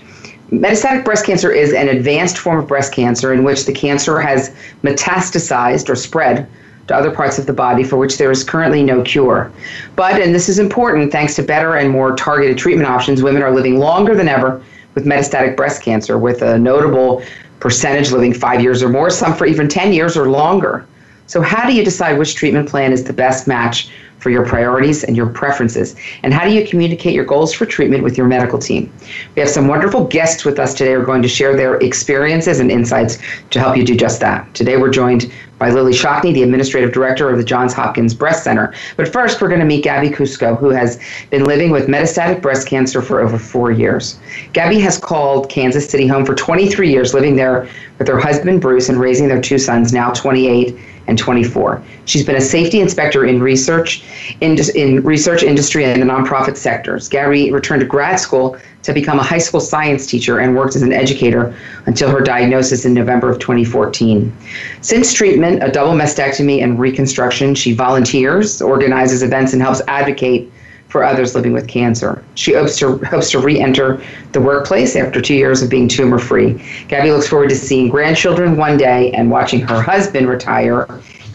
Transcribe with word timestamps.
Metastatic 0.51 1.05
breast 1.05 1.27
cancer 1.27 1.53
is 1.53 1.73
an 1.73 1.89
advanced 1.89 2.39
form 2.39 2.59
of 2.59 2.67
breast 2.67 2.93
cancer 2.93 3.33
in 3.33 3.45
which 3.45 3.67
the 3.67 3.73
cancer 3.73 4.21
has 4.21 4.55
metastasized 4.83 5.89
or 5.89 5.95
spread 5.95 6.49
to 6.89 6.97
other 6.97 7.11
parts 7.11 7.39
of 7.39 7.47
the 7.47 7.53
body 7.53 7.85
for 7.85 7.97
which 7.97 8.19
there 8.19 8.33
is 8.33 8.43
currently 8.43 8.83
no 8.83 9.03
cure. 9.03 9.53
But, 9.95 10.21
and 10.21 10.35
this 10.35 10.49
is 10.49 10.59
important, 10.59 11.13
thanks 11.13 11.37
to 11.37 11.43
better 11.43 11.77
and 11.77 11.89
more 11.89 12.17
targeted 12.17 12.59
treatment 12.59 12.89
options, 12.89 13.23
women 13.23 13.43
are 13.43 13.55
living 13.55 13.79
longer 13.79 14.17
than 14.17 14.29
ever 14.29 14.61
with 14.95 15.05
metastatic 15.05 15.57
breast 15.57 15.83
cancer, 15.83 16.19
with 16.19 16.43
a 16.43 16.59
notable 16.59 17.23
percentage 17.61 18.11
living 18.11 18.35
five 18.35 18.61
years 18.61 18.83
or 18.83 18.89
more, 18.89 19.11
some 19.11 19.35
for 19.35 19.47
even 19.47 19.69
10 19.69 19.93
years 19.93 20.17
or 20.17 20.31
longer. 20.31 20.87
So, 21.27 21.41
how 21.41 21.67
do 21.67 21.75
you 21.75 21.85
decide 21.85 22.19
which 22.19 22.35
treatment 22.35 22.69
plan 22.69 22.93
is 22.93 23.05
the 23.05 23.13
best 23.13 23.47
match 23.47 23.91
for 24.21 24.31
your 24.31 24.47
priorities 24.47 25.03
and 25.03 25.17
your 25.17 25.27
preferences? 25.27 25.97
And 26.23 26.33
how 26.33 26.45
do 26.45 26.53
you 26.53 26.67
communicate 26.67 27.15
your 27.15 27.25
goals 27.25 27.53
for 27.53 27.67
treatment 27.67 28.05
with 28.05 28.17
your 28.17 28.27
medical 28.27 28.59
team? 28.59 28.93
We 29.35 29.41
have 29.41 29.51
some 29.51 29.67
wonderful 29.67 30.05
guests 30.05 30.45
with 30.45 30.59
us 30.59 30.73
today 30.75 30.93
who 30.93 31.01
are 31.01 31.05
going 31.05 31.23
to 31.23 31.29
share 31.29 31.57
their 31.57 31.77
experiences 31.77 32.61
and 32.61 32.71
insights 32.71 33.19
to 33.51 33.59
help 33.59 33.77
you 33.77 33.85
do 33.85 33.97
just 33.97 34.21
that. 34.21 34.55
Today, 34.55 34.77
we're 34.77 34.91
joined 34.91 35.33
by 35.59 35.71
Lillie 35.71 35.93
Shockney, 35.93 36.33
the 36.33 36.43
Administrative 36.43 36.91
Director 36.91 37.29
of 37.29 37.37
the 37.37 37.45
Johns 37.45 37.75
Hopkins 37.75 38.15
Breast 38.15 38.45
Center. 38.45 38.73
But 38.97 39.13
first, 39.13 39.43
we're 39.43 39.49
going 39.49 39.61
to 39.61 39.67
meet 39.67 39.85
Gabby 39.85 40.09
Cusco, 40.09 40.59
who 40.59 40.71
has 40.71 40.99
been 41.29 41.45
living 41.45 41.71
with 41.71 41.87
metastatic 41.87 42.41
breast 42.41 42.67
cancer 42.67 43.03
for 43.03 43.21
over 43.21 43.39
four 43.39 43.71
years. 43.71 44.19
Gabby 44.55 44.81
has 44.81 44.97
called 44.97 45.51
Kansas 45.51 45.87
City 45.89 46.07
home 46.07 46.25
for 46.25 46.35
23 46.35 46.91
years, 46.91 47.13
living 47.13 47.37
there 47.37 47.69
with 47.99 48.09
her 48.09 48.19
husband 48.19 48.63
Bruce 48.63 48.89
and 48.89 48.99
raising 48.99 49.29
their 49.29 49.41
two 49.41 49.59
sons, 49.59 49.93
now 49.93 50.11
28 50.13 50.79
and 51.07 51.19
24. 51.19 51.83
She's 52.05 52.25
been 52.25 52.37
a 52.37 52.41
safety 52.41 52.81
inspector 52.81 53.25
in 53.25 53.41
research, 53.41 54.03
in, 54.41 54.57
in 54.75 55.03
research 55.03 55.43
industry 55.43 55.85
and 55.85 56.01
the 56.01 56.07
nonprofit 56.07 56.57
sectors. 56.57 57.09
Gary 57.09 57.51
returned 57.51 57.81
to 57.81 57.87
grad 57.87 58.21
school 58.21 58.57
to 58.83 58.93
become 58.93 59.19
a 59.19 59.23
high 59.23 59.39
school 59.39 59.61
science 59.61 60.07
teacher 60.07 60.39
and 60.39 60.57
worked 60.57 60.77
as 60.77 60.83
an 60.83 60.93
educator 60.93 61.55
until 61.87 62.11
her 62.11 62.21
diagnosis 62.21 62.85
in 62.85 62.95
November 62.95 63.31
of 63.31 63.39
2014. 63.39 64.35
Since 64.81 65.13
treatment, 65.13 65.63
a 65.63 65.71
double 65.71 65.93
mastectomy 65.93 66.63
and 66.63 66.79
reconstruction, 66.79 67.55
she 67.55 67.73
volunteers, 67.73 68.63
organizes 68.63 69.23
events, 69.23 69.53
and 69.53 69.61
helps 69.61 69.83
advocate 69.89 70.51
for 70.91 71.05
others 71.05 71.35
living 71.35 71.53
with 71.53 71.69
cancer. 71.69 72.23
She 72.35 72.53
hopes 72.53 72.77
to, 72.81 72.99
hopes 73.07 73.31
to 73.31 73.39
re 73.39 73.59
enter 73.59 74.03
the 74.33 74.41
workplace 74.41 74.97
after 74.97 75.21
two 75.21 75.35
years 75.35 75.63
of 75.63 75.71
being 75.71 75.89
tumor 75.89 76.19
free. 76.19 76.63
Gabby 76.89 77.13
looks 77.13 77.29
forward 77.29 77.49
to 77.51 77.57
seeing 77.57 77.89
grandchildren 77.89 78.57
one 78.57 78.77
day 78.77 79.13
and 79.13 79.31
watching 79.31 79.61
her 79.61 79.81
husband 79.81 80.29
retire 80.29 80.87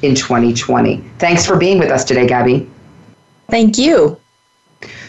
in 0.02 0.14
2020. 0.14 0.98
Thanks 1.18 1.46
for 1.46 1.58
being 1.58 1.80
with 1.80 1.90
us 1.90 2.04
today, 2.04 2.28
Gabby. 2.28 2.70
Thank 3.50 3.78
you. 3.78 4.20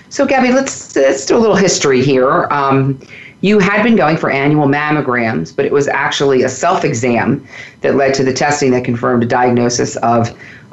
So, 0.09 0.25
Gabby, 0.25 0.53
let's, 0.53 0.95
let's 0.95 1.27
do 1.27 1.37
a 1.37 1.41
little 1.41 1.57
history 1.57 2.03
here. 2.03 2.47
Um, 2.53 3.01
you 3.41 3.59
had 3.59 3.83
been 3.83 3.97
going 3.97 4.17
for 4.17 4.31
annual 4.31 4.67
mammograms, 4.67 5.55
but 5.55 5.65
it 5.65 5.73
was 5.73 5.89
actually 5.89 6.43
a 6.43 6.49
self 6.49 6.85
exam 6.85 7.47
that 7.81 7.97
led 7.97 8.15
to 8.15 8.25
the 8.25 8.33
testing 8.33 8.71
that 8.71 8.85
confirmed 8.85 9.23
a 9.25 9.27
diagnosis 9.27 9.97
of 9.97 10.31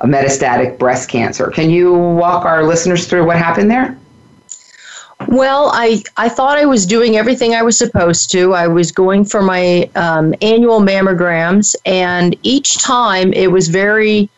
metastatic 0.08 0.78
breast 0.78 1.09
cancer. 1.09 1.50
Can 1.50 1.69
you 1.69 1.94
walk 1.94 2.46
our 2.46 2.64
listeners 2.64 3.08
through 3.08 3.25
what 3.25 3.38
happened 3.38 3.72
there? 3.72 3.97
Well, 5.28 5.72
I, 5.74 6.03
I 6.18 6.30
thought 6.30 6.58
I 6.58 6.66
was 6.66 6.86
doing 6.86 7.16
everything 7.16 7.53
I 7.56 7.62
was 7.62 7.78
supposed 7.78 8.31
to. 8.31 8.53
I 8.53 8.68
was 8.68 8.91
going 8.91 9.25
for 9.25 9.41
my 9.41 9.90
um, 9.96 10.34
annual 10.41 10.80
mammograms, 10.81 11.75
and 11.86 12.36
each 12.44 12.78
time 12.80 13.31
it 13.34 13.52
was 13.52 13.69
very 13.69 14.30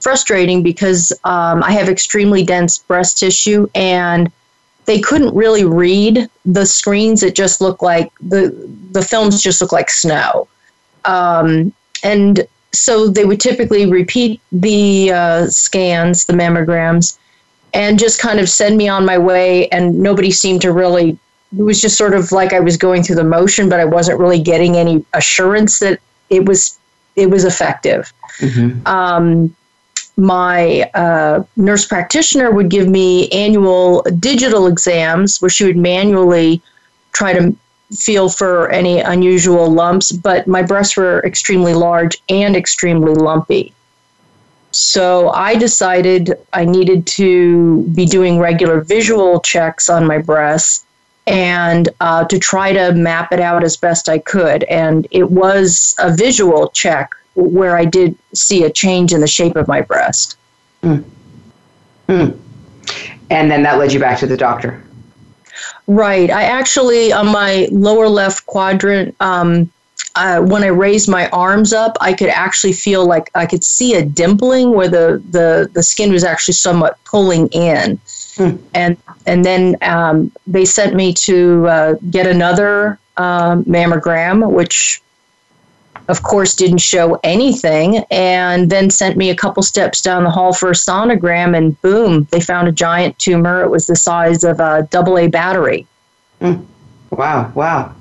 frustrating 0.00 0.62
because 0.62 1.12
um, 1.24 1.62
I 1.62 1.72
have 1.72 1.88
extremely 1.88 2.44
dense 2.44 2.78
breast 2.78 3.18
tissue, 3.18 3.68
and 3.74 4.30
they 4.84 5.00
couldn't 5.00 5.34
really 5.34 5.64
read 5.64 6.28
the 6.44 6.66
screens. 6.66 7.22
It 7.22 7.34
just 7.34 7.60
looked 7.60 7.82
like 7.82 8.12
the 8.20 8.54
the 8.92 9.02
films 9.02 9.42
just 9.42 9.60
looked 9.60 9.72
like 9.72 9.90
snow. 9.90 10.48
Um, 11.04 11.72
and 12.02 12.46
so 12.78 13.08
they 13.08 13.24
would 13.24 13.40
typically 13.40 13.86
repeat 13.86 14.40
the 14.52 15.12
uh, 15.12 15.46
scans, 15.46 16.24
the 16.26 16.32
mammograms, 16.32 17.18
and 17.74 17.98
just 17.98 18.20
kind 18.20 18.40
of 18.40 18.48
send 18.48 18.76
me 18.76 18.88
on 18.88 19.04
my 19.04 19.18
way. 19.18 19.68
And 19.68 19.98
nobody 19.98 20.30
seemed 20.30 20.62
to 20.62 20.72
really. 20.72 21.18
It 21.56 21.62
was 21.62 21.80
just 21.80 21.96
sort 21.96 22.14
of 22.14 22.32
like 22.32 22.52
I 22.52 22.60
was 22.60 22.76
going 22.76 23.02
through 23.02 23.16
the 23.16 23.24
motion, 23.24 23.68
but 23.68 23.80
I 23.80 23.84
wasn't 23.84 24.18
really 24.18 24.40
getting 24.40 24.76
any 24.76 25.04
assurance 25.14 25.78
that 25.78 26.00
it 26.28 26.46
was 26.46 26.78
it 27.14 27.30
was 27.30 27.44
effective. 27.44 28.12
Mm-hmm. 28.38 28.86
Um, 28.86 29.54
my 30.16 30.90
uh, 30.94 31.44
nurse 31.56 31.86
practitioner 31.86 32.50
would 32.50 32.68
give 32.68 32.88
me 32.88 33.28
annual 33.30 34.02
digital 34.18 34.66
exams 34.66 35.40
where 35.40 35.50
she 35.50 35.64
would 35.64 35.76
manually 35.76 36.62
try 37.12 37.32
to 37.32 37.54
feel 37.94 38.28
for 38.28 38.68
any 38.70 39.00
unusual 39.00 39.70
lumps, 39.70 40.12
but 40.12 40.46
my 40.46 40.62
breasts 40.62 40.96
were 40.96 41.20
extremely 41.24 41.74
large 41.74 42.20
and 42.28 42.56
extremely 42.56 43.14
lumpy. 43.14 43.72
So 44.72 45.30
I 45.30 45.54
decided 45.54 46.34
I 46.52 46.64
needed 46.64 47.06
to 47.08 47.82
be 47.94 48.04
doing 48.04 48.38
regular 48.38 48.80
visual 48.80 49.40
checks 49.40 49.88
on 49.88 50.06
my 50.06 50.18
breasts 50.18 50.84
and 51.26 51.88
uh, 52.00 52.24
to 52.24 52.38
try 52.38 52.72
to 52.72 52.92
map 52.92 53.32
it 53.32 53.40
out 53.40 53.64
as 53.64 53.76
best 53.76 54.08
I 54.08 54.18
could. 54.18 54.64
And 54.64 55.06
it 55.10 55.30
was 55.30 55.94
a 55.98 56.14
visual 56.14 56.68
check 56.70 57.12
where 57.34 57.76
I 57.76 57.84
did 57.84 58.16
see 58.34 58.64
a 58.64 58.70
change 58.70 59.12
in 59.12 59.20
the 59.20 59.26
shape 59.26 59.56
of 59.56 59.66
my 59.66 59.80
breast. 59.80 60.36
Mm. 60.82 61.04
Mm. 62.08 62.38
And 63.30 63.50
then 63.50 63.62
that 63.64 63.78
led 63.78 63.92
you 63.92 64.00
back 64.00 64.18
to 64.18 64.26
the 64.26 64.36
doctor. 64.36 64.82
Right. 65.86 66.30
I 66.30 66.44
actually, 66.44 67.12
on 67.12 67.26
my 67.26 67.68
lower 67.70 68.08
left 68.08 68.46
quadrant, 68.46 69.14
um, 69.20 69.70
uh, 70.14 70.40
when 70.40 70.64
I 70.64 70.68
raised 70.68 71.08
my 71.08 71.28
arms 71.28 71.72
up, 71.72 71.96
I 72.00 72.12
could 72.14 72.30
actually 72.30 72.72
feel 72.72 73.06
like 73.06 73.30
I 73.34 73.46
could 73.46 73.62
see 73.62 73.94
a 73.94 74.02
dimpling 74.04 74.74
where 74.74 74.88
the, 74.88 75.22
the, 75.30 75.70
the 75.72 75.82
skin 75.82 76.10
was 76.10 76.24
actually 76.24 76.54
somewhat 76.54 76.98
pulling 77.04 77.48
in. 77.48 77.98
Hmm. 78.36 78.56
And 78.74 78.96
and 79.26 79.44
then 79.44 79.76
um, 79.82 80.30
they 80.46 80.64
sent 80.64 80.94
me 80.94 81.12
to 81.14 81.66
uh, 81.66 81.94
get 82.10 82.26
another 82.26 82.98
uh, 83.16 83.56
mammogram, 83.56 84.50
which 84.50 85.00
of 86.08 86.22
course 86.22 86.54
didn't 86.54 86.78
show 86.78 87.18
anything 87.24 87.98
and 88.10 88.70
then 88.70 88.90
sent 88.90 89.16
me 89.16 89.30
a 89.30 89.34
couple 89.34 89.62
steps 89.62 90.00
down 90.00 90.24
the 90.24 90.30
hall 90.30 90.52
for 90.52 90.70
a 90.70 90.74
sonogram 90.74 91.56
and 91.56 91.80
boom 91.82 92.26
they 92.30 92.40
found 92.40 92.68
a 92.68 92.72
giant 92.72 93.18
tumor. 93.18 93.62
It 93.62 93.70
was 93.70 93.86
the 93.86 93.96
size 93.96 94.44
of 94.44 94.60
a 94.60 94.86
double 94.90 95.18
a 95.18 95.28
battery. 95.28 95.86
Mm. 96.40 96.64
wow 97.10 97.50
wow. 97.54 97.94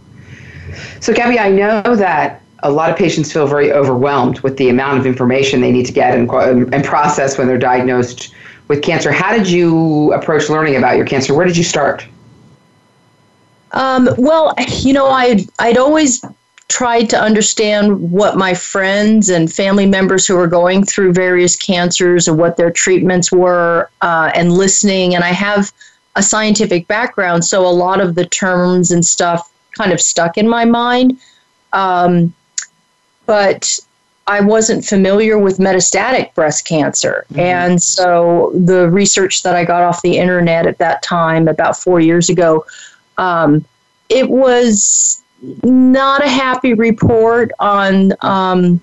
So 1.00 1.14
gabby 1.14 1.40
i 1.40 1.50
know 1.50 1.96
that 1.96 2.42
a 2.64 2.72
lot 2.72 2.90
of 2.90 2.98
patients 2.98 3.32
feel 3.32 3.48
very 3.48 3.72
overwhelmed 3.72 4.40
with 4.42 4.58
the 4.58 4.70
amount 4.70 4.98
of 5.00 5.06
information 5.06 5.62
they 5.62 5.72
need 5.72 5.86
to 5.86 5.94
get 5.94 6.18
and, 6.18 6.30
and 6.74 6.84
process 6.84 7.38
when 7.38 7.48
they're 7.48 7.60
diagnosed 7.60 8.34
with 8.68 8.82
cancer. 8.82 9.12
How 9.12 9.36
did 9.36 9.48
you 9.48 10.12
approach 10.14 10.50
learning 10.50 10.76
about 10.76 10.98
your 10.98 11.06
cancer? 11.06 11.34
Where 11.34 11.46
did 11.46 11.56
you 11.56 11.64
start? 11.64 12.06
Um, 13.72 14.10
well, 14.18 14.54
you 14.68 14.94
know, 14.94 15.08
I'd, 15.08 15.42
I'd 15.60 15.78
always 15.78 16.24
tried 16.68 17.10
to 17.12 17.20
understand 17.20 18.12
what 18.12 18.38
my 18.38 18.54
friends 18.54 19.30
and 19.30 19.52
family 19.52 19.86
members 19.86 20.26
who 20.26 20.36
were 20.36 20.48
going 20.48 20.84
through 20.84 21.14
various 21.14 21.56
cancers 21.56 22.28
and 22.28 22.38
what 22.38 22.58
their 22.58 22.72
treatments 22.72 23.32
were, 23.32 23.90
uh, 24.02 24.32
and 24.34 24.54
listening. 24.54 25.14
And 25.16 25.24
I 25.24 25.30
have 25.30 25.72
a 26.16 26.24
scientific 26.24 26.88
background, 26.88 27.46
so 27.46 27.66
a 27.68 27.70
lot 27.70 28.02
of 28.02 28.16
the 28.16 28.26
terms 28.26 28.92
and 28.92 29.06
stuff 29.06 29.52
kind 29.78 29.92
of 29.92 30.02
stuck 30.02 30.38
in 30.38 30.48
my 30.48 30.66
mind. 30.66 31.20
Um, 31.74 32.34
but 33.26 33.80
I 34.28 34.40
wasn't 34.40 34.86
familiar 34.86 35.38
with 35.38 35.60
metastatic 35.60 36.34
breast 36.34 36.66
cancer. 36.66 37.26
Mm-hmm. 37.30 37.40
And 37.40 37.84
so 37.84 38.52
the 38.56 38.90
research 38.90 39.44
that 39.44 39.56
I 39.56 39.66
got 39.66 39.84
off 39.84 40.02
the 40.02 40.18
internet 40.18 40.66
at 40.66 40.80
that 40.80 41.04
time, 41.04 41.48
about 41.48 41.78
four 41.78 42.00
years 42.00 42.30
ago, 42.30 42.66
um, 43.18 43.66
it 44.10 44.30
was 44.30 45.22
not 45.64 46.24
a 46.24 46.30
happy 46.30 46.74
report 46.74 47.52
on 47.60 48.14
um, 48.22 48.80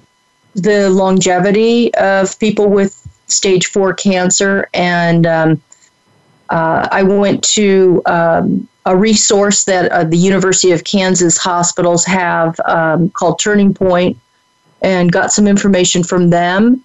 the 0.54 0.90
longevity 0.90 1.94
of 1.94 2.38
people 2.38 2.68
with 2.68 2.98
stage 3.26 3.66
four 3.66 3.94
cancer. 3.94 4.68
And 4.74 5.26
um, 5.26 5.62
uh, 6.50 6.88
I 6.90 7.02
went 7.02 7.42
to 7.44 8.02
um, 8.06 8.68
a 8.84 8.96
resource 8.96 9.64
that 9.64 9.90
uh, 9.90 10.04
the 10.04 10.16
University 10.16 10.72
of 10.72 10.84
Kansas 10.84 11.38
hospitals 11.38 12.04
have 12.04 12.58
um, 12.66 13.10
called 13.10 13.38
Turning 13.38 13.72
Point 13.72 14.18
and 14.82 15.12
got 15.12 15.32
some 15.32 15.46
information 15.46 16.02
from 16.02 16.30
them, 16.30 16.84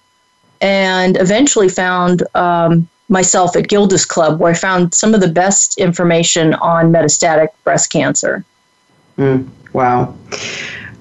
and 0.61 1.17
eventually 1.17 1.67
found 1.67 2.21
um, 2.35 2.87
myself 3.09 3.55
at 3.55 3.67
Gilda's 3.67 4.05
Club, 4.05 4.39
where 4.39 4.51
I 4.51 4.55
found 4.55 4.93
some 4.93 5.15
of 5.15 5.21
the 5.21 5.27
best 5.27 5.79
information 5.79 6.53
on 6.55 6.91
metastatic 6.91 7.47
breast 7.63 7.91
cancer. 7.91 8.45
Mm, 9.17 9.49
wow. 9.73 10.15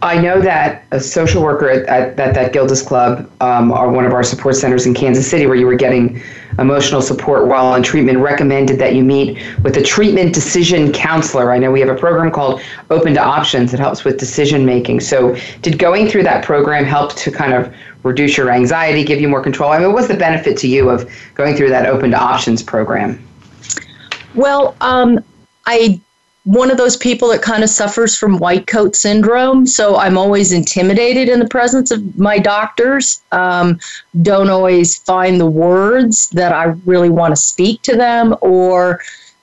I 0.02 0.18
know 0.18 0.40
that 0.42 0.84
a 0.92 1.00
social 1.00 1.42
worker 1.42 1.70
at, 1.70 1.86
at, 1.86 2.20
at 2.20 2.34
that 2.34 2.52
Gilda's 2.52 2.82
Club, 2.82 3.30
um, 3.40 3.72
or 3.72 3.90
one 3.90 4.04
of 4.04 4.12
our 4.12 4.22
support 4.22 4.54
centers 4.54 4.84
in 4.84 4.92
Kansas 4.92 5.28
City, 5.28 5.46
where 5.46 5.56
you 5.56 5.66
were 5.66 5.74
getting 5.74 6.20
emotional 6.58 7.00
support 7.00 7.46
while 7.46 7.66
on 7.66 7.82
treatment, 7.82 8.18
recommended 8.18 8.78
that 8.78 8.94
you 8.94 9.02
meet 9.02 9.38
with 9.62 9.76
a 9.78 9.82
treatment 9.82 10.34
decision 10.34 10.92
counselor. 10.92 11.50
I 11.50 11.58
know 11.58 11.70
we 11.70 11.80
have 11.80 11.88
a 11.88 11.94
program 11.94 12.30
called 12.30 12.60
Open 12.90 13.14
to 13.14 13.22
Options 13.22 13.70
that 13.70 13.80
helps 13.80 14.04
with 14.04 14.18
decision 14.18 14.66
making. 14.66 15.00
So, 15.00 15.34
did 15.62 15.78
going 15.78 16.08
through 16.08 16.24
that 16.24 16.44
program 16.44 16.84
help 16.84 17.14
to 17.16 17.30
kind 17.30 17.54
of 17.54 17.74
reduce 18.02 18.36
your 18.36 18.50
anxiety, 18.50 19.02
give 19.02 19.20
you 19.20 19.28
more 19.28 19.42
control? 19.42 19.72
I 19.72 19.78
mean, 19.78 19.88
what 19.88 19.96
was 19.96 20.08
the 20.08 20.16
benefit 20.16 20.58
to 20.58 20.68
you 20.68 20.90
of 20.90 21.10
going 21.34 21.56
through 21.56 21.70
that 21.70 21.86
Open 21.86 22.10
to 22.10 22.18
Options 22.18 22.62
program? 22.62 23.26
Well, 24.34 24.76
um, 24.82 25.24
I 25.64 26.00
one 26.46 26.70
of 26.70 26.76
those 26.76 26.96
people 26.96 27.28
that 27.28 27.42
kind 27.42 27.64
of 27.64 27.68
suffers 27.68 28.16
from 28.16 28.38
white 28.38 28.68
coat 28.68 28.94
syndrome. 28.94 29.66
So 29.66 29.96
I'm 29.96 30.16
always 30.16 30.52
intimidated 30.52 31.28
in 31.28 31.40
the 31.40 31.48
presence 31.48 31.90
of 31.90 32.16
my 32.16 32.38
doctors. 32.38 33.20
Um, 33.32 33.80
don't 34.22 34.48
always 34.48 34.96
find 34.96 35.40
the 35.40 35.46
words 35.46 36.30
that 36.30 36.52
I 36.52 36.66
really 36.84 37.10
want 37.10 37.32
to 37.32 37.36
speak 37.36 37.82
to 37.82 37.96
them, 37.96 38.36
or 38.42 39.00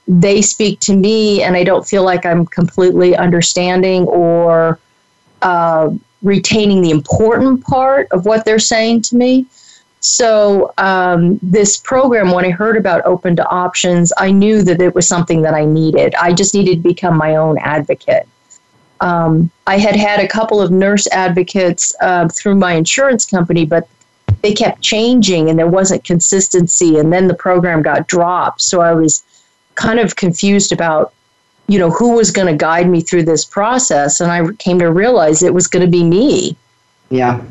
they 0.08 0.42
speak 0.42 0.80
to 0.82 0.96
me 0.96 1.44
and 1.44 1.58
I 1.58 1.66
don't 1.66 1.86
feel 1.86 2.04
like 2.04 2.26
I'm 2.26 2.46
completely 2.46 3.18
understanding 3.18 4.04
or 4.04 4.80
uh, 5.42 5.90
retaining 6.22 6.82
the 6.82 6.92
important 6.92 7.66
part 7.66 8.08
of 8.12 8.26
what 8.26 8.46
they're 8.46 8.60
saying 8.60 9.02
to 9.04 9.18
me. 9.18 9.46
So, 10.06 10.74
um, 10.78 11.40
this 11.42 11.78
program, 11.78 12.32
when 12.32 12.44
I 12.44 12.50
heard 12.50 12.76
about 12.76 13.06
Open 13.06 13.38
to 13.38 13.48
Options, 13.48 14.12
I 14.18 14.32
knew 14.32 14.62
that 14.62 14.82
it 14.82 14.94
was 14.94 15.08
something 15.08 15.44
that 15.44 15.54
I 15.54 15.64
needed. 15.64 16.14
I 16.16 16.34
just 16.34 16.54
needed 16.54 16.84
to 16.84 16.90
become 16.90 17.16
my 17.16 17.38
own 17.38 17.58
advocate. 17.60 18.28
Um, 19.00 19.50
I 19.66 19.78
had 19.78 19.96
had 19.96 20.20
a 20.20 20.28
couple 20.28 20.62
of 20.62 20.72
nurse 20.72 21.08
advocates 21.08 21.96
uh, 22.02 22.28
through 22.28 22.56
my 22.56 22.74
insurance 22.74 23.26
company, 23.26 23.66
but 23.66 23.88
they 24.42 24.54
kept 24.54 24.82
changing 24.82 25.50
and 25.50 25.58
there 25.58 25.68
wasn't 25.68 26.04
consistency. 26.04 26.98
And 27.00 27.14
then 27.14 27.30
the 27.30 27.34
program 27.34 27.82
got 27.82 28.06
dropped. 28.06 28.62
So 28.62 28.82
I 28.82 28.92
was 28.94 29.24
kind 29.76 30.00
of 30.00 30.18
confused 30.18 30.74
about, 30.74 31.14
you 31.68 31.80
know, 31.80 31.92
who 31.92 32.14
was 32.16 32.30
going 32.30 32.48
to 32.48 32.58
guide 32.58 32.90
me 32.90 33.00
through 33.00 33.24
this 33.24 33.46
process. 33.46 34.20
And 34.20 34.30
I 34.30 34.52
came 34.60 34.80
to 34.80 34.92
realize 34.92 35.44
it 35.44 35.54
was 35.54 35.68
going 35.68 35.86
to 35.86 35.90
be 35.90 36.04
me. 36.04 36.58
Yeah. 37.10 37.42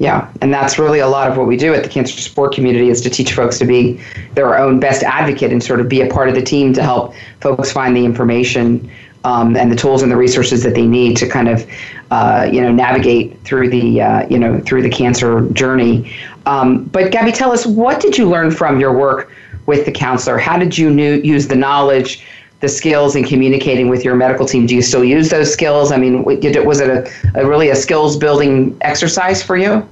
Yeah, 0.00 0.32
and 0.40 0.52
that's 0.52 0.78
really 0.78 1.00
a 1.00 1.06
lot 1.06 1.30
of 1.30 1.36
what 1.36 1.46
we 1.46 1.58
do 1.58 1.74
at 1.74 1.82
the 1.82 1.88
cancer 1.88 2.18
support 2.18 2.54
community 2.54 2.88
is 2.88 3.02
to 3.02 3.10
teach 3.10 3.34
folks 3.34 3.58
to 3.58 3.66
be 3.66 4.00
their 4.32 4.58
own 4.58 4.80
best 4.80 5.02
advocate 5.02 5.52
and 5.52 5.62
sort 5.62 5.78
of 5.78 5.90
be 5.90 6.00
a 6.00 6.08
part 6.08 6.30
of 6.30 6.34
the 6.34 6.40
team 6.40 6.72
to 6.72 6.82
help 6.82 7.14
folks 7.40 7.70
find 7.70 7.94
the 7.94 8.02
information 8.02 8.90
um, 9.24 9.54
and 9.58 9.70
the 9.70 9.76
tools 9.76 10.02
and 10.02 10.10
the 10.10 10.16
resources 10.16 10.62
that 10.62 10.74
they 10.74 10.86
need 10.86 11.18
to 11.18 11.28
kind 11.28 11.50
of 11.50 11.70
uh, 12.10 12.48
you 12.50 12.62
know 12.62 12.72
navigate 12.72 13.38
through 13.44 13.68
the 13.68 14.00
uh, 14.00 14.26
you 14.28 14.38
know 14.38 14.58
through 14.60 14.80
the 14.80 14.88
cancer 14.88 15.46
journey. 15.50 16.10
Um, 16.46 16.84
but 16.84 17.12
Gabby, 17.12 17.30
tell 17.30 17.52
us 17.52 17.66
what 17.66 18.00
did 18.00 18.16
you 18.16 18.26
learn 18.26 18.50
from 18.50 18.80
your 18.80 18.96
work 18.96 19.30
with 19.66 19.84
the 19.84 19.92
counselor? 19.92 20.38
How 20.38 20.56
did 20.56 20.78
you 20.78 20.88
new, 20.88 21.16
use 21.16 21.46
the 21.46 21.56
knowledge? 21.56 22.24
The 22.60 22.68
skills 22.68 23.16
in 23.16 23.24
communicating 23.24 23.88
with 23.88 24.04
your 24.04 24.14
medical 24.14 24.46
team. 24.46 24.66
Do 24.66 24.74
you 24.74 24.82
still 24.82 25.04
use 25.04 25.30
those 25.30 25.52
skills? 25.52 25.92
I 25.92 25.96
mean, 25.96 26.24
was 26.24 26.80
it 26.80 26.90
a, 26.90 27.40
a 27.40 27.46
really 27.46 27.70
a 27.70 27.76
skills 27.76 28.16
building 28.16 28.76
exercise 28.82 29.42
for 29.42 29.56
you? 29.56 29.86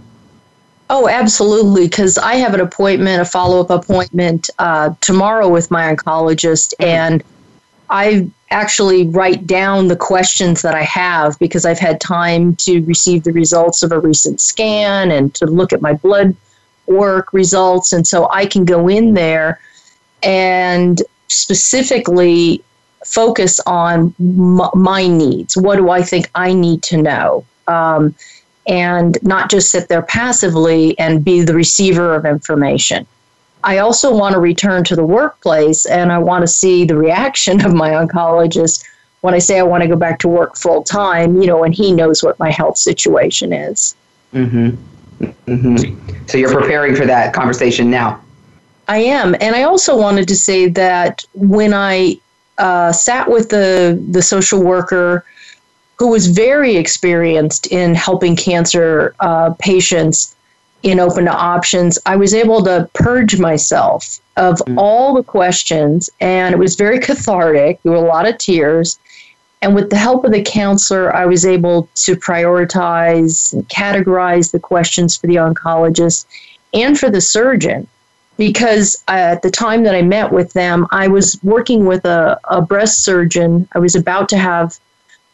Oh, 0.91 1.09
absolutely. 1.09 1.89
Because 1.89 2.17
I 2.19 2.35
have 2.37 2.55
an 2.55 2.61
appointment, 2.61 3.21
a 3.21 3.25
follow 3.25 3.61
up 3.61 3.71
appointment 3.71 4.49
uh, 4.59 4.95
tomorrow 5.01 5.49
with 5.49 5.71
my 5.71 5.95
oncologist, 5.95 6.75
mm-hmm. 6.75 6.85
and 6.85 7.25
I 7.91 8.31
actually 8.51 9.07
write 9.09 9.47
down 9.47 9.89
the 9.89 9.97
questions 9.97 10.63
that 10.63 10.75
I 10.75 10.83
have 10.83 11.39
because 11.39 11.67
I've 11.67 11.79
had 11.79 12.01
time 12.01 12.57
to 12.57 12.81
receive 12.85 13.25
the 13.25 13.33
results 13.33 13.83
of 13.83 13.93
a 13.93 14.01
recent 14.01 14.41
scan 14.41 15.11
and 15.11 15.35
to 15.35 15.47
look 15.47 15.73
at 15.73 15.83
my 15.83 15.95
blood 15.95 16.35
work 16.87 17.33
results. 17.33 17.93
And 17.93 18.07
so 18.07 18.29
I 18.31 18.47
can 18.47 18.65
go 18.65 18.89
in 18.89 19.15
there 19.15 19.61
and 20.23 21.03
specifically 21.29 22.63
focus 23.05 23.61
on 23.67 24.15
m- 24.19 24.61
my 24.75 25.07
needs. 25.07 25.57
What 25.57 25.77
do 25.77 25.91
I 25.91 26.03
think 26.03 26.31
I 26.35 26.53
need 26.53 26.83
to 26.85 26.97
know? 27.01 27.45
Um, 27.67 28.15
and 28.67 29.17
not 29.23 29.51
just 29.51 29.71
sit 29.71 29.89
there 29.89 30.03
passively 30.03 30.99
and 30.99 31.25
be 31.25 31.43
the 31.43 31.55
receiver 31.55 32.15
of 32.15 32.27
information. 32.27 33.07
I 33.65 33.79
also 33.79 34.15
want 34.15 34.35
to 34.35 34.41
return 34.41 34.85
to 34.85 34.97
the 34.97 35.05
workplace 35.05 35.87
and 35.87 36.13
I 36.13 36.19
want 36.19 36.43
to 36.43 36.47
see 36.47 36.85
the 36.85 36.97
reaction 36.97 37.65
of 37.65 37.75
my 37.75 37.91
oncologist 37.91 38.85
when 39.23 39.35
I 39.35 39.39
say 39.39 39.59
I 39.59 39.63
want 39.63 39.83
to 39.83 39.89
go 39.89 39.97
back 39.97 40.21
to 40.21 40.29
work 40.29 40.57
full 40.57 40.85
time, 40.85 41.41
you 41.41 41.47
know, 41.49 41.65
and 41.65 41.75
he 41.75 41.93
knows 41.93 42.23
what 42.23 42.39
my 42.39 42.51
health 42.51 42.79
situation 42.79 43.53
is. 43.53 43.97
Mm-hmm. 44.33 45.25
Mm-hmm. 45.47 46.27
So 46.27 46.39
you're 46.39 46.53
preparing 46.53 46.95
for 46.95 47.07
that 47.07 47.35
conversation 47.35 47.91
now. 47.91 48.23
I 48.89 48.99
am, 48.99 49.37
and 49.41 49.55
I 49.55 49.65
also 49.65 49.97
wanted 49.97 50.29
to 50.29 50.37
say 50.37 50.69
that 50.71 51.25
when 51.35 51.75
I 51.75 52.19
uh, 52.57 52.91
sat 52.91 53.31
with 53.31 53.51
the 53.51 54.03
the 54.11 54.23
social 54.23 54.63
worker 54.63 55.25
who 55.99 56.09
was 56.09 56.27
very 56.29 56.77
experienced 56.77 57.67
in 57.67 57.95
helping 57.95 58.35
cancer 58.35 59.15
uh, 59.21 59.51
patients 59.59 60.35
in 60.83 61.01
open 61.01 61.27
to 61.27 61.33
options, 61.33 61.99
I 62.07 62.17
was 62.17 62.33
able 62.33 62.65
to 62.65 62.89
purge 62.95 63.39
myself 63.39 64.21
of 64.37 64.57
mm. 64.59 64.79
all 64.79 65.13
the 65.13 65.23
questions, 65.23 66.09
and 66.21 66.55
it 66.55 66.59
was 66.59 66.75
very 66.77 66.99
cathartic. 67.09 67.83
There 67.83 67.93
were 67.93 67.99
a 67.99 68.01
lot 68.01 68.27
of 68.27 68.39
tears. 68.39 68.99
And 69.61 69.75
with 69.75 69.91
the 69.91 69.97
help 69.97 70.25
of 70.25 70.31
the 70.31 70.41
counselor, 70.41 71.15
I 71.15 71.27
was 71.27 71.45
able 71.45 71.89
to 71.97 72.15
prioritize 72.15 73.53
and 73.53 73.69
categorize 73.69 74.53
the 74.53 74.61
questions 74.61 75.17
for 75.17 75.27
the 75.27 75.35
oncologist 75.35 76.27
and 76.73 76.97
for 76.97 77.11
the 77.11 77.21
surgeon 77.21 77.89
because 78.39 79.03
at 79.09 79.43
the 79.43 79.51
time 79.51 79.83
that 79.83 79.95
I 79.95 80.01
met 80.01 80.33
with 80.33 80.53
them, 80.55 80.87
I 80.91 81.09
was 81.09 81.39
working 81.43 81.85
with 81.85 82.07
a, 82.07 82.41
a 82.45 82.63
breast 82.63 83.05
surgeon. 83.05 83.69
I 83.73 83.81
was 83.81 83.95
about 83.95 84.29
to 84.31 84.39
have 84.39 84.79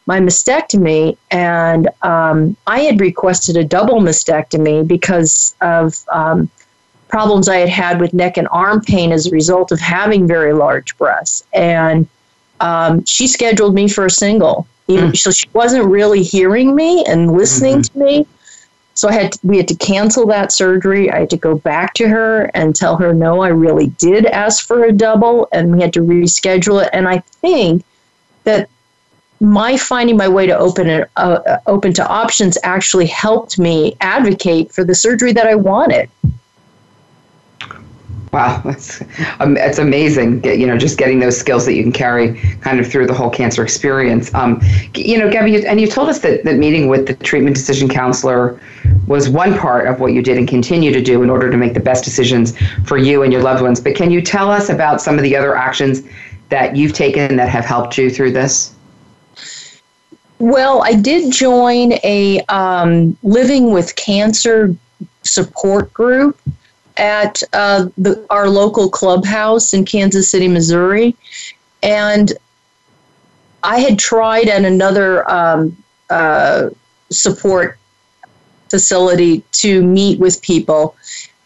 my 0.06 0.20
mastectomy, 0.20 1.16
and 1.30 1.88
um, 2.02 2.56
I 2.66 2.80
had 2.80 3.00
requested 3.00 3.56
a 3.56 3.64
double 3.64 4.00
mastectomy 4.00 4.87
because 4.88 5.54
of 5.61 6.02
um, 6.11 6.50
problems 7.08 7.49
I 7.49 7.58
had 7.58 7.68
had 7.68 8.00
with 8.00 8.14
neck 8.14 8.38
and 8.38 8.49
arm 8.50 8.80
pain 8.80 9.12
as 9.12 9.26
a 9.26 9.30
result 9.30 9.70
of 9.70 9.80
having 9.80 10.26
very 10.26 10.54
large 10.54 10.96
breasts. 10.96 11.44
And 11.52 12.08
um, 12.61 13.04
she 13.04 13.26
scheduled 13.26 13.75
me 13.75 13.88
for 13.88 14.06
a 14.06 14.11
single. 14.11 14.66
Mm. 14.88 15.16
So 15.16 15.30
she 15.30 15.46
wasn't 15.52 15.87
really 15.87 16.23
hearing 16.23 16.75
me 16.75 17.04
and 17.06 17.32
listening 17.32 17.80
mm-hmm. 17.80 17.99
to 17.99 18.04
me. 18.04 18.26
So 18.94 19.08
I 19.08 19.12
had 19.12 19.36
we 19.42 19.56
had 19.56 19.68
to 19.68 19.74
cancel 19.74 20.26
that 20.28 20.52
surgery. 20.52 21.10
I 21.10 21.20
had 21.20 21.30
to 21.30 21.36
go 21.36 21.56
back 21.56 21.94
to 21.94 22.08
her 22.08 22.50
and 22.54 22.74
tell 22.74 22.96
her 22.96 23.12
no, 23.12 23.42
I 23.42 23.48
really 23.48 23.88
did 23.88 24.26
ask 24.26 24.66
for 24.66 24.84
a 24.84 24.92
double, 24.92 25.48
and 25.52 25.72
we 25.72 25.82
had 25.82 25.92
to 25.94 26.00
reschedule 26.00 26.82
it. 26.84 26.90
And 26.92 27.08
I 27.08 27.18
think 27.18 27.84
that 28.44 28.68
my 29.40 29.76
finding 29.76 30.16
my 30.16 30.28
way 30.28 30.46
to 30.46 30.56
open 30.56 30.88
it 30.88 31.10
uh, 31.16 31.40
uh, 31.46 31.58
open 31.66 31.92
to 31.94 32.06
options 32.06 32.56
actually 32.62 33.06
helped 33.06 33.58
me 33.58 33.96
advocate 34.00 34.72
for 34.72 34.84
the 34.84 34.94
surgery 34.94 35.32
that 35.32 35.46
I 35.46 35.56
wanted. 35.56 36.08
Wow, 38.34 38.60
that's 38.64 39.00
um, 39.38 39.56
it's 39.56 39.78
amazing. 39.78 40.42
You 40.42 40.66
know, 40.66 40.76
just 40.76 40.98
getting 40.98 41.20
those 41.20 41.38
skills 41.38 41.64
that 41.66 41.74
you 41.74 41.84
can 41.84 41.92
carry 41.92 42.34
kind 42.62 42.80
of 42.80 42.90
through 42.90 43.06
the 43.06 43.14
whole 43.14 43.30
cancer 43.30 43.62
experience. 43.62 44.34
Um, 44.34 44.60
you 44.96 45.16
know, 45.16 45.30
Gabby, 45.30 45.64
and 45.64 45.80
you 45.80 45.86
told 45.86 46.08
us 46.08 46.18
that 46.20 46.42
that 46.42 46.56
meeting 46.56 46.88
with 46.88 47.06
the 47.06 47.14
treatment 47.14 47.54
decision 47.54 47.88
counselor 47.88 48.60
was 49.06 49.28
one 49.28 49.56
part 49.56 49.86
of 49.86 50.00
what 50.00 50.14
you 50.14 50.20
did 50.20 50.36
and 50.36 50.48
continue 50.48 50.92
to 50.92 51.00
do 51.00 51.22
in 51.22 51.30
order 51.30 51.48
to 51.48 51.56
make 51.56 51.74
the 51.74 51.80
best 51.80 52.02
decisions 52.02 52.58
for 52.84 52.98
you 52.98 53.22
and 53.22 53.32
your 53.32 53.40
loved 53.40 53.62
ones. 53.62 53.80
But 53.80 53.94
can 53.94 54.10
you 54.10 54.20
tell 54.20 54.50
us 54.50 54.68
about 54.68 55.00
some 55.00 55.16
of 55.16 55.22
the 55.22 55.36
other 55.36 55.54
actions 55.54 56.02
that 56.48 56.74
you've 56.74 56.92
taken 56.92 57.36
that 57.36 57.48
have 57.48 57.64
helped 57.64 57.96
you 57.96 58.10
through 58.10 58.32
this? 58.32 58.74
Well, 60.40 60.82
I 60.82 60.94
did 60.94 61.32
join 61.32 61.92
a 62.02 62.40
um, 62.48 63.16
living 63.22 63.70
with 63.70 63.94
cancer 63.94 64.74
support 65.22 65.94
group 65.94 66.36
at 66.96 67.42
uh, 67.52 67.88
the, 67.98 68.24
our 68.30 68.48
local 68.48 68.88
clubhouse 68.88 69.72
in 69.72 69.84
Kansas 69.84 70.30
City, 70.30 70.48
Missouri. 70.48 71.16
And 71.82 72.32
I 73.62 73.80
had 73.80 73.98
tried 73.98 74.48
at 74.48 74.64
another 74.64 75.28
um, 75.30 75.76
uh, 76.10 76.70
support 77.10 77.78
facility 78.68 79.42
to 79.52 79.82
meet 79.82 80.18
with 80.18 80.40
people, 80.42 80.96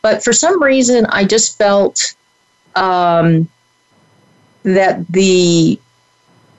but 0.03 0.23
for 0.23 0.33
some 0.33 0.63
reason, 0.63 1.07
I 1.07 1.25
just 1.25 1.59
felt 1.59 2.15
um, 2.77 3.49
that 4.63 5.07
the 5.09 5.79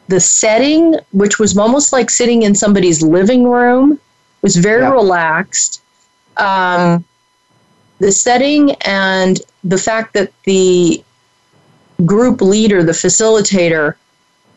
the 0.07 0.19
setting, 0.19 0.95
which 1.11 1.37
was 1.37 1.55
almost 1.57 1.93
like 1.93 2.09
sitting 2.09 2.41
in 2.41 2.55
somebody's 2.55 3.03
living 3.03 3.43
room, 3.43 3.99
was 4.41 4.55
very 4.55 4.81
yeah. 4.81 4.91
relaxed. 4.91 5.83
Um, 6.37 7.05
the 7.99 8.11
setting 8.11 8.71
and 8.81 9.41
the 9.63 9.77
fact 9.77 10.13
that 10.13 10.31
the 10.43 11.03
group 12.05 12.41
leader, 12.41 12.83
the 12.83 12.93
facilitator, 12.93 13.95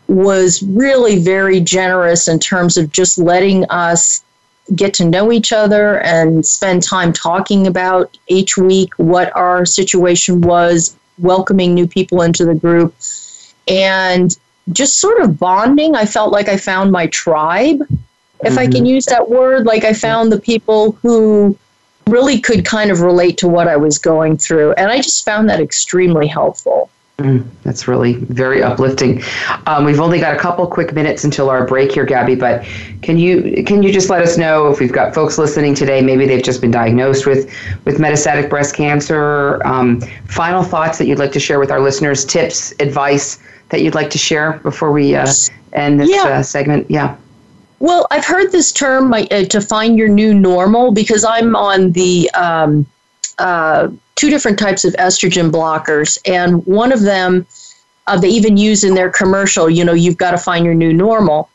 was 0.09 0.63
really 0.63 1.19
very 1.19 1.61
generous 1.61 2.29
in 2.29 2.39
terms 2.39 2.77
of 2.77 2.93
just 2.93 3.19
letting 3.19 3.65
us 3.71 4.23
get 4.77 4.95
to 4.95 5.05
know 5.05 5.33
each 5.33 5.53
other 5.53 6.01
and 6.01 6.47
spend 6.47 6.83
time 6.83 7.13
talking 7.13 7.67
about 7.67 8.17
each 8.29 8.57
week 8.57 8.93
what 8.97 9.35
our 9.37 9.67
situation 9.67 10.41
was, 10.41 10.97
welcoming 11.19 11.75
new 11.75 11.87
people 11.87 12.23
into 12.23 12.45
the 12.45 12.55
group, 12.55 12.95
and 13.67 14.39
just 14.71 15.01
sort 15.01 15.21
of 15.21 15.39
bonding. 15.39 15.97
I 15.97 16.05
felt 16.07 16.33
like 16.33 16.49
I 16.49 16.57
found 16.57 16.93
my 16.93 17.09
tribe, 17.09 17.81
if 17.81 17.89
mm-hmm. 17.91 18.59
I 18.59 18.65
can 18.67 18.75
mm-hmm. 18.75 18.87
use 18.87 19.07
that 19.07 19.29
word. 19.29 19.67
Like 19.67 19.85
I 19.85 19.93
found 19.93 20.31
the 20.31 20.41
people 20.41 20.93
who 21.03 21.57
really 22.07 22.41
could 22.41 22.65
kind 22.65 22.91
of 22.91 23.01
relate 23.01 23.39
to 23.39 23.49
what 23.49 23.69
I 23.69 23.77
was 23.77 23.99
going 23.99 24.37
through. 24.37 24.73
And 24.73 24.91
I 24.91 24.99
just 24.99 25.25
found 25.25 25.49
that 25.49 25.61
extremely 25.61 26.27
helpful. 26.27 26.91
Mm, 27.19 27.47
that's 27.63 27.87
really 27.87 28.15
very 28.15 28.63
uplifting. 28.63 29.23
Um, 29.67 29.85
we've 29.85 30.01
only 30.01 30.19
got 30.19 30.35
a 30.35 30.39
couple 30.39 30.67
quick 30.67 30.93
minutes 30.93 31.25
until 31.25 31.51
our 31.51 31.67
break 31.67 31.93
here, 31.93 32.05
Gabby. 32.05 32.35
But 32.35 32.65
can 33.03 33.19
you 33.19 33.63
can 33.65 33.83
you 33.83 33.93
just 33.93 34.11
let 34.11 34.23
us 34.23 34.37
know 34.37 34.69
if 34.69 34.81
we've 34.81 34.93
got 34.93 35.15
folks 35.15 35.39
listening 35.39 35.75
today? 35.75 36.01
Maybe 36.01 36.27
they've 36.27 36.43
just 36.43 36.61
been 36.61 36.71
diagnosed 36.71 37.27
with 37.27 37.53
with 37.85 37.99
metastatic 37.99 38.49
breast 38.49 38.75
cancer. 38.75 39.65
Um, 39.67 40.01
final 40.27 40.63
thoughts 40.65 40.99
that 40.99 41.07
you'd 41.07 41.19
like 41.19 41.33
to 41.33 41.41
share 41.41 41.61
with 41.61 41.71
our 41.71 41.81
listeners, 41.81 42.25
tips, 42.25 42.73
advice 42.81 43.39
that 43.69 43.83
you'd 43.83 43.95
like 43.95 44.11
to 44.11 44.19
share 44.19 44.55
before 44.65 44.91
we 44.91 45.15
uh, 45.15 45.27
end 45.75 46.01
this 46.01 46.11
yeah. 46.11 46.25
uh, 46.25 46.43
segment. 46.43 46.91
Yeah. 46.91 47.17
Well, 47.83 48.07
I've 48.13 48.25
heard 48.25 48.53
this 48.53 48.71
term 48.71 49.13
uh, 49.13 49.27
to 49.27 49.61
find 49.61 49.99
your 49.99 50.07
new 50.07 50.33
normal 50.33 50.93
because 50.93 51.25
I'm 51.25 51.57
on 51.57 51.91
the 51.91 52.31
um, 52.31 52.87
uh, 53.41 53.89
two 54.15 54.31
different 54.31 54.57
types 54.57 54.85
of 54.85 54.93
estrogen 54.95 55.51
blockers, 55.51 56.17
and 56.25 56.65
one 56.65 56.93
of 56.93 57.01
them 57.01 57.45
uh, 58.07 58.21
they 58.21 58.29
even 58.29 58.57
use 58.57 58.85
in 58.85 58.95
their 58.95 59.11
commercial. 59.11 59.69
You 59.69 59.85
know, 59.85 59.95
you've 59.95 60.17
got 60.17 60.31
to 60.31 60.39
find 60.39 60.65
your 60.65 60.75
new 60.75 60.93
normal. 60.93 61.51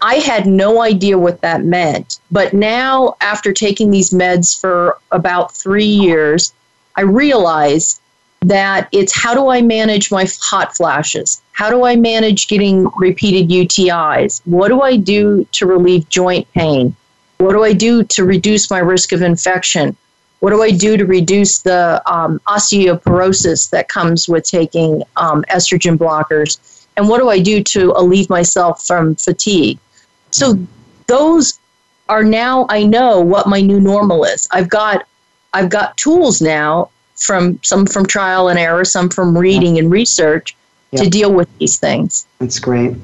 I 0.00 0.16
had 0.16 0.46
no 0.46 0.82
idea 0.82 1.16
what 1.16 1.42
that 1.42 1.62
meant, 1.62 2.18
but 2.32 2.52
now 2.52 3.14
after 3.20 3.52
taking 3.52 3.92
these 3.92 4.10
meds 4.10 4.60
for 4.60 4.98
about 5.12 5.54
three 5.54 5.84
years, 5.84 6.52
I 6.96 7.02
realize 7.02 8.00
that 8.40 8.88
it's 8.90 9.14
how 9.14 9.32
do 9.32 9.48
I 9.48 9.62
manage 9.62 10.10
my 10.10 10.26
hot 10.40 10.74
flashes? 10.74 11.40
How 11.52 11.70
do 11.70 11.84
I 11.84 11.96
manage 11.96 12.48
getting 12.48 12.88
repeated 12.96 13.48
UTIs? 13.50 14.40
What 14.46 14.68
do 14.68 14.80
I 14.80 14.96
do 14.96 15.46
to 15.52 15.66
relieve 15.66 16.08
joint 16.08 16.50
pain? 16.52 16.96
What 17.38 17.52
do 17.52 17.62
I 17.62 17.72
do 17.72 18.04
to 18.04 18.24
reduce 18.24 18.70
my 18.70 18.78
risk 18.78 19.12
of 19.12 19.22
infection? 19.22 19.96
What 20.40 20.50
do 20.50 20.62
I 20.62 20.70
do 20.70 20.96
to 20.96 21.04
reduce 21.04 21.60
the 21.60 22.02
um, 22.12 22.40
osteoporosis 22.48 23.70
that 23.70 23.88
comes 23.88 24.28
with 24.28 24.44
taking 24.44 25.02
um, 25.16 25.44
estrogen 25.50 25.96
blockers? 25.96 26.86
And 26.96 27.08
what 27.08 27.18
do 27.18 27.28
I 27.28 27.38
do 27.38 27.62
to 27.62 27.92
alleviate 27.96 28.30
myself 28.30 28.84
from 28.84 29.14
fatigue? 29.14 29.78
So 30.30 30.58
those 31.06 31.58
are 32.08 32.24
now 32.24 32.66
I 32.68 32.84
know 32.84 33.20
what 33.20 33.46
my 33.46 33.60
new 33.60 33.78
normal 33.78 34.24
is. 34.24 34.48
I've 34.50 34.68
got 34.68 35.06
I've 35.52 35.70
got 35.70 35.96
tools 35.96 36.42
now 36.42 36.90
from 37.16 37.58
some 37.62 37.86
from 37.86 38.06
trial 38.06 38.48
and 38.48 38.58
error, 38.58 38.84
some 38.84 39.10
from 39.10 39.36
reading 39.36 39.78
and 39.78 39.90
research 39.90 40.56
to 40.96 41.08
deal 41.08 41.32
with 41.32 41.48
these 41.58 41.78
things. 41.78 42.26
That's 42.38 42.58
great. 42.58 42.96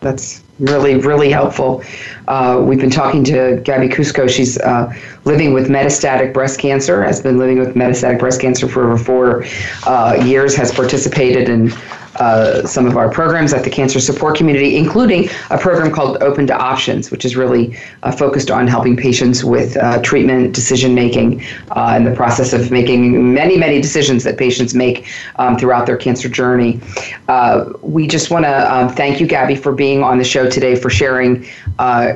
That's 0.00 0.42
really, 0.58 0.96
really 0.96 1.30
helpful. 1.30 1.82
Uh, 2.28 2.62
we've 2.64 2.80
been 2.80 2.90
talking 2.90 3.24
to 3.24 3.60
Gabby 3.64 3.88
Cusco. 3.88 4.28
She's 4.28 4.58
uh, 4.58 4.92
living 5.24 5.52
with 5.52 5.68
metastatic 5.68 6.32
breast 6.32 6.58
cancer, 6.58 7.02
has 7.02 7.20
been 7.20 7.38
living 7.38 7.58
with 7.58 7.74
metastatic 7.74 8.18
breast 8.18 8.40
cancer 8.40 8.68
for 8.68 8.84
over 8.84 8.96
four 9.02 9.44
uh, 9.86 10.22
years, 10.24 10.54
has 10.56 10.72
participated 10.72 11.48
in 11.48 11.72
uh, 12.20 12.66
some 12.66 12.86
of 12.86 12.96
our 12.96 13.10
programs 13.10 13.52
at 13.52 13.64
the 13.64 13.70
cancer 13.70 14.00
support 14.00 14.36
community, 14.36 14.76
including 14.76 15.28
a 15.50 15.58
program 15.58 15.92
called 15.92 16.16
Open 16.22 16.46
to 16.46 16.56
Options, 16.56 17.10
which 17.10 17.24
is 17.24 17.36
really 17.36 17.76
uh, 18.02 18.12
focused 18.12 18.50
on 18.50 18.66
helping 18.66 18.96
patients 18.96 19.44
with 19.44 19.76
uh, 19.76 20.00
treatment 20.02 20.54
decision 20.54 20.94
making 20.94 21.42
uh, 21.70 21.94
in 21.96 22.04
the 22.04 22.14
process 22.14 22.52
of 22.52 22.70
making 22.70 23.34
many, 23.34 23.56
many 23.56 23.80
decisions 23.80 24.24
that 24.24 24.36
patients 24.38 24.74
make 24.74 25.06
um, 25.36 25.56
throughout 25.56 25.86
their 25.86 25.96
cancer 25.96 26.28
journey. 26.28 26.80
Uh, 27.28 27.72
we 27.82 28.06
just 28.06 28.30
want 28.30 28.44
to 28.44 28.74
um, 28.74 28.88
thank 28.88 29.20
you, 29.20 29.26
Gabby, 29.26 29.56
for 29.56 29.72
being 29.72 30.02
on 30.02 30.18
the 30.18 30.24
show 30.24 30.48
today, 30.48 30.76
for 30.76 30.90
sharing 30.90 31.46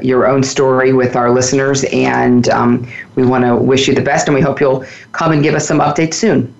your 0.02 0.26
own 0.26 0.42
story 0.42 0.92
with 0.92 1.16
our 1.16 1.30
listeners, 1.30 1.84
and 1.92 2.48
um, 2.48 2.86
we 3.14 3.24
want 3.24 3.44
to 3.44 3.56
wish 3.56 3.88
you 3.88 3.94
the 3.94 4.00
best, 4.00 4.28
and 4.28 4.34
we 4.34 4.40
hope 4.40 4.60
you'll 4.60 4.84
come 5.12 5.32
and 5.32 5.42
give 5.42 5.54
us 5.54 5.66
some 5.66 5.80
updates 5.80 6.14
soon. 6.14 6.52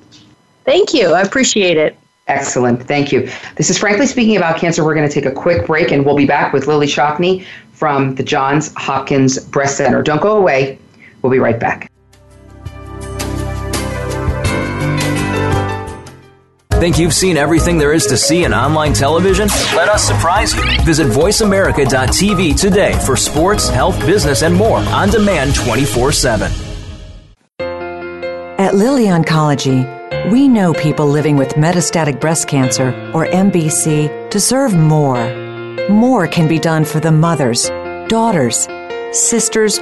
Thank 0.64 0.94
you. 0.94 1.12
I 1.12 1.22
appreciate 1.22 1.76
it. 1.76 1.99
Excellent. 2.30 2.80
Thank 2.84 3.10
you. 3.10 3.28
This 3.56 3.70
is 3.70 3.78
Frankly 3.78 4.06
Speaking 4.06 4.36
About 4.36 4.56
Cancer. 4.56 4.84
We're 4.84 4.94
going 4.94 5.08
to 5.08 5.12
take 5.12 5.26
a 5.26 5.32
quick 5.32 5.66
break 5.66 5.90
and 5.90 6.06
we'll 6.06 6.16
be 6.16 6.26
back 6.26 6.52
with 6.52 6.68
Lillie 6.68 6.86
Shockney 6.86 7.44
from 7.72 8.14
the 8.14 8.22
Johns 8.22 8.72
Hopkins 8.76 9.44
Breast 9.46 9.76
Center. 9.76 10.00
Don't 10.00 10.22
go 10.22 10.36
away. 10.36 10.78
We'll 11.22 11.32
be 11.32 11.40
right 11.40 11.58
back. 11.58 11.90
Think 16.78 16.98
you've 16.98 17.12
seen 17.12 17.36
everything 17.36 17.78
there 17.78 17.92
is 17.92 18.06
to 18.06 18.16
see 18.16 18.44
in 18.44 18.54
online 18.54 18.94
television? 18.94 19.48
Let 19.74 19.88
us 19.88 20.04
surprise 20.04 20.54
you. 20.54 20.62
Visit 20.84 21.08
VoiceAmerica.tv 21.08 22.58
today 22.58 22.98
for 23.04 23.16
sports, 23.16 23.68
health, 23.68 23.98
business, 24.06 24.42
and 24.42 24.54
more 24.54 24.78
on 24.78 25.10
demand 25.10 25.56
24 25.56 26.12
7. 26.12 26.50
At 27.58 28.74
Lilly 28.74 29.06
Oncology, 29.06 29.99
we 30.30 30.48
know 30.48 30.74
people 30.74 31.06
living 31.06 31.36
with 31.36 31.54
metastatic 31.54 32.20
breast 32.20 32.48
cancer, 32.48 32.88
or 33.14 33.26
MBC, 33.26 34.30
deserve 34.30 34.74
more. 34.74 35.18
More 35.88 36.26
can 36.26 36.48
be 36.48 36.58
done 36.58 36.84
for 36.84 37.00
the 37.00 37.12
mothers, 37.12 37.68
daughters, 38.08 38.68
sisters, 39.12 39.80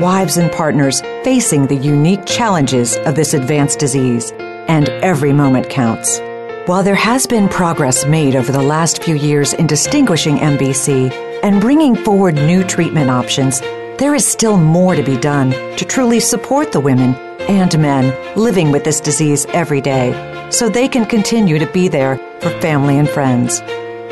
wives, 0.00 0.36
and 0.36 0.52
partners 0.52 1.00
facing 1.24 1.66
the 1.66 1.76
unique 1.76 2.24
challenges 2.26 2.96
of 2.98 3.16
this 3.16 3.34
advanced 3.34 3.78
disease. 3.78 4.32
And 4.68 4.88
every 4.88 5.32
moment 5.32 5.68
counts. 5.68 6.20
While 6.66 6.82
there 6.82 6.94
has 6.94 7.26
been 7.26 7.48
progress 7.48 8.06
made 8.06 8.36
over 8.36 8.52
the 8.52 8.62
last 8.62 9.02
few 9.02 9.16
years 9.16 9.52
in 9.52 9.66
distinguishing 9.66 10.36
MBC 10.36 11.10
and 11.42 11.60
bringing 11.60 11.96
forward 11.96 12.36
new 12.36 12.62
treatment 12.62 13.10
options, 13.10 13.60
there 13.98 14.14
is 14.14 14.26
still 14.26 14.56
more 14.56 14.94
to 14.94 15.02
be 15.02 15.16
done 15.16 15.50
to 15.76 15.84
truly 15.84 16.20
support 16.20 16.72
the 16.72 16.80
women 16.80 17.14
and 17.48 17.78
men 17.78 18.12
living 18.36 18.72
with 18.72 18.84
this 18.84 19.00
disease 19.00 19.46
every 19.50 19.80
day 19.80 20.12
so 20.50 20.68
they 20.68 20.88
can 20.88 21.06
continue 21.06 21.58
to 21.58 21.66
be 21.72 21.88
there 21.88 22.16
for 22.40 22.50
family 22.60 22.98
and 22.98 23.08
friends. 23.08 23.60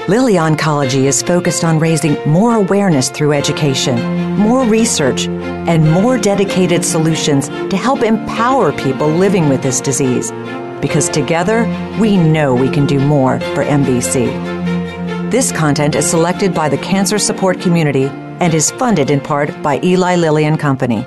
Lilly 0.08 0.34
Oncology 0.34 1.04
is 1.04 1.22
focused 1.22 1.62
on 1.62 1.78
raising 1.78 2.16
more 2.26 2.54
awareness 2.54 3.10
through 3.10 3.32
education, 3.32 4.00
more 4.36 4.64
research, 4.64 5.28
and 5.28 5.88
more 5.92 6.18
dedicated 6.18 6.84
solutions 6.84 7.48
to 7.48 7.76
help 7.76 8.02
empower 8.02 8.72
people 8.72 9.08
living 9.08 9.48
with 9.48 9.62
this 9.62 9.80
disease. 9.80 10.32
Because 10.80 11.08
together, 11.10 11.64
we 12.00 12.16
know 12.16 12.54
we 12.54 12.70
can 12.70 12.86
do 12.86 12.98
more 12.98 13.38
for 13.54 13.62
MBC. 13.62 15.30
This 15.30 15.52
content 15.52 15.94
is 15.94 16.08
selected 16.10 16.54
by 16.54 16.68
the 16.68 16.78
Cancer 16.78 17.18
Support 17.18 17.60
Community 17.60 18.06
and 18.40 18.54
is 18.54 18.70
funded 18.72 19.10
in 19.10 19.20
part 19.20 19.62
by 19.62 19.78
Eli 19.84 20.16
Lilly 20.16 20.46
and 20.46 20.58
Company. 20.58 21.06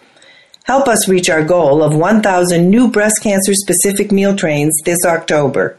Help 0.63 0.87
us 0.87 1.09
reach 1.09 1.29
our 1.29 1.43
goal 1.43 1.83
of 1.83 1.95
1,000 1.95 2.69
new 2.69 2.89
breast 2.89 3.21
cancer 3.21 3.53
specific 3.53 4.11
meal 4.11 4.35
trains 4.35 4.73
this 4.85 5.05
October. 5.05 5.77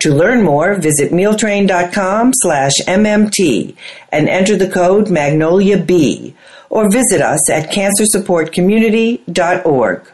To 0.00 0.12
learn 0.14 0.42
more, 0.42 0.74
visit 0.74 1.12
mealtrain.com 1.12 2.32
slash 2.34 2.74
MMT 2.86 3.74
and 4.12 4.28
enter 4.28 4.56
the 4.56 4.68
code 4.68 5.06
MagnoliaB 5.06 6.34
or 6.68 6.90
visit 6.90 7.22
us 7.22 7.48
at 7.48 7.70
cancersupportcommunity.org. 7.70 10.13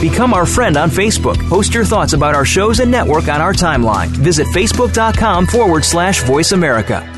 Become 0.00 0.32
our 0.32 0.46
friend 0.46 0.76
on 0.76 0.90
Facebook. 0.90 1.36
Post 1.48 1.74
your 1.74 1.84
thoughts 1.84 2.12
about 2.12 2.34
our 2.34 2.44
shows 2.44 2.80
and 2.80 2.90
network 2.90 3.28
on 3.28 3.40
our 3.40 3.52
timeline. 3.52 4.08
Visit 4.08 4.46
facebook.com 4.48 5.46
forward 5.46 5.84
slash 5.84 6.22
voice 6.22 6.52
America. 6.52 7.17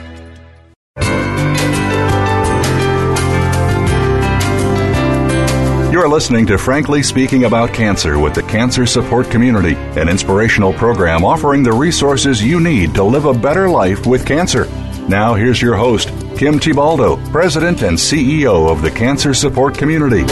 You're 6.00 6.08
listening 6.08 6.46
to 6.46 6.56
Frankly 6.56 7.02
Speaking 7.02 7.44
About 7.44 7.74
Cancer 7.74 8.18
with 8.18 8.32
the 8.32 8.42
Cancer 8.44 8.86
Support 8.86 9.30
Community, 9.30 9.74
an 10.00 10.08
inspirational 10.08 10.72
program 10.72 11.26
offering 11.26 11.62
the 11.62 11.74
resources 11.74 12.42
you 12.42 12.58
need 12.58 12.94
to 12.94 13.04
live 13.04 13.26
a 13.26 13.34
better 13.34 13.68
life 13.68 14.06
with 14.06 14.24
cancer. 14.24 14.64
Now, 15.10 15.34
here's 15.34 15.60
your 15.60 15.76
host, 15.76 16.08
Kim 16.38 16.58
Thiboldeaux, 16.58 17.30
President 17.30 17.82
and 17.82 17.98
CEO 17.98 18.72
of 18.72 18.80
the 18.80 18.90
Cancer 18.90 19.34
Support 19.34 19.76
Community. 19.76 20.24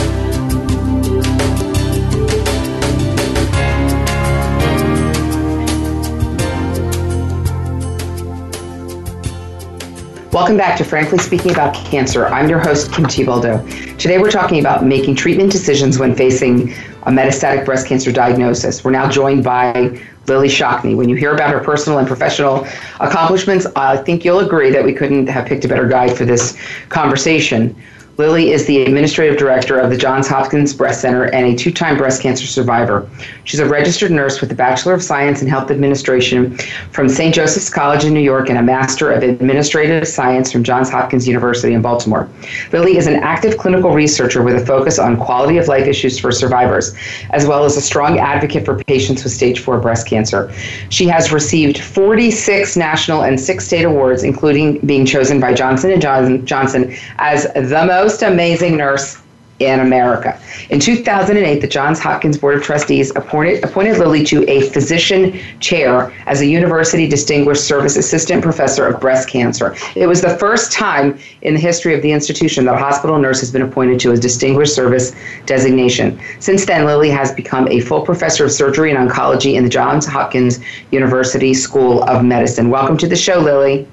Welcome 10.33 10.57
back 10.57 10.79
to 10.79 10.85
Frankly 10.85 11.19
Speaking 11.19 11.51
About 11.51 11.75
Cancer. 11.75 12.27
I'm 12.29 12.49
your 12.49 12.59
host, 12.59 12.91
Kim 12.91 13.05
Thiboldeaux. 13.05 13.88
Today 13.99 14.19
we're 14.19 14.31
talking 14.31 14.61
about 14.61 14.85
making 14.85 15.17
treatment 15.17 15.51
decisions 15.51 15.99
when 15.99 16.15
facing 16.15 16.73
a 17.03 17.11
metastatic 17.11 17.65
breast 17.65 17.89
cancer 17.89 18.13
diagnosis. 18.13 18.85
We're 18.85 18.93
now 18.93 19.11
joined 19.11 19.43
by 19.43 20.01
Lillie 20.29 20.47
Shockney. 20.47 20.97
When 20.97 21.09
you 21.09 21.17
hear 21.17 21.35
about 21.35 21.51
her 21.51 21.59
personal 21.59 21.99
and 21.99 22.07
professional 22.07 22.65
accomplishments, 23.01 23.67
I 23.75 23.97
think 23.97 24.25
you'll 24.25 24.39
agree 24.39 24.71
that 24.71 24.85
we 24.85 24.93
couldn't 24.93 25.27
have 25.27 25.47
picked 25.47 25.65
a 25.65 25.69
better 25.69 25.89
guide 25.89 26.17
for 26.17 26.25
this 26.25 26.57
conversation. 26.91 27.75
Lillie 28.19 28.51
is 28.51 28.67
the 28.67 28.83
administrative 28.83 29.39
director 29.39 29.79
of 29.79 29.91
the 29.91 29.97
Johns 29.97 30.27
Hopkins 30.27 30.75
Breast 30.75 31.03
Center 31.03 31.27
and 31.27 31.47
a 31.47 31.55
two 31.55 31.71
time 31.71 31.97
breast 31.97 32.21
cancer 32.21 32.49
survivor. 32.49 33.09
She's 33.45 33.61
a 33.61 33.65
registered 33.65 34.11
nurse 34.11 34.41
with 34.41 34.51
a 34.51 34.57
Bachelor 34.57 34.93
of 34.93 35.05
Science 35.05 35.41
in 35.41 35.47
Health 35.47 35.71
Administration 35.71 36.59
from 36.91 37.09
St. 37.09 37.33
Joseph's 37.33 37.71
College 37.71 38.05
in 38.05 38.13
New 38.13 38.19
York 38.19 38.49
and 38.49 38.59
a 38.59 38.63
Master 38.63 39.13
of 39.13 39.23
Administrative 39.23 40.09
Science 40.09 40.51
from 40.51 40.65
Johns 40.65 40.91
Hopkins 40.91 41.29
University 41.29 41.75
in 41.75 41.81
Baltimore. 41.81 42.29
Lillie 42.73 42.97
is 42.97 43.07
an 43.07 43.23
active 43.23 43.57
clinical 43.57 43.93
researcher 43.93 44.43
with 44.43 44.57
a 44.57 44.67
focus 44.67 44.99
on 44.99 45.17
quality 45.17 45.57
of 45.57 45.69
life 45.69 45.87
issues 45.87 46.19
for 46.19 46.33
survivors, 46.33 46.97
as 47.31 47.47
well 47.47 47.65
as 47.65 47.77
a 47.77 47.81
strong 47.81 48.19
advocate 48.19 48.65
for 48.65 48.83
patients 48.83 49.23
with 49.23 49.33
stage 49.33 49.61
4 49.61 49.79
breast 49.79 50.09
cancer. 50.09 50.53
She 50.89 51.07
has 51.07 51.31
received 51.31 51.79
46 51.79 52.77
national 52.77 53.23
and 53.23 53.39
six 53.39 53.65
state 53.65 53.85
awards, 53.85 54.25
including 54.25 54.81
being 54.81 55.07
chosen 55.07 55.39
by 55.39 55.55
Johnson 55.55 56.01
& 56.01 56.45
Johnson 56.45 56.93
as 57.19 57.45
the 57.55 57.85
most 57.87 58.08
most 58.09 58.23
amazing 58.23 58.75
nurse 58.75 59.21
in 59.59 59.81
America. 59.81 60.41
In 60.71 60.81
2008, 60.81 61.61
the 61.61 61.67
Johns 61.67 62.01
Hopkins 62.01 62.39
Board 62.39 62.57
of 62.57 62.63
Trustees 62.63 63.15
appointed, 63.15 63.63
appointed 63.63 63.99
Lillie 63.99 64.25
to 64.25 64.49
a 64.49 64.63
physician 64.71 65.39
chair 65.61 66.11
as 66.25 66.41
a 66.41 66.47
University 66.47 67.07
Distinguished 67.07 67.67
Service 67.67 67.99
Assistant 67.99 68.43
Professor 68.43 68.87
of 68.87 68.99
Breast 68.99 69.29
Cancer. 69.29 69.77
It 69.95 70.07
was 70.07 70.23
the 70.23 70.39
first 70.39 70.73
time 70.73 71.19
in 71.43 71.53
the 71.53 71.61
history 71.61 71.95
of 71.95 72.01
the 72.01 72.11
institution 72.11 72.65
that 72.65 72.77
a 72.77 72.79
hospital 72.79 73.19
nurse 73.19 73.41
has 73.41 73.53
been 73.53 73.61
appointed 73.61 74.01
to 74.01 74.13
a 74.13 74.17
Distinguished 74.17 74.75
Service 74.75 75.15
designation. 75.45 76.19
Since 76.39 76.65
then, 76.65 76.87
Lillie 76.87 77.11
has 77.11 77.33
become 77.33 77.69
a 77.69 77.81
full 77.81 78.07
professor 78.07 78.47
of 78.47 78.53
surgery 78.53 78.91
and 78.91 79.11
oncology 79.11 79.57
in 79.57 79.65
the 79.65 79.71
Johns 79.71 80.07
Hopkins 80.07 80.61
University 80.93 81.53
School 81.53 82.05
of 82.05 82.25
Medicine. 82.25 82.71
Welcome 82.71 82.97
to 82.97 83.07
the 83.07 83.17
show, 83.17 83.39
Lillie. 83.39 83.87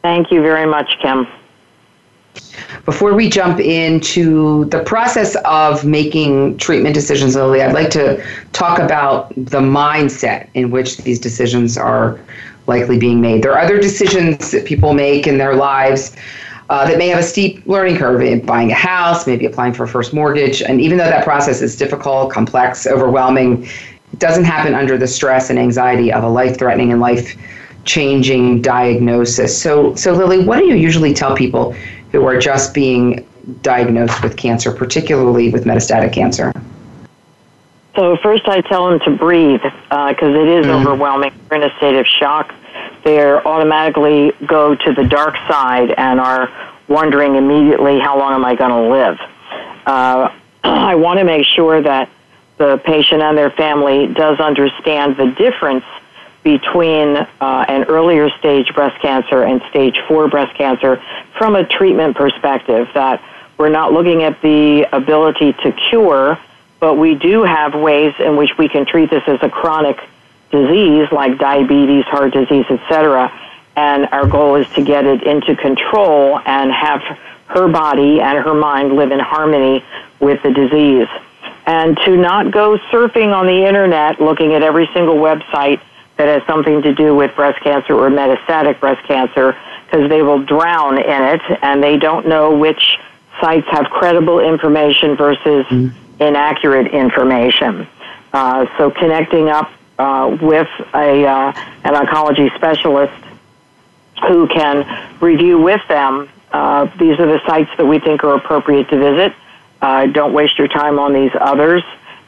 Thank 0.00 0.30
you 0.30 0.40
very 0.40 0.64
much, 0.64 0.88
Kim. 1.02 1.26
Before 2.84 3.14
we 3.14 3.28
jump 3.28 3.60
into 3.60 4.66
the 4.66 4.80
process 4.80 5.36
of 5.44 5.84
making 5.84 6.58
treatment 6.58 6.94
decisions, 6.94 7.34
Lillie, 7.34 7.62
I'd 7.62 7.72
like 7.72 7.90
to 7.90 8.24
talk 8.52 8.78
about 8.78 9.30
the 9.36 9.60
mindset 9.60 10.48
in 10.54 10.70
which 10.70 10.98
these 10.98 11.18
decisions 11.18 11.78
are 11.78 12.20
likely 12.66 12.98
being 12.98 13.20
made. 13.20 13.42
There 13.42 13.52
are 13.52 13.60
other 13.60 13.80
decisions 13.80 14.50
that 14.50 14.64
people 14.64 14.94
make 14.94 15.26
in 15.26 15.38
their 15.38 15.54
lives 15.54 16.14
uh, 16.70 16.86
that 16.86 16.96
may 16.98 17.08
have 17.08 17.18
a 17.18 17.22
steep 17.22 17.66
learning 17.66 17.96
curve 17.96 18.22
in 18.22 18.44
buying 18.44 18.70
a 18.70 18.74
house, 18.74 19.26
maybe 19.26 19.44
applying 19.46 19.74
for 19.74 19.84
a 19.84 19.88
first 19.88 20.14
mortgage. 20.14 20.62
And 20.62 20.80
even 20.80 20.96
though 20.96 21.04
that 21.04 21.24
process 21.24 21.60
is 21.60 21.76
difficult, 21.76 22.32
complex, 22.32 22.86
overwhelming, 22.86 23.64
it 23.64 24.18
doesn't 24.18 24.44
happen 24.44 24.74
under 24.74 24.96
the 24.96 25.06
stress 25.06 25.50
and 25.50 25.58
anxiety 25.58 26.12
of 26.12 26.24
a 26.24 26.28
life 26.28 26.58
threatening 26.58 26.92
and 26.92 27.00
life 27.00 27.36
changing 27.84 28.62
diagnosis. 28.62 29.60
So, 29.60 29.94
so 29.94 30.12
Lillie, 30.12 30.44
what 30.44 30.58
do 30.58 30.66
you 30.66 30.74
usually 30.74 31.12
tell 31.12 31.36
people 31.36 31.74
who 32.14 32.24
are 32.26 32.38
just 32.38 32.72
being 32.72 33.26
diagnosed 33.62 34.22
with 34.22 34.36
cancer, 34.36 34.70
particularly 34.70 35.50
with 35.50 35.64
metastatic 35.64 36.12
cancer? 36.12 36.52
So 37.96 38.16
first, 38.18 38.46
I 38.46 38.60
tell 38.60 38.88
them 38.88 39.00
to 39.00 39.10
breathe 39.10 39.62
because 39.62 39.82
uh, 39.90 40.40
it 40.40 40.46
is 40.46 40.66
mm-hmm. 40.66 40.86
overwhelming. 40.86 41.32
They're 41.48 41.60
in 41.60 41.68
a 41.68 41.76
state 41.76 41.96
of 41.96 42.06
shock. 42.06 42.54
They 43.02 43.20
automatically 43.20 44.32
go 44.46 44.76
to 44.76 44.92
the 44.92 45.02
dark 45.02 45.34
side 45.48 45.90
and 45.90 46.20
are 46.20 46.52
wondering 46.86 47.34
immediately, 47.34 47.98
how 47.98 48.16
long 48.16 48.32
am 48.32 48.44
I 48.44 48.54
going 48.54 48.70
to 48.70 48.90
live? 48.90 49.18
Uh, 49.84 50.30
I 50.64 50.94
want 50.94 51.18
to 51.18 51.24
make 51.24 51.44
sure 51.44 51.82
that 51.82 52.08
the 52.58 52.80
patient 52.84 53.22
and 53.22 53.36
their 53.36 53.50
family 53.50 54.06
does 54.06 54.38
understand 54.38 55.16
the 55.16 55.32
difference 55.32 55.84
between 56.44 57.16
uh, 57.16 57.26
an 57.68 57.84
earlier 57.84 58.30
stage 58.38 58.72
breast 58.74 59.00
cancer 59.02 59.42
and 59.42 59.60
stage 59.70 59.98
four 60.06 60.28
breast 60.28 60.56
cancer 60.56 61.02
from 61.36 61.56
a 61.56 61.64
treatment 61.66 62.16
perspective. 62.16 62.88
That 62.94 63.20
we're 63.58 63.70
not 63.70 63.92
looking 63.92 64.22
at 64.22 64.40
the 64.42 64.86
ability 64.92 65.54
to 65.64 65.72
cure 65.90 66.38
but 66.84 66.98
we 66.98 67.14
do 67.14 67.42
have 67.42 67.74
ways 67.74 68.12
in 68.18 68.36
which 68.36 68.58
we 68.58 68.68
can 68.68 68.84
treat 68.84 69.08
this 69.08 69.22
as 69.26 69.38
a 69.40 69.48
chronic 69.48 69.98
disease 70.50 71.10
like 71.10 71.38
diabetes, 71.38 72.04
heart 72.04 72.34
disease, 72.34 72.66
etc. 72.68 73.32
And 73.74 74.06
our 74.12 74.26
goal 74.26 74.56
is 74.56 74.68
to 74.74 74.84
get 74.84 75.06
it 75.06 75.22
into 75.22 75.56
control 75.56 76.38
and 76.44 76.70
have 76.70 77.00
her 77.46 77.68
body 77.68 78.20
and 78.20 78.36
her 78.36 78.52
mind 78.52 78.96
live 78.96 79.12
in 79.12 79.18
harmony 79.18 79.82
with 80.20 80.42
the 80.42 80.50
disease. 80.50 81.08
And 81.64 81.96
to 82.04 82.18
not 82.18 82.50
go 82.50 82.76
surfing 82.92 83.34
on 83.34 83.46
the 83.46 83.66
internet 83.66 84.20
looking 84.20 84.52
at 84.52 84.62
every 84.62 84.86
single 84.92 85.14
website 85.14 85.80
that 86.16 86.28
has 86.28 86.46
something 86.46 86.82
to 86.82 86.94
do 86.94 87.14
with 87.14 87.34
breast 87.34 87.60
cancer 87.62 87.94
or 87.94 88.08
metastatic 88.08 88.78
breast 88.80 89.06
cancer 89.06 89.56
because 89.84 90.08
they 90.08 90.22
will 90.22 90.42
drown 90.44 90.98
in 90.98 91.22
it 91.22 91.42
and 91.62 91.82
they 91.82 91.96
don't 91.96 92.26
know 92.26 92.56
which 92.56 92.98
sites 93.40 93.66
have 93.70 93.86
credible 93.86 94.40
information 94.40 95.16
versus 95.16 95.66
mm 95.66 95.92
inaccurate 96.20 96.88
information. 96.92 97.86
Uh, 98.32 98.66
so 98.78 98.90
connecting 98.90 99.48
up 99.48 99.70
uh, 99.98 100.36
with 100.40 100.68
a, 100.94 101.26
uh, 101.26 101.52
an 101.84 101.94
oncology 101.94 102.54
specialist 102.56 103.12
who 104.28 104.46
can 104.48 105.18
review 105.20 105.58
with 105.58 105.80
them. 105.88 106.28
Uh, 106.52 106.84
these 106.98 107.18
are 107.18 107.26
the 107.26 107.40
sites 107.46 107.70
that 107.76 107.84
we 107.84 107.98
think 107.98 108.22
are 108.24 108.34
appropriate 108.34 108.88
to 108.88 108.98
visit. 108.98 109.34
Uh, 109.80 110.06
don't 110.06 110.32
waste 110.32 110.58
your 110.58 110.68
time 110.68 110.98
on 110.98 111.12
these 111.12 111.32
others, 111.40 111.82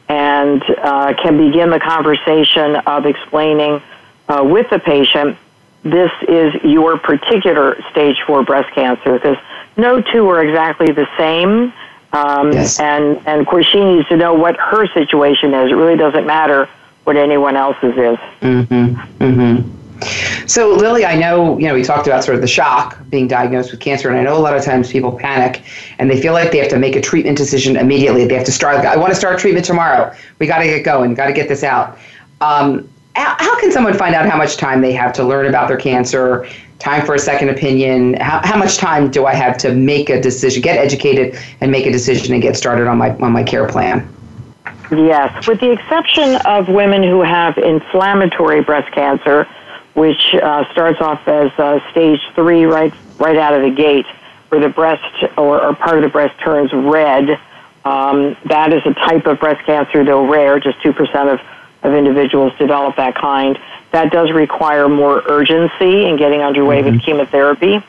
and 0.09 0.63
uh, 0.77 1.13
can 1.21 1.37
begin 1.37 1.69
the 1.69 1.79
conversation 1.79 2.75
of 2.75 3.05
explaining 3.05 3.81
with 4.29 4.69
the 4.69 4.79
patient 4.79 5.37
this 5.83 6.11
is 6.27 6.53
your 6.63 6.97
particular 6.97 7.81
stage 7.91 8.17
four 8.25 8.43
breast 8.43 8.73
cancer 8.73 9.13
because 9.13 9.37
no 9.77 10.01
two 10.01 10.27
are 10.27 10.43
exactly 10.43 10.91
the 10.91 11.07
same 11.17 11.71
um, 12.13 12.51
yes. 12.51 12.79
And 12.79 13.21
and 13.27 13.41
of 13.41 13.47
course, 13.47 13.65
she 13.67 13.83
needs 13.83 14.07
to 14.09 14.17
know 14.17 14.33
what 14.33 14.57
her 14.57 14.87
situation 14.93 15.53
is. 15.53 15.71
It 15.71 15.75
really 15.75 15.97
doesn't 15.97 16.25
matter 16.25 16.69
what 17.03 17.15
anyone 17.15 17.55
else's 17.55 17.95
is. 17.97 18.17
Mm-hmm. 18.41 19.23
Mm-hmm. 19.23 19.76
So, 20.45 20.73
Lillie, 20.73 21.05
I 21.05 21.15
know 21.15 21.57
you 21.57 21.67
know 21.67 21.73
we 21.73 21.83
talked 21.83 22.07
about 22.07 22.23
sort 22.23 22.35
of 22.35 22.41
the 22.41 22.47
shock 22.47 22.97
being 23.09 23.27
diagnosed 23.27 23.71
with 23.71 23.79
cancer, 23.79 24.09
and 24.09 24.17
I 24.17 24.23
know 24.23 24.37
a 24.37 24.39
lot 24.39 24.55
of 24.55 24.63
times 24.63 24.91
people 24.91 25.11
panic 25.11 25.63
and 25.99 26.09
they 26.09 26.21
feel 26.21 26.33
like 26.33 26.51
they 26.51 26.59
have 26.59 26.69
to 26.69 26.79
make 26.79 26.95
a 26.95 27.01
treatment 27.01 27.37
decision 27.37 27.75
immediately. 27.75 28.25
They 28.25 28.35
have 28.35 28.45
to 28.45 28.51
start. 28.51 28.85
I 28.85 28.95
want 28.95 29.11
to 29.11 29.19
start 29.19 29.39
treatment 29.39 29.65
tomorrow. 29.65 30.15
We 30.39 30.47
got 30.47 30.59
to 30.59 30.65
get 30.65 30.83
going. 30.83 31.13
Got 31.13 31.27
to 31.27 31.33
get 31.33 31.47
this 31.47 31.63
out. 31.63 31.97
Um, 32.41 32.87
how 33.17 33.59
can 33.59 33.71
someone 33.71 33.93
find 33.93 34.13
out 34.13 34.29
how 34.29 34.37
much 34.37 34.57
time 34.57 34.81
they 34.81 34.93
have 34.93 35.11
to 35.13 35.23
learn 35.23 35.47
about 35.47 35.67
their 35.67 35.77
cancer 35.77 36.47
time 36.79 37.03
for 37.05 37.15
a 37.15 37.19
second 37.19 37.49
opinion 37.49 38.13
how, 38.15 38.39
how 38.43 38.57
much 38.57 38.77
time 38.77 39.09
do 39.09 39.25
i 39.25 39.33
have 39.33 39.57
to 39.57 39.73
make 39.73 40.09
a 40.09 40.21
decision 40.21 40.61
get 40.61 40.77
educated 40.77 41.37
and 41.61 41.71
make 41.71 41.85
a 41.85 41.91
decision 41.91 42.33
and 42.33 42.41
get 42.41 42.55
started 42.55 42.87
on 42.87 42.97
my 42.97 43.15
on 43.17 43.31
my 43.31 43.43
care 43.43 43.67
plan 43.67 44.07
yes 44.91 45.47
with 45.47 45.59
the 45.59 45.71
exception 45.71 46.35
of 46.45 46.67
women 46.69 47.01
who 47.01 47.21
have 47.21 47.57
inflammatory 47.57 48.61
breast 48.61 48.91
cancer 48.93 49.47
which 49.97 50.35
uh, 50.35 50.71
starts 50.71 51.01
off 51.01 51.27
as 51.27 51.51
uh, 51.57 51.79
stage 51.91 52.21
three 52.35 52.65
right 52.65 52.93
right 53.17 53.37
out 53.37 53.53
of 53.53 53.61
the 53.63 53.75
gate 53.75 54.05
where 54.49 54.61
the 54.61 54.69
breast 54.69 55.03
or, 55.37 55.61
or 55.61 55.75
part 55.75 55.97
of 55.97 56.03
the 56.03 56.09
breast 56.09 56.39
turns 56.39 56.71
red 56.71 57.39
um, 57.83 58.35
that 58.45 58.73
is 58.73 58.81
a 58.85 58.93
type 58.93 59.25
of 59.25 59.39
breast 59.39 59.65
cancer 59.65 60.03
though 60.03 60.27
rare 60.27 60.59
just 60.59 60.77
2% 60.79 61.33
of, 61.33 61.39
of 61.83 61.93
individuals 61.93 62.53
develop 62.57 62.95
that 62.97 63.15
kind 63.15 63.57
that 63.91 64.11
does 64.11 64.31
require 64.31 64.89
more 64.89 65.23
urgency 65.27 66.05
in 66.05 66.17
getting 66.17 66.41
underway 66.41 66.81
mm-hmm. 66.81 66.95
with 66.95 67.01
chemotherapy. 67.03 67.83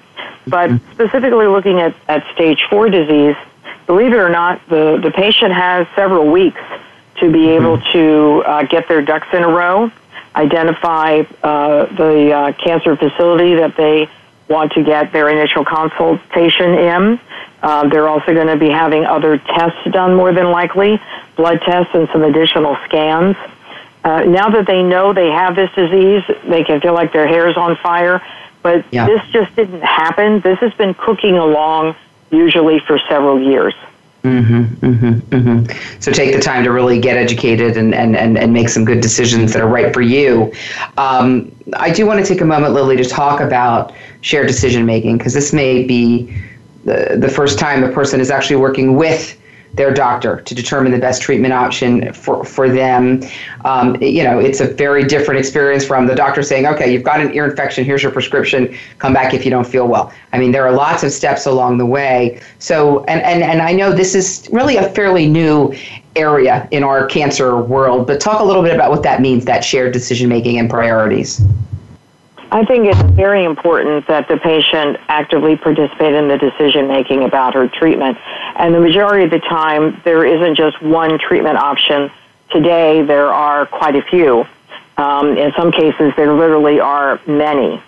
But 0.46 0.70
mm-hmm. 0.70 0.92
specifically 0.92 1.46
looking 1.46 1.80
at, 1.80 1.94
at 2.08 2.24
stage 2.34 2.64
four 2.70 2.88
disease, 2.88 3.36
believe 3.86 4.12
it 4.12 4.16
or 4.16 4.28
not, 4.28 4.66
the, 4.68 4.98
the 5.02 5.10
patient 5.10 5.52
has 5.52 5.86
several 5.94 6.30
weeks 6.30 6.60
to 7.16 7.30
be 7.30 7.40
mm-hmm. 7.40 7.64
able 7.64 7.80
to 7.92 8.44
uh, 8.46 8.62
get 8.64 8.88
their 8.88 9.02
ducks 9.02 9.28
in 9.32 9.42
a 9.42 9.48
row, 9.48 9.90
identify 10.38 11.22
uh, 11.42 11.86
the 11.86 12.32
uh, 12.32 12.52
cancer 12.52 12.96
facility 12.96 13.56
that 13.56 13.76
they 13.76 14.08
want 14.48 14.72
to 14.72 14.82
get 14.82 15.12
their 15.12 15.28
initial 15.28 15.64
consultation 15.64 16.74
in. 16.74 17.20
Uh, 17.60 17.88
they're 17.88 18.08
also 18.08 18.32
going 18.32 18.46
to 18.46 18.56
be 18.56 18.70
having 18.70 19.04
other 19.04 19.36
tests 19.38 19.78
done 19.90 20.14
more 20.14 20.32
than 20.32 20.50
likely, 20.50 21.00
blood 21.36 21.60
tests 21.62 21.92
and 21.92 22.08
some 22.12 22.22
additional 22.22 22.76
scans. 22.86 23.36
Uh, 24.04 24.22
now 24.22 24.48
that 24.48 24.66
they 24.66 24.82
know 24.82 25.12
they 25.12 25.28
have 25.28 25.56
this 25.56 25.70
disease, 25.74 26.22
they 26.48 26.62
can 26.62 26.80
feel 26.80 26.94
like 26.94 27.12
their 27.12 27.26
hair 27.26 27.48
is 27.48 27.56
on 27.56 27.76
fire. 27.76 28.22
But 28.62 28.86
yeah. 28.92 29.06
this 29.06 29.20
just 29.32 29.54
didn't 29.56 29.82
happen. 29.82 30.40
This 30.40 30.58
has 30.60 30.72
been 30.74 30.94
cooking 30.94 31.36
along 31.36 31.96
usually 32.30 32.78
for 32.80 32.98
several 33.08 33.40
years. 33.40 33.74
Mm-hmm, 34.28 34.86
mm-hmm, 34.86 35.34
mm-hmm. 35.34 36.00
So 36.00 36.12
take 36.12 36.34
the 36.34 36.40
time 36.40 36.62
to 36.64 36.70
really 36.70 37.00
get 37.00 37.16
educated 37.16 37.76
and, 37.76 37.94
and, 37.94 38.14
and, 38.16 38.36
and 38.36 38.52
make 38.52 38.68
some 38.68 38.84
good 38.84 39.00
decisions 39.00 39.52
that 39.54 39.62
are 39.62 39.68
right 39.68 39.92
for 39.94 40.02
you. 40.02 40.52
Um, 40.98 41.50
I 41.74 41.90
do 41.90 42.06
want 42.06 42.20
to 42.20 42.26
take 42.26 42.42
a 42.42 42.44
moment, 42.44 42.74
Lillie, 42.74 42.96
to 42.96 43.04
talk 43.04 43.40
about 43.40 43.92
shared 44.20 44.46
decision 44.46 44.84
making 44.84 45.18
because 45.18 45.32
this 45.32 45.52
may 45.52 45.84
be 45.84 46.34
the, 46.84 47.16
the 47.18 47.28
first 47.28 47.58
time 47.58 47.82
a 47.84 47.90
person 47.90 48.20
is 48.20 48.30
actually 48.30 48.56
working 48.56 48.96
with 48.96 49.37
their 49.74 49.92
doctor 49.92 50.40
to 50.40 50.54
determine 50.54 50.92
the 50.92 50.98
best 50.98 51.22
treatment 51.22 51.52
option 51.52 52.12
for, 52.12 52.44
for 52.44 52.68
them. 52.68 53.22
Um, 53.64 54.00
you 54.02 54.24
know, 54.24 54.38
it's 54.38 54.60
a 54.60 54.66
very 54.66 55.04
different 55.04 55.38
experience 55.38 55.84
from 55.84 56.06
the 56.06 56.14
doctor 56.14 56.42
saying, 56.42 56.66
okay, 56.66 56.92
you've 56.92 57.02
got 57.02 57.20
an 57.20 57.32
ear 57.34 57.44
infection, 57.44 57.84
here's 57.84 58.02
your 58.02 58.12
prescription, 58.12 58.76
come 58.98 59.12
back 59.12 59.34
if 59.34 59.44
you 59.44 59.50
don't 59.50 59.66
feel 59.66 59.86
well. 59.86 60.12
I 60.32 60.38
mean, 60.38 60.52
there 60.52 60.66
are 60.66 60.72
lots 60.72 61.02
of 61.02 61.12
steps 61.12 61.46
along 61.46 61.78
the 61.78 61.86
way. 61.86 62.40
So, 62.58 63.04
and, 63.04 63.20
and, 63.22 63.42
and 63.42 63.60
I 63.60 63.72
know 63.72 63.92
this 63.92 64.14
is 64.14 64.48
really 64.52 64.76
a 64.76 64.88
fairly 64.90 65.28
new 65.28 65.74
area 66.16 66.66
in 66.70 66.82
our 66.82 67.06
cancer 67.06 67.60
world, 67.60 68.06
but 68.06 68.20
talk 68.20 68.40
a 68.40 68.44
little 68.44 68.62
bit 68.62 68.74
about 68.74 68.90
what 68.90 69.02
that 69.04 69.20
means, 69.20 69.44
that 69.44 69.64
shared 69.64 69.92
decision 69.92 70.28
making 70.28 70.58
and 70.58 70.68
priorities. 70.68 71.40
I 72.50 72.64
think 72.64 72.86
it's 72.86 73.02
very 73.14 73.44
important 73.44 74.06
that 74.06 74.26
the 74.26 74.38
patient 74.38 74.96
actively 75.08 75.56
participate 75.56 76.14
in 76.14 76.28
the 76.28 76.38
decision 76.38 76.88
making 76.88 77.24
about 77.24 77.52
her 77.54 77.68
treatment. 77.68 78.16
And 78.56 78.74
the 78.74 78.80
majority 78.80 79.24
of 79.24 79.30
the 79.30 79.40
time, 79.40 80.00
there 80.04 80.24
isn't 80.24 80.56
just 80.56 80.80
one 80.80 81.18
treatment 81.18 81.58
option. 81.58 82.10
Today, 82.50 83.02
there 83.02 83.26
are 83.26 83.66
quite 83.66 83.96
a 83.96 84.02
few. 84.02 84.46
Um, 84.96 85.36
in 85.36 85.52
some 85.52 85.70
cases, 85.70 86.14
there 86.16 86.32
literally 86.32 86.80
are 86.80 87.20
many. 87.26 87.82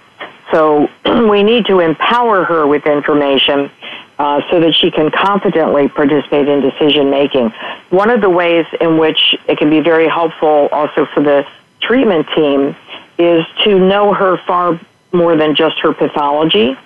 So 0.53 0.91
we 1.31 1.43
need 1.43 1.65
to 1.67 1.81
empower 1.81 2.45
her 2.45 2.67
with 2.67 2.87
information 2.87 3.71
uh, 4.19 4.43
so 4.51 4.61
that 4.61 4.75
she 4.75 4.91
can 4.91 5.11
confidently 5.11 5.89
participate 5.89 6.49
in 6.49 6.61
decision 6.61 7.09
making. 7.09 7.49
One 7.89 8.11
of 8.11 8.21
the 8.21 8.29
ways 8.29 8.67
in 8.79 8.99
which 8.99 9.35
it 9.49 9.57
can 9.57 9.71
be 9.71 9.81
very 9.81 10.07
helpful 10.07 10.69
also 10.71 11.07
for 11.07 11.23
the 11.23 11.47
treatment 11.81 12.27
team 12.37 12.77
is 13.21 13.45
to 13.65 13.79
know 13.79 14.13
her 14.13 14.39
far 14.47 14.81
more 15.13 15.37
than 15.37 15.55
just 15.55 15.79
her 15.81 15.93
pathology. 15.93 16.77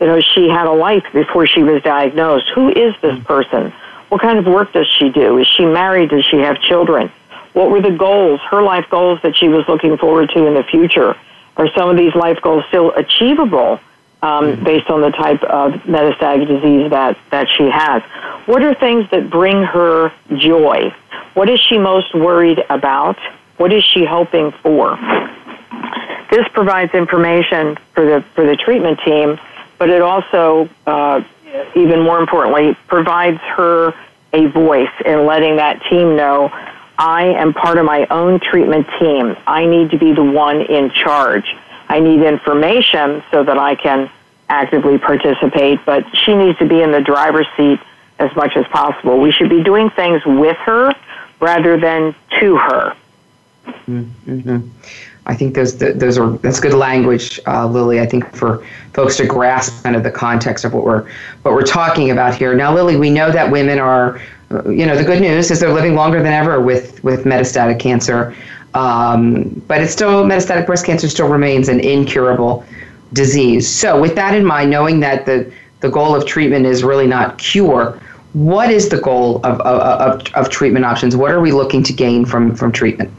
You 0.00 0.06
know, 0.06 0.20
she 0.20 0.48
had 0.48 0.66
a 0.66 0.72
life 0.72 1.04
before 1.12 1.46
she 1.46 1.62
was 1.62 1.82
diagnosed. 1.82 2.48
Who 2.54 2.68
is 2.68 2.94
this 3.00 3.18
person? 3.24 3.72
What 4.08 4.20
kind 4.20 4.38
of 4.38 4.46
work 4.46 4.72
does 4.72 4.86
she 4.98 5.10
do? 5.10 5.38
Is 5.38 5.46
she 5.46 5.64
married? 5.64 6.10
Does 6.10 6.24
she 6.24 6.38
have 6.38 6.60
children? 6.60 7.10
What 7.52 7.70
were 7.70 7.80
the 7.80 7.90
goals, 7.90 8.40
her 8.50 8.62
life 8.62 8.86
goals 8.90 9.20
that 9.22 9.36
she 9.36 9.48
was 9.48 9.64
looking 9.68 9.96
forward 9.96 10.30
to 10.30 10.46
in 10.46 10.54
the 10.54 10.62
future? 10.62 11.16
Are 11.56 11.68
some 11.74 11.88
of 11.88 11.96
these 11.96 12.14
life 12.14 12.40
goals 12.42 12.64
still 12.68 12.92
achievable 12.92 13.80
um, 14.22 14.44
mm-hmm. 14.44 14.64
based 14.64 14.90
on 14.90 15.00
the 15.00 15.10
type 15.10 15.42
of 15.42 15.72
metastatic 15.84 16.46
disease 16.46 16.90
that, 16.90 17.18
that 17.30 17.48
she 17.56 17.70
has? 17.70 18.02
What 18.44 18.62
are 18.62 18.74
things 18.74 19.08
that 19.10 19.30
bring 19.30 19.62
her 19.62 20.12
joy? 20.36 20.94
What 21.34 21.48
is 21.48 21.58
she 21.60 21.78
most 21.78 22.14
worried 22.14 22.62
about? 22.68 23.18
What 23.56 23.72
is 23.72 23.82
she 23.82 24.04
hoping 24.04 24.52
for? 24.62 24.98
This 26.30 26.46
provides 26.52 26.94
information 26.94 27.76
for 27.94 28.04
the 28.04 28.24
for 28.34 28.44
the 28.44 28.56
treatment 28.56 29.00
team 29.04 29.38
but 29.78 29.90
it 29.90 30.02
also, 30.02 30.68
uh, 30.86 31.22
even 31.74 32.00
more 32.00 32.18
importantly, 32.18 32.76
provides 32.86 33.40
her 33.40 33.94
a 34.32 34.46
voice 34.46 34.90
in 35.04 35.26
letting 35.26 35.56
that 35.56 35.82
team 35.88 36.16
know 36.16 36.50
I 36.98 37.24
am 37.24 37.52
part 37.52 37.78
of 37.78 37.84
my 37.84 38.06
own 38.10 38.40
treatment 38.40 38.86
team. 38.98 39.36
I 39.46 39.66
need 39.66 39.90
to 39.90 39.98
be 39.98 40.12
the 40.12 40.24
one 40.24 40.62
in 40.62 40.90
charge. 40.90 41.54
I 41.88 42.00
need 42.00 42.22
information 42.22 43.22
so 43.30 43.44
that 43.44 43.58
I 43.58 43.74
can 43.74 44.10
actively 44.48 44.98
participate, 44.98 45.80
but 45.84 46.04
she 46.16 46.34
needs 46.34 46.58
to 46.58 46.66
be 46.66 46.80
in 46.80 46.92
the 46.92 47.00
driver's 47.00 47.46
seat 47.56 47.80
as 48.18 48.34
much 48.34 48.56
as 48.56 48.66
possible. 48.68 49.18
We 49.18 49.30
should 49.30 49.50
be 49.50 49.62
doing 49.62 49.90
things 49.90 50.24
with 50.24 50.56
her 50.58 50.92
rather 51.38 51.78
than 51.78 52.14
to 52.40 52.56
her. 52.56 52.96
Mm-hmm. 53.86 54.68
I 55.26 55.34
think 55.34 55.54
those 55.54 55.76
those 55.76 56.18
are 56.18 56.30
that's 56.38 56.60
good 56.60 56.72
language, 56.72 57.40
uh, 57.46 57.66
Lillie. 57.66 58.00
I 58.00 58.06
think 58.06 58.32
for 58.34 58.64
folks 58.94 59.16
to 59.16 59.26
grasp 59.26 59.82
kind 59.82 59.96
of 59.96 60.04
the 60.04 60.10
context 60.10 60.64
of 60.64 60.72
what 60.72 60.84
we're 60.84 61.02
what 61.42 61.52
we're 61.52 61.62
talking 61.62 62.10
about 62.10 62.34
here. 62.34 62.54
Now, 62.54 62.72
Lillie, 62.72 62.96
we 62.96 63.10
know 63.10 63.32
that 63.32 63.50
women 63.50 63.80
are, 63.80 64.20
you 64.66 64.86
know, 64.86 64.96
the 64.96 65.04
good 65.04 65.20
news 65.20 65.50
is 65.50 65.58
they're 65.58 65.72
living 65.72 65.96
longer 65.96 66.22
than 66.22 66.32
ever 66.32 66.60
with 66.60 67.02
with 67.02 67.24
metastatic 67.24 67.80
cancer, 67.80 68.36
um, 68.74 69.62
but 69.66 69.80
it's 69.80 69.92
still 69.92 70.24
metastatic 70.24 70.64
breast 70.64 70.86
cancer 70.86 71.08
still 71.08 71.28
remains 71.28 71.68
an 71.68 71.80
incurable 71.80 72.64
disease. 73.12 73.68
So, 73.68 74.00
with 74.00 74.14
that 74.14 74.32
in 74.32 74.44
mind, 74.44 74.70
knowing 74.70 75.00
that 75.00 75.26
the 75.26 75.52
the 75.80 75.90
goal 75.90 76.14
of 76.14 76.24
treatment 76.24 76.66
is 76.66 76.84
really 76.84 77.08
not 77.08 77.38
cure, 77.38 78.00
what 78.32 78.70
is 78.70 78.88
the 78.88 79.00
goal 79.00 79.38
of, 79.38 79.60
of, 79.60 79.80
of, 80.20 80.34
of 80.34 80.50
treatment 80.50 80.84
options? 80.84 81.16
What 81.16 81.32
are 81.32 81.40
we 81.40 81.50
looking 81.50 81.82
to 81.82 81.92
gain 81.92 82.24
from 82.24 82.54
from 82.54 82.70
treatment? 82.70 83.10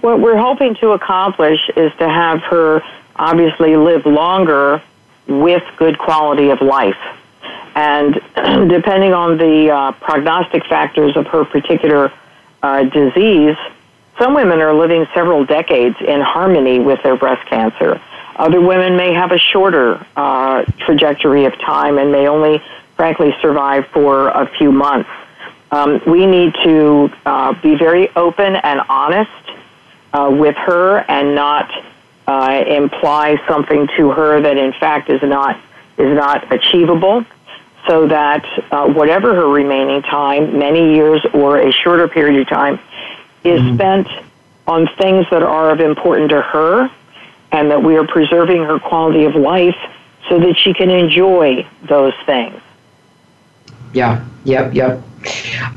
What 0.00 0.20
we're 0.20 0.38
hoping 0.38 0.76
to 0.76 0.90
accomplish 0.90 1.58
is 1.76 1.92
to 1.98 2.08
have 2.08 2.42
her 2.44 2.82
obviously 3.16 3.76
live 3.76 4.06
longer 4.06 4.80
with 5.26 5.62
good 5.76 5.98
quality 5.98 6.50
of 6.50 6.60
life. 6.60 6.98
And 7.74 8.14
depending 8.68 9.12
on 9.12 9.38
the 9.38 9.70
uh, 9.70 9.92
prognostic 9.92 10.64
factors 10.66 11.16
of 11.16 11.26
her 11.26 11.44
particular 11.44 12.12
uh, 12.62 12.84
disease, 12.84 13.56
some 14.18 14.34
women 14.34 14.60
are 14.60 14.72
living 14.72 15.06
several 15.14 15.44
decades 15.44 15.96
in 16.00 16.20
harmony 16.20 16.78
with 16.78 17.02
their 17.02 17.16
breast 17.16 17.46
cancer. 17.48 18.00
Other 18.36 18.60
women 18.60 18.96
may 18.96 19.12
have 19.14 19.32
a 19.32 19.38
shorter 19.38 20.04
uh, 20.16 20.64
trajectory 20.78 21.44
of 21.44 21.58
time 21.58 21.98
and 21.98 22.12
may 22.12 22.28
only, 22.28 22.62
frankly, 22.96 23.34
survive 23.42 23.86
for 23.88 24.28
a 24.28 24.46
few 24.58 24.70
months. 24.70 25.10
Um, 25.72 26.00
we 26.06 26.24
need 26.24 26.54
to 26.62 27.10
uh, 27.26 27.52
be 27.60 27.74
very 27.74 28.08
open 28.16 28.56
and 28.56 28.80
honest 28.88 29.30
uh, 30.12 30.30
with 30.32 30.56
her 30.56 30.98
and 31.08 31.34
not 31.34 31.70
uh, 32.26 32.64
imply 32.66 33.40
something 33.48 33.88
to 33.96 34.10
her 34.10 34.40
that 34.40 34.56
in 34.56 34.72
fact 34.72 35.10
is 35.10 35.22
not 35.22 35.58
is 35.96 36.14
not 36.14 36.52
achievable 36.52 37.24
so 37.86 38.06
that 38.06 38.44
uh, 38.70 38.86
whatever 38.86 39.34
her 39.34 39.48
remaining 39.48 40.02
time, 40.02 40.58
many 40.58 40.94
years 40.94 41.24
or 41.32 41.58
a 41.58 41.72
shorter 41.72 42.06
period 42.06 42.40
of 42.40 42.48
time, 42.48 42.78
is 43.44 43.60
mm-hmm. 43.60 43.74
spent 43.74 44.08
on 44.66 44.86
things 44.98 45.26
that 45.30 45.42
are 45.42 45.70
of 45.70 45.80
importance 45.80 46.30
to 46.30 46.42
her 46.42 46.90
and 47.50 47.70
that 47.70 47.82
we 47.82 47.96
are 47.96 48.06
preserving 48.06 48.62
her 48.62 48.78
quality 48.78 49.24
of 49.24 49.34
life 49.34 49.76
so 50.28 50.38
that 50.38 50.56
she 50.58 50.74
can 50.74 50.90
enjoy 50.90 51.66
those 51.84 52.12
things. 52.26 52.60
Yeah, 53.94 54.24
yep, 54.44 54.74
yep. 54.74 55.02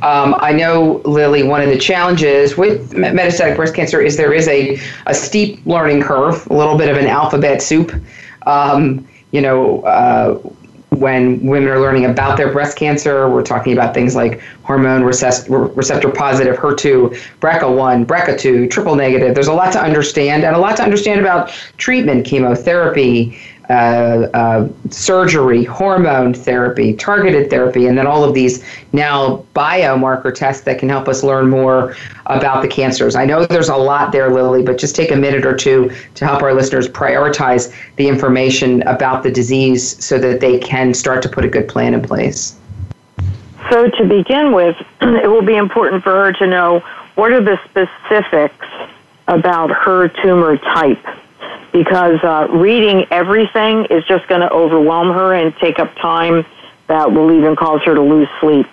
Um, 0.02 0.36
I 0.40 0.52
know, 0.52 1.02
Lillie, 1.06 1.44
one 1.44 1.62
of 1.62 1.70
the 1.70 1.78
challenges 1.78 2.58
with 2.58 2.92
metastatic 2.92 3.56
breast 3.56 3.74
cancer 3.74 4.02
is 4.02 4.18
there 4.18 4.34
is 4.34 4.48
a, 4.48 4.80
a 5.08 5.14
steep 5.14 5.66
learning 5.66 6.02
curve, 6.02 6.48
a 6.50 6.54
little 6.54 6.78
bit 6.78 6.90
of 6.90 6.98
an 6.98 7.08
alphabet 7.08 7.62
soup. 7.62 7.94
Um, 8.46 9.08
you 9.32 9.42
know, 9.42 9.82
uh, 9.82 10.40
when 10.90 11.42
women 11.46 11.70
are 11.70 11.80
learning 11.80 12.06
about 12.06 12.36
their 12.36 12.52
breast 12.52 12.78
cancer, 12.78 13.30
we're 13.30 13.44
talking 13.44 13.72
about 13.72 13.94
things 13.94 14.14
like 14.14 14.42
hormone 14.64 15.04
receptor 15.04 16.12
positive, 16.12 16.58
HER2, 16.58 17.18
BRCA1, 17.40 18.06
BRCA2, 18.06 18.70
triple 18.70 18.96
negative. 18.96 19.34
There's 19.34 19.48
a 19.48 19.54
lot 19.54 19.72
to 19.72 19.82
understand 19.82 20.44
and 20.44 20.54
a 20.54 20.60
lot 20.60 20.76
to 20.78 20.84
understand 20.84 21.22
about 21.22 21.50
treatment, 21.78 22.26
chemotherapy, 22.26 23.40
uh, 23.72 24.30
uh, 24.34 24.68
surgery, 24.90 25.64
hormone 25.64 26.34
therapy, 26.34 26.94
targeted 26.94 27.50
therapy, 27.50 27.88
and 27.88 27.98
then 27.98 28.06
all 28.06 28.24
of 28.24 28.34
these 28.34 28.64
now 28.92 29.46
biomarker 29.56 30.34
tests 30.34 30.64
that 30.64 30.78
can 30.78 30.90
help 30.90 31.08
us 31.08 31.24
learn 31.24 31.50
more 31.50 31.96
about 32.26 32.62
the 32.62 32.68
cancers. 32.68 33.16
I 33.16 33.26
know 33.26 33.46
there's 33.46 33.70
a 33.70 33.76
lot 33.76 34.12
there, 34.12 34.30
Lily, 34.30 34.62
but 34.62 34.78
just 34.78 34.96
take 34.96 35.12
a 35.12 35.16
minute 35.16 35.46
or 35.46 35.56
two 35.56 35.90
to 36.16 36.26
help 36.26 36.42
our 36.42 36.54
listeners 36.54 36.90
prioritize 36.90 37.74
the 37.96 38.08
information 38.08 38.82
about 38.84 39.24
the 39.24 39.32
disease 39.32 40.04
so 40.04 40.20
that 40.20 40.42
they 40.42 40.60
can 40.60 40.94
start 40.94 41.22
to 41.24 41.30
put 41.30 41.46
a 41.46 41.50
good 41.50 41.70
plan 41.70 41.94
in 41.94 42.02
place. 42.02 42.58
So, 43.70 43.90
to 43.90 44.04
begin 44.04 44.52
with, 44.52 44.76
it 45.02 45.30
will 45.30 45.44
be 45.44 45.56
important 45.56 46.04
for 46.04 46.12
her 46.12 46.34
to 46.34 46.48
know 46.48 46.80
what 47.16 47.32
are 47.32 47.42
the 47.42 47.58
specifics 47.70 48.68
about 49.28 49.72
her 49.72 50.10
tumor 50.10 50.58
type 50.58 51.06
because 51.72 52.24
uh, 52.24 52.48
reading 52.50 53.06
everything 53.12 53.86
is 53.86 54.04
just 54.06 54.28
going 54.28 54.42
to 54.42 54.52
overwhelm 54.52 55.14
her 55.14 55.34
and 55.34 55.56
take 55.58 55.80
up 55.80 55.96
time 55.96 56.46
that 56.88 57.12
will 57.12 57.32
even 57.32 57.56
cause 57.56 57.82
her 57.84 57.96
to 57.96 58.02
lose 58.02 58.28
sleep. 58.40 58.68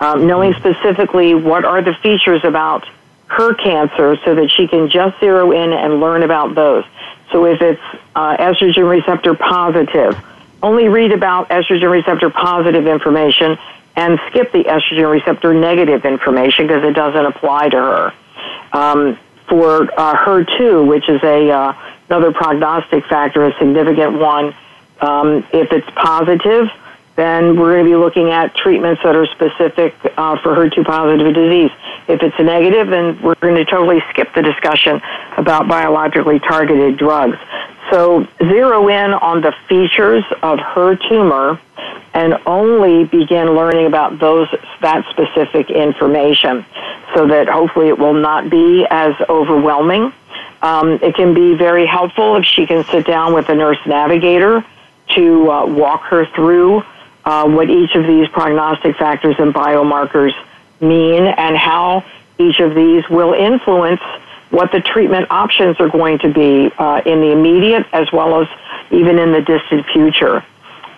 Um, 0.00 0.26
knowing 0.26 0.54
specifically 0.54 1.34
what 1.34 1.64
are 1.64 1.82
the 1.82 1.94
features 1.94 2.44
about 2.44 2.88
her 3.28 3.54
cancer 3.54 4.16
so 4.24 4.34
that 4.34 4.50
she 4.50 4.66
can 4.66 4.88
just 4.88 5.20
zero 5.20 5.52
in 5.52 5.72
and 5.72 6.00
learn 6.00 6.22
about 6.22 6.54
those. 6.54 6.84
So 7.30 7.44
if 7.46 7.62
it's 7.62 7.80
uh, 8.16 8.36
estrogen 8.38 8.90
receptor 8.90 9.34
positive, 9.34 10.16
only 10.62 10.88
read 10.88 11.12
about 11.12 11.48
estrogen 11.48 11.90
receptor 11.90 12.28
positive 12.28 12.86
information 12.86 13.56
and 13.94 14.18
skip 14.28 14.50
the 14.52 14.64
estrogen 14.64 15.10
receptor 15.10 15.54
negative 15.54 16.04
information 16.04 16.66
because 16.66 16.82
it 16.82 16.94
doesn't 16.94 17.26
apply 17.26 17.68
to 17.68 17.76
her. 17.76 18.12
Um, 18.72 19.18
for 19.48 19.82
uh, 19.98 20.16
HER2, 20.16 20.86
which 20.86 21.08
is 21.08 21.22
a 21.22 21.50
uh, 21.50 21.72
another 22.10 22.32
prognostic 22.32 23.06
factor, 23.06 23.44
a 23.44 23.56
significant 23.58 24.18
one. 24.18 24.52
Um, 25.00 25.46
if 25.52 25.70
it's 25.72 25.88
positive, 25.94 26.68
then 27.14 27.56
we're 27.56 27.74
going 27.74 27.84
to 27.84 27.90
be 27.90 27.96
looking 27.96 28.30
at 28.30 28.54
treatments 28.56 29.00
that 29.04 29.14
are 29.14 29.26
specific 29.26 29.94
uh, 30.16 30.36
for 30.42 30.54
HER2 30.56 30.84
positive 30.84 31.32
disease. 31.32 31.70
If 32.08 32.22
it's 32.22 32.34
a 32.38 32.42
negative, 32.42 32.88
then 32.88 33.22
we're 33.22 33.36
going 33.36 33.54
to 33.54 33.64
totally 33.64 34.02
skip 34.10 34.34
the 34.34 34.42
discussion 34.42 35.00
about 35.36 35.68
biologically 35.68 36.40
targeted 36.40 36.96
drugs. 36.98 37.38
So 37.90 38.26
zero 38.38 38.88
in 38.88 39.14
on 39.14 39.40
the 39.40 39.54
features 39.68 40.24
of 40.42 40.58
her 40.58 40.96
tumor 40.96 41.60
and 42.12 42.34
only 42.44 43.04
begin 43.04 43.54
learning 43.54 43.86
about 43.86 44.18
those 44.18 44.48
that 44.80 45.04
specific 45.10 45.70
information 45.70 46.64
so 47.14 47.26
that 47.28 47.48
hopefully 47.48 47.88
it 47.88 47.98
will 47.98 48.14
not 48.14 48.50
be 48.50 48.86
as 48.90 49.14
overwhelming 49.28 50.12
um, 50.62 50.92
it 51.02 51.14
can 51.14 51.34
be 51.34 51.54
very 51.54 51.86
helpful 51.86 52.36
if 52.36 52.44
she 52.44 52.66
can 52.66 52.84
sit 52.84 53.06
down 53.06 53.32
with 53.32 53.48
a 53.48 53.54
nurse 53.54 53.78
navigator 53.86 54.64
to 55.14 55.50
uh, 55.50 55.66
walk 55.66 56.02
her 56.04 56.26
through 56.26 56.82
uh, 57.24 57.48
what 57.48 57.70
each 57.70 57.94
of 57.94 58.06
these 58.06 58.28
prognostic 58.28 58.96
factors 58.96 59.36
and 59.38 59.54
biomarkers 59.54 60.32
mean 60.80 61.24
and 61.26 61.56
how 61.56 62.04
each 62.38 62.60
of 62.60 62.74
these 62.74 63.08
will 63.08 63.34
influence 63.34 64.00
what 64.50 64.72
the 64.72 64.80
treatment 64.80 65.30
options 65.30 65.78
are 65.80 65.88
going 65.88 66.18
to 66.18 66.32
be 66.32 66.70
uh, 66.78 67.00
in 67.06 67.20
the 67.20 67.30
immediate 67.30 67.86
as 67.92 68.10
well 68.12 68.42
as 68.42 68.48
even 68.90 69.18
in 69.18 69.32
the 69.32 69.42
distant 69.42 69.86
future. 69.92 70.44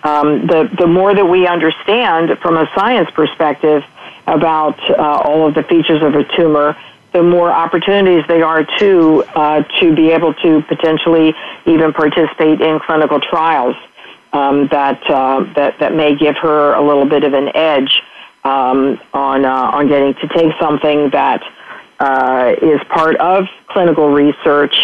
Um, 0.03 0.47
the, 0.47 0.69
the 0.77 0.87
more 0.87 1.13
that 1.13 1.25
we 1.25 1.47
understand 1.47 2.37
from 2.39 2.57
a 2.57 2.69
science 2.75 3.09
perspective 3.11 3.83
about 4.27 4.79
uh, 4.89 4.95
all 4.95 5.47
of 5.47 5.53
the 5.53 5.63
features 5.63 6.01
of 6.01 6.15
a 6.15 6.23
tumor, 6.35 6.77
the 7.13 7.23
more 7.23 7.51
opportunities 7.51 8.23
they 8.27 8.41
are 8.41 8.65
to 8.79 9.23
uh, 9.35 9.63
to 9.79 9.95
be 9.95 10.09
able 10.09 10.33
to 10.33 10.61
potentially 10.63 11.33
even 11.65 11.93
participate 11.93 12.59
in 12.59 12.79
clinical 12.79 13.19
trials 13.21 13.75
um, 14.33 14.67
that 14.69 14.99
uh, 15.09 15.45
that 15.55 15.79
that 15.79 15.93
may 15.93 16.15
give 16.15 16.35
her 16.37 16.73
a 16.73 16.81
little 16.85 17.05
bit 17.05 17.23
of 17.23 17.33
an 17.33 17.55
edge 17.55 18.01
um, 18.43 18.99
on 19.13 19.45
uh, 19.45 19.71
on 19.73 19.87
getting 19.87 20.13
to 20.15 20.27
take 20.29 20.51
something 20.59 21.09
that 21.11 21.41
uh, 21.99 22.55
is 22.61 22.81
part 22.89 23.15
of 23.17 23.45
clinical 23.67 24.09
research. 24.09 24.75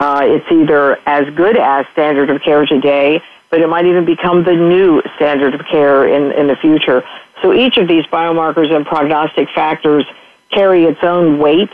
Uh, 0.00 0.20
it's 0.24 0.46
either 0.52 0.98
as 1.06 1.32
good 1.34 1.56
as 1.56 1.86
standard 1.92 2.30
of 2.30 2.40
care 2.42 2.66
today, 2.66 3.20
but 3.50 3.60
it 3.60 3.68
might 3.68 3.86
even 3.86 4.04
become 4.04 4.44
the 4.44 4.54
new 4.54 5.00
standard 5.16 5.54
of 5.54 5.64
care 5.66 6.08
in 6.08 6.32
in 6.32 6.48
the 6.48 6.56
future. 6.56 7.04
So 7.40 7.52
each 7.52 7.76
of 7.76 7.86
these 7.86 8.04
biomarkers 8.06 8.74
and 8.74 8.84
prognostic 8.84 9.48
factors 9.54 10.04
carry 10.50 10.84
its 10.84 11.02
own 11.02 11.38
weight 11.38 11.70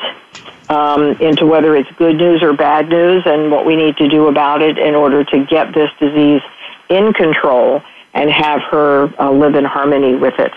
um, 0.68 1.12
into 1.20 1.46
whether 1.46 1.76
it's 1.76 1.90
good 1.92 2.16
news 2.16 2.42
or 2.42 2.52
bad 2.52 2.88
news 2.88 3.22
and 3.26 3.50
what 3.50 3.66
we 3.66 3.76
need 3.76 3.96
to 3.98 4.08
do 4.08 4.26
about 4.28 4.62
it 4.62 4.78
in 4.78 4.94
order 4.94 5.24
to 5.24 5.44
get 5.44 5.74
this 5.74 5.90
disease 5.98 6.42
in 6.88 7.12
control 7.12 7.82
and 8.14 8.30
have 8.30 8.60
her 8.62 9.12
uh, 9.20 9.30
live 9.30 9.54
in 9.54 9.64
harmony 9.64 10.14
with 10.14 10.34
it. 10.38 10.52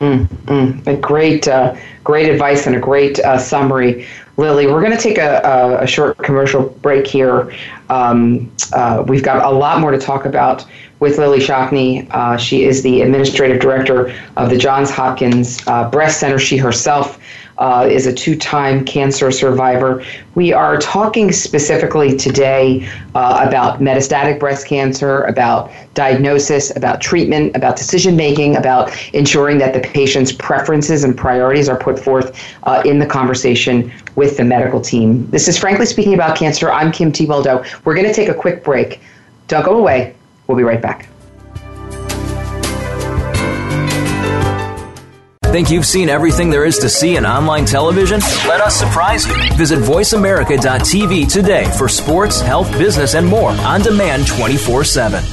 Mm, 0.00 0.26
mm, 0.26 0.86
a 0.86 0.94
great, 0.94 1.48
uh, 1.48 1.74
great 2.04 2.28
advice 2.28 2.66
and 2.66 2.76
a 2.76 2.78
great 2.78 3.18
uh, 3.20 3.38
summary, 3.38 4.06
Lillie. 4.36 4.66
We're 4.66 4.82
going 4.82 4.94
to 4.94 5.02
take 5.02 5.16
a, 5.16 5.40
a, 5.42 5.84
a, 5.84 5.86
short 5.86 6.18
commercial 6.18 6.68
break 6.82 7.06
here. 7.06 7.50
Um, 7.88 8.52
uh, 8.74 9.04
we've 9.06 9.22
got 9.22 9.42
a 9.42 9.50
lot 9.50 9.80
more 9.80 9.92
to 9.92 9.98
talk 9.98 10.26
about 10.26 10.66
with 11.00 11.16
Lillie 11.16 11.38
Shockney. 11.38 12.06
Uh, 12.10 12.36
she 12.36 12.64
is 12.64 12.82
the 12.82 13.00
administrative 13.00 13.58
director 13.58 14.14
of 14.36 14.50
the 14.50 14.58
Johns 14.58 14.90
Hopkins 14.90 15.66
uh, 15.66 15.88
Breast 15.88 16.20
Center. 16.20 16.38
She 16.38 16.58
herself 16.58 17.18
uh, 17.58 17.88
is 17.90 18.06
a 18.06 18.12
two 18.12 18.36
time 18.36 18.84
cancer 18.84 19.30
survivor. 19.30 20.04
We 20.34 20.52
are 20.52 20.78
talking 20.78 21.32
specifically 21.32 22.16
today 22.16 22.88
uh, 23.14 23.44
about 23.46 23.80
metastatic 23.80 24.38
breast 24.38 24.66
cancer, 24.66 25.22
about 25.22 25.70
diagnosis, 25.94 26.74
about 26.76 27.00
treatment, 27.00 27.56
about 27.56 27.76
decision 27.76 28.16
making, 28.16 28.56
about 28.56 28.92
ensuring 29.14 29.58
that 29.58 29.72
the 29.72 29.80
patient's 29.80 30.32
preferences 30.32 31.04
and 31.04 31.16
priorities 31.16 31.68
are 31.68 31.78
put 31.78 31.98
forth 31.98 32.38
uh, 32.64 32.82
in 32.84 32.98
the 32.98 33.06
conversation 33.06 33.92
with 34.16 34.36
the 34.36 34.44
medical 34.44 34.80
team. 34.80 35.28
This 35.30 35.48
is 35.48 35.58
Frankly 35.58 35.86
Speaking 35.86 36.14
About 36.14 36.36
Cancer. 36.36 36.70
I'm 36.70 36.92
Kim 36.92 37.12
Thiboldeaux. 37.12 37.84
We're 37.84 37.94
going 37.94 38.06
to 38.06 38.14
take 38.14 38.28
a 38.28 38.34
quick 38.34 38.62
break. 38.62 39.00
Don't 39.48 39.64
go 39.64 39.78
away. 39.78 40.14
We'll 40.46 40.58
be 40.58 40.64
right 40.64 40.80
back. 40.80 41.08
Think 45.56 45.70
you've 45.70 45.86
seen 45.86 46.10
everything 46.10 46.50
there 46.50 46.66
is 46.66 46.76
to 46.80 46.88
see 46.90 47.16
in 47.16 47.24
online 47.24 47.64
television? 47.64 48.20
Let 48.46 48.60
us 48.60 48.78
surprise 48.78 49.26
you. 49.26 49.34
Visit 49.54 49.78
VoiceAmerica.tv 49.78 51.32
today 51.32 51.64
for 51.78 51.88
sports, 51.88 52.42
health, 52.42 52.70
business, 52.72 53.14
and 53.14 53.26
more 53.26 53.52
on 53.52 53.80
demand 53.80 54.26
24 54.26 54.84
7. 54.84 55.24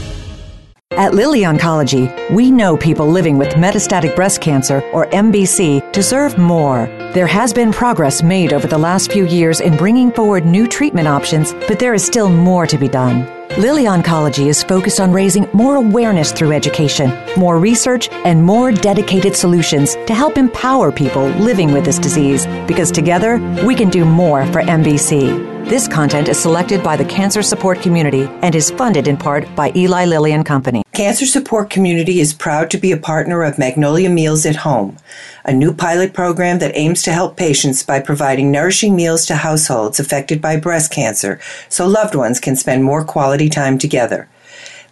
At 0.92 1.14
Lilly 1.14 1.42
Oncology, 1.42 2.08
we 2.32 2.52
know 2.52 2.78
people 2.78 3.06
living 3.06 3.38
with 3.38 3.50
metastatic 3.56 4.16
breast 4.16 4.40
cancer, 4.40 4.82
or 4.94 5.08
MBC, 5.08 5.92
deserve 5.92 6.38
more. 6.38 6.86
There 7.14 7.28
has 7.28 7.52
been 7.52 7.74
progress 7.74 8.24
made 8.24 8.54
over 8.54 8.66
the 8.66 8.78
last 8.78 9.12
few 9.12 9.26
years 9.26 9.60
in 9.60 9.76
bringing 9.76 10.10
forward 10.10 10.46
new 10.46 10.70
treatment 10.70 11.10
options, 11.10 11.52
but 11.68 11.80
there 11.80 11.94
is 11.94 12.06
still 12.06 12.30
more 12.30 12.66
to 12.66 12.78
be 12.78 12.88
done. 12.88 13.43
Lilly 13.58 13.84
Oncology 13.84 14.48
is 14.48 14.64
focused 14.64 15.00
on 15.00 15.12
raising 15.12 15.48
more 15.54 15.76
awareness 15.76 16.32
through 16.32 16.54
education, 16.54 17.16
more 17.38 17.60
research, 17.60 18.10
and 18.26 18.44
more 18.44 18.72
dedicated 18.72 19.36
solutions 19.36 19.94
to 20.08 20.16
help 20.16 20.40
empower 20.40 20.92
people 20.92 21.28
living 21.28 21.72
with 21.72 21.86
this 21.86 22.00
disease 22.00 22.48
because 22.66 22.90
together 22.90 23.38
we 23.64 23.76
can 23.76 23.92
do 23.92 24.06
more 24.06 24.44
for 24.48 24.62
MBC. 24.62 25.54
This 25.70 25.88
content 25.88 26.30
is 26.30 26.40
selected 26.40 26.84
by 26.84 26.98
the 26.98 27.06
cancer 27.06 27.44
support 27.44 27.80
community 27.80 28.24
and 28.42 28.56
is 28.56 28.72
funded 28.72 29.08
in 29.08 29.18
part 29.18 29.48
by 29.56 29.72
Eli 29.76 30.06
Lilly 30.06 30.34
and 30.34 30.46
Company. 30.46 30.84
Cancer 30.94 31.26
Support 31.26 31.72
Community 31.72 32.20
is 32.20 32.36
proud 32.36 32.70
to 32.70 32.78
be 32.78 32.92
a 32.92 32.98
partner 32.98 33.42
of 33.42 33.58
Magnolia 33.58 34.12
Meals 34.12 34.46
at 34.46 34.58
Home, 34.58 34.98
a 35.44 35.52
new 35.52 35.74
pilot 35.74 36.14
program 36.14 36.60
that 36.60 36.78
aims 36.78 37.02
to 37.02 37.12
help 37.12 37.36
patients 37.36 37.82
by 37.82 38.00
providing 38.00 38.52
nourishing 38.52 38.96
meals 38.96 39.26
to 39.26 39.38
households 39.38 40.00
affected 40.00 40.40
by 40.40 40.56
breast 40.56 40.92
cancer 40.92 41.40
so 41.68 41.88
loved 41.88 42.14
ones 42.14 42.40
can 42.40 42.56
spend 42.56 42.84
more 42.84 43.04
quality 43.04 43.43
time 43.50 43.78
together. 43.78 44.30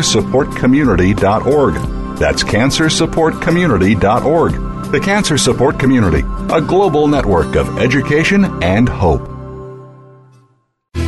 www.cancersupportcommunity.org. 0.01 2.17
That's 2.17 2.43
cancersupportcommunity.org. 2.43 4.91
The 4.91 4.99
Cancer 4.99 5.37
Support 5.37 5.79
Community, 5.79 6.23
a 6.53 6.59
global 6.61 7.07
network 7.07 7.55
of 7.55 7.79
education 7.79 8.61
and 8.61 8.89
hope. 8.89 9.21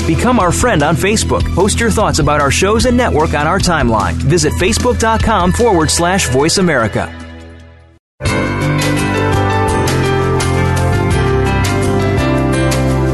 Become 0.08 0.40
our 0.40 0.52
friend 0.52 0.82
on 0.84 0.96
Facebook. 0.96 1.44
Post 1.56 1.80
your 1.80 1.92
thoughts 1.92 2.20
about 2.20 2.42
our 2.42 2.52
shows 2.52 2.86
and 2.86 2.98
network 2.98 3.34
on 3.34 3.48
our 3.48 3.60
timeline. 3.60 4.14
Visit 4.14 4.52
facebook.com 4.54 5.54
forward 5.54 5.90
slash 5.90 6.28
voice 6.30 6.58
America. 6.58 7.08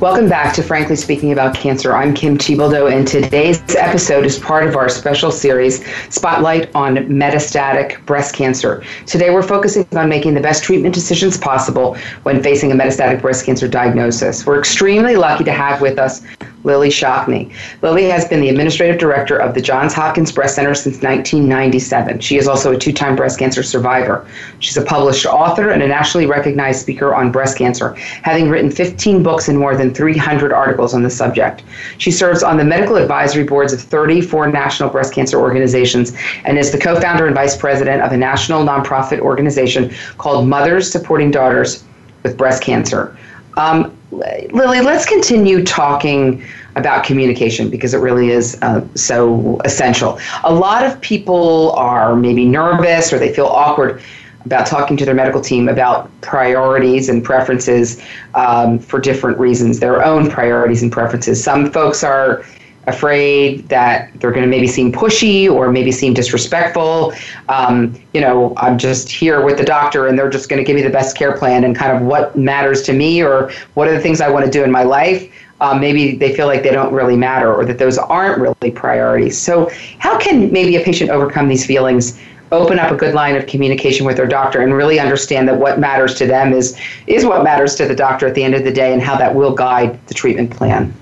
Welcome 0.00 0.28
back 0.28 0.54
to 0.54 0.62
Frankly 0.62 0.94
Speaking 0.94 1.32
About 1.32 1.56
Cancer. 1.56 1.92
I'm 1.92 2.14
Kim 2.14 2.38
Thiboldeaux, 2.38 2.92
and 2.92 3.06
today's 3.06 3.60
episode 3.74 4.24
is 4.24 4.38
part 4.38 4.68
of 4.68 4.76
our 4.76 4.88
special 4.88 5.32
series, 5.32 5.84
Spotlight 6.08 6.72
on 6.72 6.98
Metastatic 7.08 8.06
Breast 8.06 8.32
Cancer. 8.32 8.84
Today, 9.06 9.30
we're 9.30 9.42
focusing 9.42 9.84
on 9.96 10.08
making 10.08 10.34
the 10.34 10.40
best 10.40 10.62
treatment 10.62 10.94
decisions 10.94 11.36
possible 11.36 11.96
when 12.22 12.44
facing 12.44 12.70
a 12.70 12.76
metastatic 12.76 13.20
breast 13.20 13.44
cancer 13.44 13.66
diagnosis. 13.66 14.46
We're 14.46 14.60
extremely 14.60 15.16
lucky 15.16 15.42
to 15.42 15.52
have 15.52 15.80
with 15.80 15.98
us 15.98 16.22
Lillie 16.68 16.90
Shockney. 16.90 17.50
Lillie 17.80 18.04
has 18.10 18.26
been 18.26 18.42
the 18.42 18.50
administrative 18.50 18.98
director 18.98 19.38
of 19.38 19.54
the 19.54 19.60
Johns 19.62 19.94
Hopkins 19.94 20.30
Breast 20.30 20.54
Center 20.54 20.74
since 20.74 20.96
1997. 20.96 22.20
She 22.20 22.36
is 22.36 22.46
also 22.46 22.74
a 22.74 22.78
two 22.78 22.92
time 22.92 23.16
breast 23.16 23.38
cancer 23.38 23.62
survivor. 23.62 24.26
She's 24.58 24.76
a 24.76 24.82
published 24.82 25.24
author 25.24 25.70
and 25.70 25.82
a 25.82 25.88
nationally 25.88 26.26
recognized 26.26 26.82
speaker 26.82 27.14
on 27.14 27.32
breast 27.32 27.56
cancer, 27.56 27.94
having 28.22 28.50
written 28.50 28.70
15 28.70 29.22
books 29.22 29.48
and 29.48 29.58
more 29.58 29.78
than 29.78 29.94
300 29.94 30.52
articles 30.52 30.92
on 30.92 31.02
the 31.02 31.08
subject. 31.08 31.62
She 31.96 32.10
serves 32.10 32.42
on 32.42 32.58
the 32.58 32.64
medical 32.64 32.96
advisory 32.96 33.44
boards 33.44 33.72
of 33.72 33.80
34 33.80 34.48
national 34.48 34.90
breast 34.90 35.14
cancer 35.14 35.40
organizations 35.40 36.12
and 36.44 36.58
is 36.58 36.70
the 36.70 36.78
co 36.78 37.00
founder 37.00 37.24
and 37.26 37.34
vice 37.34 37.56
president 37.56 38.02
of 38.02 38.12
a 38.12 38.16
national 38.18 38.62
nonprofit 38.62 39.20
organization 39.20 39.90
called 40.18 40.46
Mothers 40.46 40.92
Supporting 40.92 41.30
Daughters 41.30 41.82
with 42.24 42.36
Breast 42.36 42.62
Cancer. 42.62 43.16
Um, 43.56 43.97
Lillie, 44.10 44.80
let's 44.80 45.04
continue 45.04 45.64
talking 45.64 46.42
about 46.76 47.04
communication 47.04 47.68
because 47.68 47.92
it 47.92 47.98
really 47.98 48.30
is 48.30 48.58
uh, 48.62 48.86
so 48.94 49.60
essential. 49.64 50.18
A 50.44 50.52
lot 50.52 50.84
of 50.84 51.00
people 51.00 51.72
are 51.72 52.16
maybe 52.16 52.44
nervous 52.44 53.12
or 53.12 53.18
they 53.18 53.32
feel 53.32 53.46
awkward 53.46 54.00
about 54.44 54.66
talking 54.66 54.96
to 54.96 55.04
their 55.04 55.14
medical 55.14 55.40
team 55.40 55.68
about 55.68 56.08
priorities 56.22 57.08
and 57.08 57.22
preferences 57.22 58.02
um, 58.34 58.78
for 58.78 58.98
different 58.98 59.38
reasons, 59.38 59.80
their 59.80 60.02
own 60.02 60.30
priorities 60.30 60.82
and 60.82 60.90
preferences. 60.90 61.42
Some 61.42 61.70
folks 61.70 62.02
are 62.02 62.44
afraid 62.88 63.68
that 63.68 64.10
they're 64.20 64.30
going 64.30 64.42
to 64.42 64.48
maybe 64.48 64.66
seem 64.66 64.92
pushy 64.92 65.50
or 65.50 65.70
maybe 65.70 65.92
seem 65.92 66.14
disrespectful. 66.14 67.12
Um, 67.48 67.94
you 68.14 68.20
know, 68.20 68.54
I'm 68.56 68.78
just 68.78 69.08
here 69.10 69.44
with 69.44 69.58
the 69.58 69.64
doctor 69.64 70.06
and 70.06 70.18
they're 70.18 70.30
just 70.30 70.48
going 70.48 70.58
to 70.58 70.64
give 70.64 70.76
me 70.76 70.82
the 70.82 70.90
best 70.90 71.16
care 71.16 71.36
plan 71.36 71.64
and 71.64 71.76
kind 71.76 71.96
of 71.96 72.02
what 72.02 72.36
matters 72.36 72.82
to 72.82 72.92
me 72.92 73.22
or 73.22 73.50
what 73.74 73.88
are 73.88 73.92
the 73.92 74.00
things 74.00 74.20
I 74.20 74.28
want 74.28 74.44
to 74.44 74.50
do 74.50 74.64
in 74.64 74.70
my 74.70 74.82
life. 74.82 75.30
Um, 75.60 75.80
maybe 75.80 76.16
they 76.16 76.34
feel 76.34 76.46
like 76.46 76.62
they 76.62 76.70
don't 76.70 76.92
really 76.92 77.16
matter 77.16 77.52
or 77.52 77.64
that 77.64 77.78
those 77.78 77.98
aren't 77.98 78.40
really 78.40 78.70
priorities. 78.70 79.36
So, 79.36 79.70
how 79.98 80.18
can 80.18 80.52
maybe 80.52 80.76
a 80.76 80.80
patient 80.80 81.10
overcome 81.10 81.48
these 81.48 81.66
feelings? 81.66 82.18
Open 82.50 82.78
up 82.78 82.90
a 82.90 82.96
good 82.96 83.12
line 83.12 83.36
of 83.36 83.46
communication 83.46 84.06
with 84.06 84.16
their 84.16 84.26
doctor 84.26 84.62
and 84.62 84.72
really 84.72 84.98
understand 84.98 85.46
that 85.48 85.58
what 85.58 85.78
matters 85.78 86.14
to 86.14 86.26
them 86.26 86.54
is 86.54 86.78
is 87.06 87.26
what 87.26 87.44
matters 87.44 87.74
to 87.74 87.86
the 87.86 87.94
doctor 87.94 88.26
at 88.26 88.34
the 88.34 88.42
end 88.42 88.54
of 88.54 88.64
the 88.64 88.72
day, 88.72 88.92
and 88.92 89.02
how 89.02 89.16
that 89.18 89.34
will 89.34 89.52
guide 89.52 89.98
the 90.06 90.14
treatment 90.14 90.50
plan. 90.50 90.94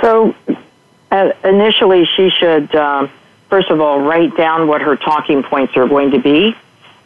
So, 0.00 0.34
uh, 1.14 1.32
initially, 1.44 2.04
she 2.16 2.30
should, 2.30 2.74
um, 2.74 3.08
first 3.48 3.70
of 3.70 3.80
all, 3.80 4.00
write 4.00 4.36
down 4.36 4.66
what 4.66 4.82
her 4.82 4.96
talking 4.96 5.44
points 5.44 5.76
are 5.76 5.86
going 5.86 6.10
to 6.10 6.18
be 6.18 6.56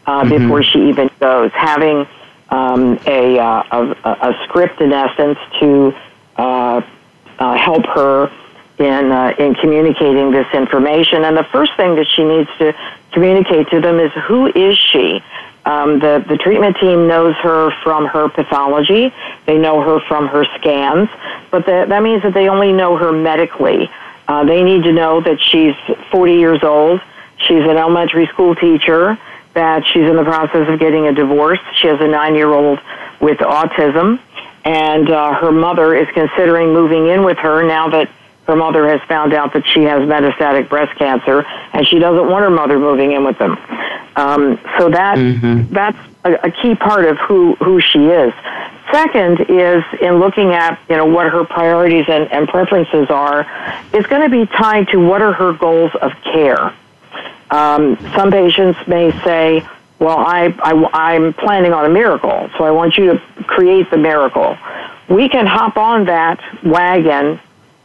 uh, 0.07 0.23
mm-hmm. 0.23 0.31
before 0.31 0.63
she 0.63 0.89
even 0.89 1.11
goes. 1.21 1.51
Having 1.53 2.07
um, 2.49 2.99
a, 3.07 3.39
uh, 3.39 3.63
a, 4.05 4.31
a, 4.31 4.45
script, 4.45 4.81
in 4.81 4.93
essence, 4.93 5.39
to 5.61 5.95
uh, 6.37 6.81
uh, 7.39 7.57
help 7.57 7.85
her 7.87 8.31
in, 8.79 9.13
uh, 9.13 9.35
in 9.39 9.55
communicating 9.55 10.31
this 10.31 10.47
information. 10.55 11.25
And 11.25 11.37
the 11.37 11.45
first 11.45 11.77
thing 11.77 11.97
that 11.97 12.07
she 12.09 12.25
needs 12.25 12.49
to 12.59 12.75
communicate 13.13 13.69
to 13.71 13.81
them 13.81 14.01
is 14.01 14.11
who 14.27 14.47
is 14.47 14.79
she? 14.79 15.23
Um, 15.69 15.99
the, 15.99 16.25
the 16.27 16.39
treatment 16.39 16.79
team 16.79 17.07
knows 17.07 17.35
her 17.43 17.71
from 17.83 18.07
her 18.07 18.31
pathology. 18.31 19.13
They 19.45 19.59
know 19.59 19.83
her 19.83 20.01
from 20.09 20.27
her 20.29 20.47
scans, 20.57 21.11
but 21.51 21.67
the, 21.67 21.85
that 21.87 22.03
means 22.03 22.23
that 22.23 22.33
they 22.33 22.49
only 22.49 22.73
know 22.73 22.97
her 22.97 23.13
medically. 23.13 23.91
Uh, 24.27 24.47
they 24.47 24.63
need 24.63 24.85
to 24.85 24.93
know 24.93 25.21
that 25.21 25.39
she's 25.43 25.75
40 26.11 26.33
years 26.33 26.63
old, 26.63 27.03
she's 27.37 27.65
an 27.65 27.77
elementary 27.77 28.27
school 28.29 28.55
teacher, 28.55 29.19
that 29.53 29.87
she's 29.87 30.09
in 30.09 30.17
the 30.17 30.25
process 30.25 30.67
of 30.71 30.81
getting 30.81 31.07
a 31.07 31.13
divorce, 31.13 31.61
she 31.75 31.89
has 31.89 32.01
a 32.01 32.09
nine 32.09 32.35
year 32.35 32.51
old 32.51 32.81
with 33.21 33.37
autism, 33.41 34.19
and 34.65 35.11
uh, 35.11 35.35
her 35.35 35.53
mother 35.53 35.95
is 35.95 36.09
considering 36.15 36.73
moving 36.73 37.09
in 37.09 37.25
with 37.25 37.37
her 37.37 37.63
now 37.63 37.91
that 37.91 38.11
her 38.49 38.57
mother 38.57 38.89
has 38.89 39.01
found 39.03 39.35
out 39.35 39.53
that 39.53 39.67
she 39.67 39.83
has 39.83 40.01
metastatic 40.01 40.71
breast 40.71 40.99
cancer, 40.99 41.45
and 41.75 41.87
she 41.87 41.99
doesn't 41.99 42.29
want 42.29 42.43
her 42.43 42.51
mother 42.51 42.79
moving 42.79 43.13
in 43.13 43.23
with 43.23 43.39
them. 43.39 43.53
Um, 44.17 44.59
so 44.79 44.89
that 44.89 45.19
mm-hmm. 45.19 45.73
that's 45.73 45.99
a, 46.25 46.49
a 46.49 46.51
key 46.51 46.75
part 46.75 47.05
of 47.05 47.19
who 47.19 47.55
who 47.57 47.81
she 47.81 48.07
is. 48.07 48.33
Second 48.91 49.41
is 49.51 49.85
in 50.01 50.19
looking 50.19 50.55
at 50.55 50.81
you 50.89 50.97
know 50.97 51.05
what 51.05 51.31
her 51.31 51.45
priorities 51.45 52.07
and, 52.09 52.33
and 52.33 52.49
preferences 52.49 53.11
are, 53.11 53.47
is 53.93 54.07
going 54.07 54.23
to 54.23 54.31
be 54.31 54.47
tied 54.47 54.89
to 54.89 54.97
what 54.97 55.21
are 55.21 55.33
her 55.35 55.53
goals 55.53 55.93
of 56.01 56.13
care. 56.25 56.75
Um, 57.51 57.99
some 58.15 58.31
patients 58.31 58.79
may 58.87 59.11
say, 59.25 59.67
well, 59.99 60.19
I, 60.19 60.55
I, 60.63 61.13
I'm 61.13 61.33
planning 61.35 61.73
on 61.73 61.85
a 61.85 61.89
miracle, 61.89 62.51
so 62.57 62.65
I 62.65 62.71
want 62.71 62.97
you 62.97 63.13
to 63.13 63.45
create 63.45 63.91
the 63.91 63.97
miracle. 63.97 64.57
We 65.09 65.29
can 65.29 65.47
hop 65.47 65.77
on 65.77 66.07
that 66.07 66.41
wagon 66.63 67.41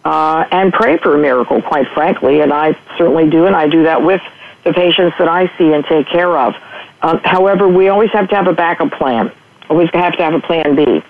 uh, 0.05 0.45
and 0.51 0.73
pray 0.73 0.97
for 0.97 1.15
a 1.15 1.17
miracle, 1.17 1.61
quite 1.61 1.87
frankly, 1.89 2.41
and 2.41 2.51
I 2.51 2.77
certainly 2.97 3.29
do, 3.29 3.45
and 3.45 3.55
I 3.55 3.67
do 3.67 3.83
that 3.83 4.03
with 4.03 4.21
the 4.63 4.73
patients 4.73 5.15
that 5.17 5.27
I 5.27 5.47
see 5.57 5.73
and 5.73 5.83
take 5.85 6.07
care 6.07 6.37
of. 6.37 6.55
Um, 7.01 7.19
however, 7.19 7.67
we 7.67 7.89
always 7.89 8.11
have 8.11 8.29
to 8.29 8.35
have 8.35 8.47
a 8.47 8.53
backup 8.53 8.91
plan. 8.93 9.31
Always 9.69 9.89
have 9.93 10.15
to 10.17 10.23
have 10.23 10.33
a 10.33 10.39
plan 10.39 10.75
B. 10.75 11.03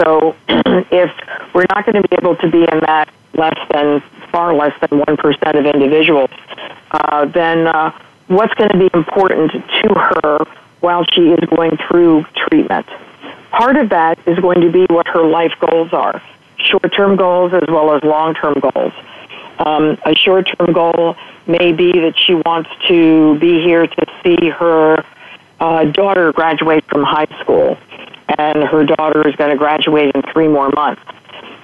So 0.00 0.36
if 0.48 1.10
we're 1.54 1.66
not 1.70 1.86
going 1.86 2.02
to 2.02 2.08
be 2.08 2.16
able 2.16 2.36
to 2.36 2.50
be 2.50 2.62
in 2.62 2.80
that 2.80 3.08
less 3.34 3.58
than, 3.72 4.00
far 4.30 4.54
less 4.54 4.78
than 4.80 5.00
1% 5.00 5.58
of 5.58 5.66
individuals, 5.66 6.30
uh, 6.90 7.24
then 7.26 7.66
uh, 7.66 7.90
what's 8.28 8.54
going 8.54 8.70
to 8.70 8.78
be 8.78 8.90
important 8.94 9.52
to 9.52 9.94
her 9.94 10.44
while 10.80 11.04
she 11.12 11.30
is 11.30 11.40
going 11.50 11.76
through 11.88 12.24
treatment? 12.34 12.86
Part 13.50 13.76
of 13.76 13.90
that 13.90 14.18
is 14.26 14.38
going 14.38 14.60
to 14.60 14.70
be 14.70 14.84
what 14.86 15.06
her 15.08 15.24
life 15.24 15.52
goals 15.60 15.92
are 15.92 16.20
short 16.64 16.92
term 16.94 17.16
goals 17.16 17.52
as 17.52 17.68
well 17.68 17.94
as 17.94 18.02
long 18.02 18.34
term 18.34 18.54
goals. 18.60 18.92
Um, 19.58 19.98
a 20.04 20.14
short 20.14 20.48
term 20.58 20.72
goal 20.72 21.16
may 21.46 21.72
be 21.72 21.92
that 21.92 22.14
she 22.18 22.34
wants 22.34 22.70
to 22.88 23.38
be 23.38 23.62
here 23.62 23.86
to 23.86 24.06
see 24.22 24.48
her 24.48 25.04
uh, 25.60 25.84
daughter 25.84 26.32
graduate 26.32 26.84
from 26.86 27.04
high 27.04 27.28
school, 27.40 27.78
and 28.38 28.64
her 28.64 28.84
daughter 28.84 29.26
is 29.28 29.36
going 29.36 29.50
to 29.50 29.56
graduate 29.56 30.14
in 30.14 30.22
three 30.32 30.48
more 30.48 30.70
months. 30.70 31.02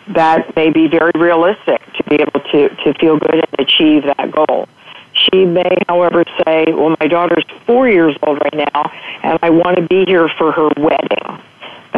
That 0.08 0.54
may 0.56 0.70
be 0.70 0.88
very 0.88 1.12
realistic 1.14 1.80
to 1.94 2.02
be 2.04 2.16
able 2.16 2.40
to, 2.40 2.68
to 2.68 2.94
feel 2.94 3.18
good 3.18 3.34
and 3.34 3.48
achieve 3.58 4.04
that 4.04 4.30
goal. 4.32 4.68
She 5.12 5.44
may, 5.44 5.76
however, 5.88 6.24
say, 6.44 6.66
Well, 6.68 6.96
my 7.00 7.06
daughter's 7.06 7.44
four 7.66 7.88
years 7.88 8.16
old 8.22 8.38
right 8.40 8.70
now, 8.74 8.92
and 9.22 9.38
I 9.42 9.50
want 9.50 9.76
to 9.76 9.82
be 9.82 10.04
here 10.06 10.28
for 10.28 10.52
her 10.52 10.70
wedding. 10.76 11.42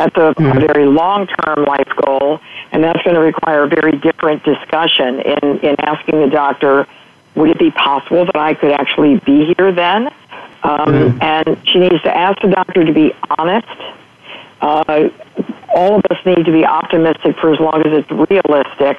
That's 0.03 0.17
a, 0.17 0.35
mm-hmm. 0.35 0.59
a 0.59 0.67
very 0.67 0.87
long 0.87 1.29
term 1.29 1.65
life 1.65 1.89
goal, 2.05 2.41
and 2.73 2.83
that's 2.83 3.01
going 3.05 3.15
to 3.15 3.21
require 3.21 3.63
a 3.65 3.69
very 3.69 3.93
different 3.93 4.43
discussion 4.43 5.21
in, 5.21 5.61
in 5.61 5.77
asking 5.81 6.21
the 6.21 6.29
doctor, 6.29 6.89
would 7.37 7.51
it 7.51 7.59
be 7.59 7.71
possible 7.71 8.25
that 8.25 8.37
I 8.37 8.55
could 8.55 8.73
actually 8.73 9.21
be 9.21 9.55
here 9.57 9.71
then? 9.71 10.09
Um, 10.65 10.79
mm-hmm. 10.87 11.23
And 11.23 11.69
she 11.69 11.79
needs 11.79 12.03
to 12.03 12.17
ask 12.17 12.43
the 12.43 12.49
doctor 12.49 12.85
to 12.85 12.93
be 12.93 13.15
honest. 13.39 13.69
Uh, 14.61 15.11
all 15.73 15.97
of 15.97 16.05
us 16.11 16.19
need 16.27 16.45
to 16.47 16.53
be 16.53 16.67
optimistic 16.67 17.37
for 17.39 17.53
as 17.55 17.61
long 17.61 17.87
as 17.87 17.93
it's 17.93 18.11
realistic. 18.11 18.99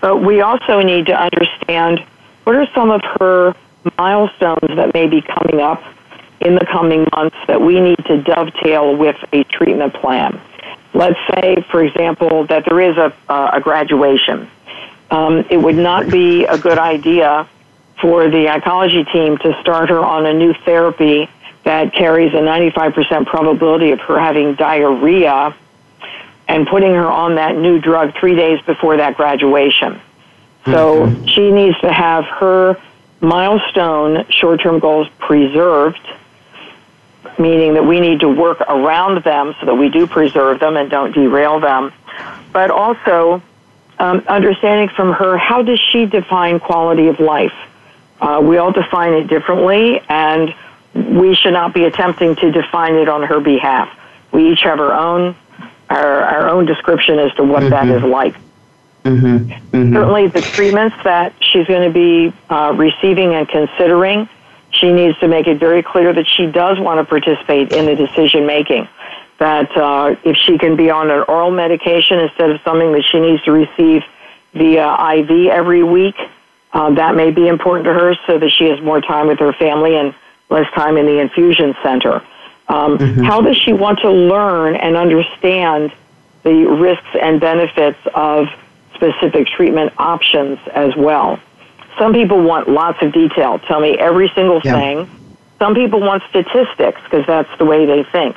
But 0.00 0.22
we 0.22 0.40
also 0.40 0.82
need 0.82 1.06
to 1.06 1.20
understand 1.20 2.04
what 2.44 2.54
are 2.54 2.68
some 2.74 2.90
of 2.90 3.00
her 3.18 3.56
milestones 3.98 4.76
that 4.76 4.94
may 4.94 5.08
be 5.08 5.20
coming 5.20 5.60
up 5.60 5.82
in 6.44 6.54
the 6.54 6.66
coming 6.66 7.06
months 7.14 7.36
that 7.46 7.60
we 7.60 7.80
need 7.80 7.98
to 8.06 8.22
dovetail 8.22 8.96
with 8.96 9.16
a 9.32 9.44
treatment 9.44 9.94
plan. 9.94 10.40
Let's 10.94 11.18
say, 11.34 11.64
for 11.70 11.82
example, 11.82 12.46
that 12.46 12.64
there 12.68 12.80
is 12.80 12.96
a, 12.96 13.14
a 13.28 13.60
graduation. 13.60 14.48
Um, 15.10 15.44
it 15.50 15.56
would 15.56 15.76
not 15.76 16.10
be 16.10 16.44
a 16.44 16.58
good 16.58 16.78
idea 16.78 17.48
for 18.00 18.28
the 18.28 18.46
oncology 18.46 19.10
team 19.12 19.38
to 19.38 19.58
start 19.60 19.88
her 19.88 20.00
on 20.00 20.26
a 20.26 20.34
new 20.34 20.52
therapy 20.64 21.28
that 21.64 21.94
carries 21.94 22.32
a 22.34 22.38
95% 22.38 23.26
probability 23.26 23.92
of 23.92 24.00
her 24.00 24.18
having 24.18 24.54
diarrhea 24.54 25.54
and 26.48 26.66
putting 26.66 26.92
her 26.92 27.06
on 27.06 27.36
that 27.36 27.56
new 27.56 27.80
drug 27.80 28.14
three 28.18 28.34
days 28.34 28.60
before 28.62 28.96
that 28.96 29.16
graduation. 29.16 30.00
So 30.64 31.06
mm-hmm. 31.06 31.26
she 31.26 31.50
needs 31.50 31.78
to 31.80 31.92
have 31.92 32.24
her 32.24 32.80
milestone 33.20 34.26
short 34.30 34.60
term 34.60 34.80
goals 34.80 35.08
preserved 35.18 36.00
meaning 37.38 37.74
that 37.74 37.84
we 37.84 38.00
need 38.00 38.20
to 38.20 38.28
work 38.28 38.60
around 38.62 39.24
them 39.24 39.54
so 39.60 39.66
that 39.66 39.74
we 39.74 39.88
do 39.88 40.06
preserve 40.06 40.60
them 40.60 40.76
and 40.76 40.90
don't 40.90 41.12
derail 41.12 41.60
them. 41.60 41.92
But 42.52 42.70
also, 42.70 43.42
um, 43.98 44.24
understanding 44.28 44.88
from 44.94 45.12
her 45.12 45.36
how 45.38 45.62
does 45.62 45.80
she 45.92 46.06
define 46.06 46.60
quality 46.60 47.08
of 47.08 47.20
life? 47.20 47.54
Uh, 48.20 48.40
we 48.42 48.56
all 48.58 48.72
define 48.72 49.14
it 49.14 49.26
differently, 49.26 50.00
and 50.08 50.54
we 50.94 51.34
should 51.34 51.52
not 51.52 51.74
be 51.74 51.84
attempting 51.84 52.36
to 52.36 52.52
define 52.52 52.94
it 52.94 53.08
on 53.08 53.22
her 53.22 53.40
behalf. 53.40 53.88
We 54.32 54.52
each 54.52 54.62
have 54.62 54.80
our 54.80 54.92
own 54.92 55.36
our, 55.90 56.22
our 56.22 56.48
own 56.48 56.64
description 56.64 57.18
as 57.18 57.32
to 57.34 57.44
what 57.44 57.62
mm-hmm. 57.62 57.70
that 57.70 57.88
is 57.88 58.02
like. 58.02 58.34
Mm-hmm. 59.04 59.50
Mm-hmm. 59.50 59.94
Certainly, 59.94 60.28
the 60.28 60.40
treatments 60.40 60.96
that 61.04 61.34
she's 61.40 61.66
going 61.66 61.86
to 61.86 61.92
be 61.92 62.32
uh, 62.48 62.72
receiving 62.76 63.34
and 63.34 63.48
considering 63.48 64.28
she 64.82 64.92
needs 64.92 65.16
to 65.20 65.28
make 65.28 65.46
it 65.46 65.58
very 65.58 65.82
clear 65.82 66.12
that 66.12 66.28
she 66.28 66.46
does 66.46 66.78
want 66.78 66.98
to 66.98 67.04
participate 67.04 67.72
in 67.72 67.86
the 67.86 67.94
decision 67.94 68.46
making. 68.46 68.88
That 69.38 69.74
uh, 69.76 70.16
if 70.24 70.36
she 70.36 70.58
can 70.58 70.76
be 70.76 70.90
on 70.90 71.10
an 71.10 71.24
oral 71.28 71.50
medication 71.50 72.18
instead 72.18 72.50
of 72.50 72.60
something 72.62 72.92
that 72.92 73.04
she 73.10 73.20
needs 73.20 73.42
to 73.44 73.52
receive 73.52 74.02
via 74.52 74.92
IV 75.14 75.48
every 75.50 75.82
week, 75.82 76.16
uh, 76.72 76.90
that 76.94 77.14
may 77.14 77.30
be 77.30 77.46
important 77.48 77.84
to 77.86 77.92
her 77.92 78.14
so 78.26 78.38
that 78.38 78.50
she 78.50 78.64
has 78.66 78.80
more 78.82 79.00
time 79.00 79.28
with 79.28 79.38
her 79.38 79.52
family 79.52 79.96
and 79.96 80.14
less 80.50 80.70
time 80.74 80.96
in 80.96 81.06
the 81.06 81.18
infusion 81.18 81.74
center. 81.82 82.22
Um, 82.68 82.98
mm-hmm. 82.98 83.22
How 83.22 83.40
does 83.40 83.56
she 83.56 83.72
want 83.72 84.00
to 84.00 84.10
learn 84.10 84.76
and 84.76 84.96
understand 84.96 85.92
the 86.42 86.66
risks 86.66 87.16
and 87.20 87.40
benefits 87.40 87.98
of 88.14 88.48
specific 88.94 89.46
treatment 89.46 89.92
options 89.98 90.58
as 90.74 90.94
well? 90.96 91.38
Some 91.98 92.12
people 92.12 92.42
want 92.42 92.68
lots 92.68 93.02
of 93.02 93.12
detail. 93.12 93.58
Tell 93.60 93.80
me 93.80 93.96
every 93.98 94.30
single 94.34 94.60
yeah. 94.64 94.74
thing. 94.74 95.10
Some 95.58 95.74
people 95.74 96.00
want 96.00 96.22
statistics 96.28 97.00
because 97.04 97.24
that's 97.26 97.58
the 97.58 97.64
way 97.64 97.86
they 97.86 98.02
think. 98.04 98.36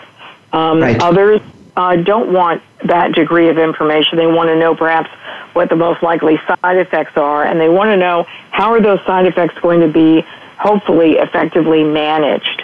Um, 0.53 0.81
right. 0.81 1.01
Others 1.01 1.41
uh, 1.75 1.95
don't 1.97 2.31
want 2.31 2.61
that 2.83 3.13
degree 3.13 3.49
of 3.49 3.57
information. 3.57 4.17
They 4.17 4.27
want 4.27 4.49
to 4.49 4.55
know 4.55 4.75
perhaps 4.75 5.09
what 5.53 5.69
the 5.69 5.75
most 5.75 6.03
likely 6.03 6.37
side 6.47 6.77
effects 6.77 7.17
are, 7.17 7.43
and 7.43 7.59
they 7.59 7.69
want 7.69 7.89
to 7.89 7.97
know 7.97 8.23
how 8.51 8.71
are 8.73 8.81
those 8.81 8.99
side 9.05 9.25
effects 9.25 9.57
going 9.59 9.81
to 9.81 9.87
be 9.87 10.21
hopefully 10.57 11.13
effectively 11.13 11.83
managed. 11.83 12.63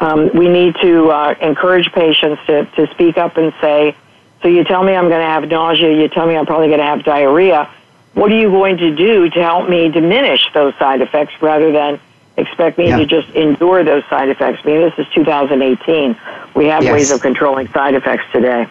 Um, 0.00 0.30
we 0.34 0.48
need 0.48 0.76
to 0.80 1.10
uh, 1.10 1.34
encourage 1.40 1.90
patients 1.92 2.40
to, 2.46 2.64
to 2.76 2.86
speak 2.92 3.18
up 3.18 3.36
and 3.36 3.52
say, 3.60 3.96
so 4.42 4.48
you 4.48 4.62
tell 4.64 4.84
me 4.84 4.94
I'm 4.94 5.08
going 5.08 5.20
to 5.20 5.26
have 5.26 5.48
nausea, 5.48 6.00
you 6.00 6.08
tell 6.08 6.26
me 6.26 6.36
I'm 6.36 6.46
probably 6.46 6.68
going 6.68 6.78
to 6.78 6.84
have 6.84 7.04
diarrhea. 7.04 7.68
What 8.18 8.32
are 8.32 8.36
you 8.36 8.50
going 8.50 8.78
to 8.78 8.92
do 8.96 9.30
to 9.30 9.40
help 9.40 9.68
me 9.68 9.88
diminish 9.90 10.40
those 10.52 10.74
side 10.74 11.00
effects 11.02 11.40
rather 11.40 11.70
than 11.70 12.00
expect 12.36 12.76
me 12.76 12.88
yeah. 12.88 12.98
to 12.98 13.06
just 13.06 13.28
endure 13.30 13.84
those 13.84 14.02
side 14.10 14.28
effects? 14.28 14.62
I 14.64 14.66
mean, 14.66 14.80
this 14.80 14.94
is 14.98 15.06
2018. 15.14 16.18
We 16.56 16.64
have 16.64 16.82
yes. 16.82 16.92
ways 16.92 17.10
of 17.12 17.20
controlling 17.20 17.68
side 17.68 17.94
effects 17.94 18.24
today. 18.32 18.66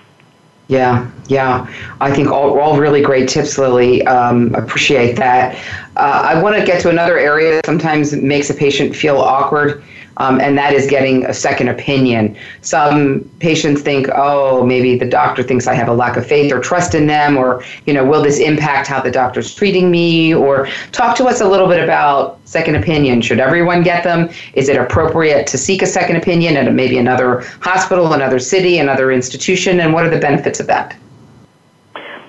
Yeah, 0.68 1.10
yeah. 1.28 1.66
I 2.02 2.12
think 2.14 2.28
all, 2.28 2.60
all 2.60 2.78
really 2.78 3.02
great 3.02 3.30
tips, 3.30 3.58
Lillie. 3.58 4.06
Um, 4.06 4.54
appreciate 4.54 5.16
that. 5.16 5.56
Uh, 5.96 6.24
I 6.26 6.44
want 6.44 6.58
to 6.58 6.66
get 6.66 6.82
to 6.82 6.90
another 6.90 7.18
area 7.18 7.54
that 7.54 7.66
sometimes 7.66 8.14
makes 8.14 8.50
a 8.50 8.54
patient 8.54 8.98
feel 8.98 9.16
awkward 9.16 9.82
um, 10.18 10.42
and 10.42 10.58
that 10.58 10.74
is 10.74 10.88
getting 10.88 11.26
a 11.26 11.34
second 11.34 11.70
opinion. 11.70 12.36
Some 12.62 13.30
patients 13.40 13.82
think, 13.82 14.08
oh, 14.14 14.66
maybe 14.66 14.98
the 14.98 15.06
doctor 15.06 15.44
thinks 15.44 15.68
I 15.68 15.76
have 15.76 15.88
a 15.88 15.94
lack 15.94 16.18
of 16.18 16.26
faith 16.26 16.52
or 16.52 16.60
trust 16.60 16.96
in 16.96 17.08
them, 17.08 17.38
or, 17.38 17.64
you 17.86 17.94
know, 17.94 18.04
will 18.04 18.22
this 18.22 18.40
impact 18.40 18.88
how 18.88 19.00
the 19.00 19.12
doctor's 19.12 19.54
treating 19.54 19.92
me? 19.92 20.34
Or 20.34 20.68
talk 20.92 21.16
to 21.18 21.26
us 21.26 21.42
a 21.42 21.48
little 21.48 21.68
bit 21.68 21.84
about 21.84 22.40
second 22.46 22.76
opinion. 22.76 23.22
Should 23.22 23.40
everyone 23.40 23.84
get 23.84 24.04
them? 24.04 24.30
Is 24.54 24.70
it 24.70 24.78
appropriate 24.78 25.46
to 25.48 25.58
seek 25.58 25.82
a 25.84 25.88
second 25.88 26.16
opinion 26.16 26.58
at 26.58 26.72
maybe 26.74 26.98
another 26.98 27.42
hospital, 27.62 28.14
another 28.14 28.40
city, 28.40 28.80
another 28.80 29.12
institution? 29.12 29.80
And 29.80 29.94
what 29.94 30.06
are 30.06 30.10
the 30.10 30.20
benefits 30.20 30.60
of 30.60 30.68
that? 30.68 30.96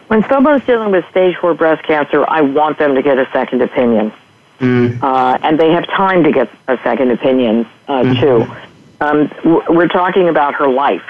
When 0.09 0.26
someone's 0.28 0.64
dealing 0.64 0.91
with 0.91 1.05
stage 1.11 1.36
four 1.36 1.55
breast 1.55 1.84
cancer, 1.84 2.24
I 2.28 2.41
want 2.41 2.78
them 2.78 2.95
to 2.95 3.03
get 3.03 3.18
a 3.18 3.28
second 3.32 3.62
opinion. 3.62 4.12
Mm. 4.59 5.03
Uh, 5.03 5.39
and 5.43 5.59
they 5.59 5.70
have 5.70 5.86
time 5.86 6.24
to 6.24 6.32
get 6.32 6.51
a 6.66 6.78
second 6.82 7.11
opinion 7.12 7.66
uh, 7.89 8.03
mm-hmm. 8.03 8.20
too. 8.20 8.55
Um, 9.01 9.74
we're 9.74 9.89
talking 9.89 10.28
about 10.28 10.55
her 10.55 10.68
life, 10.68 11.05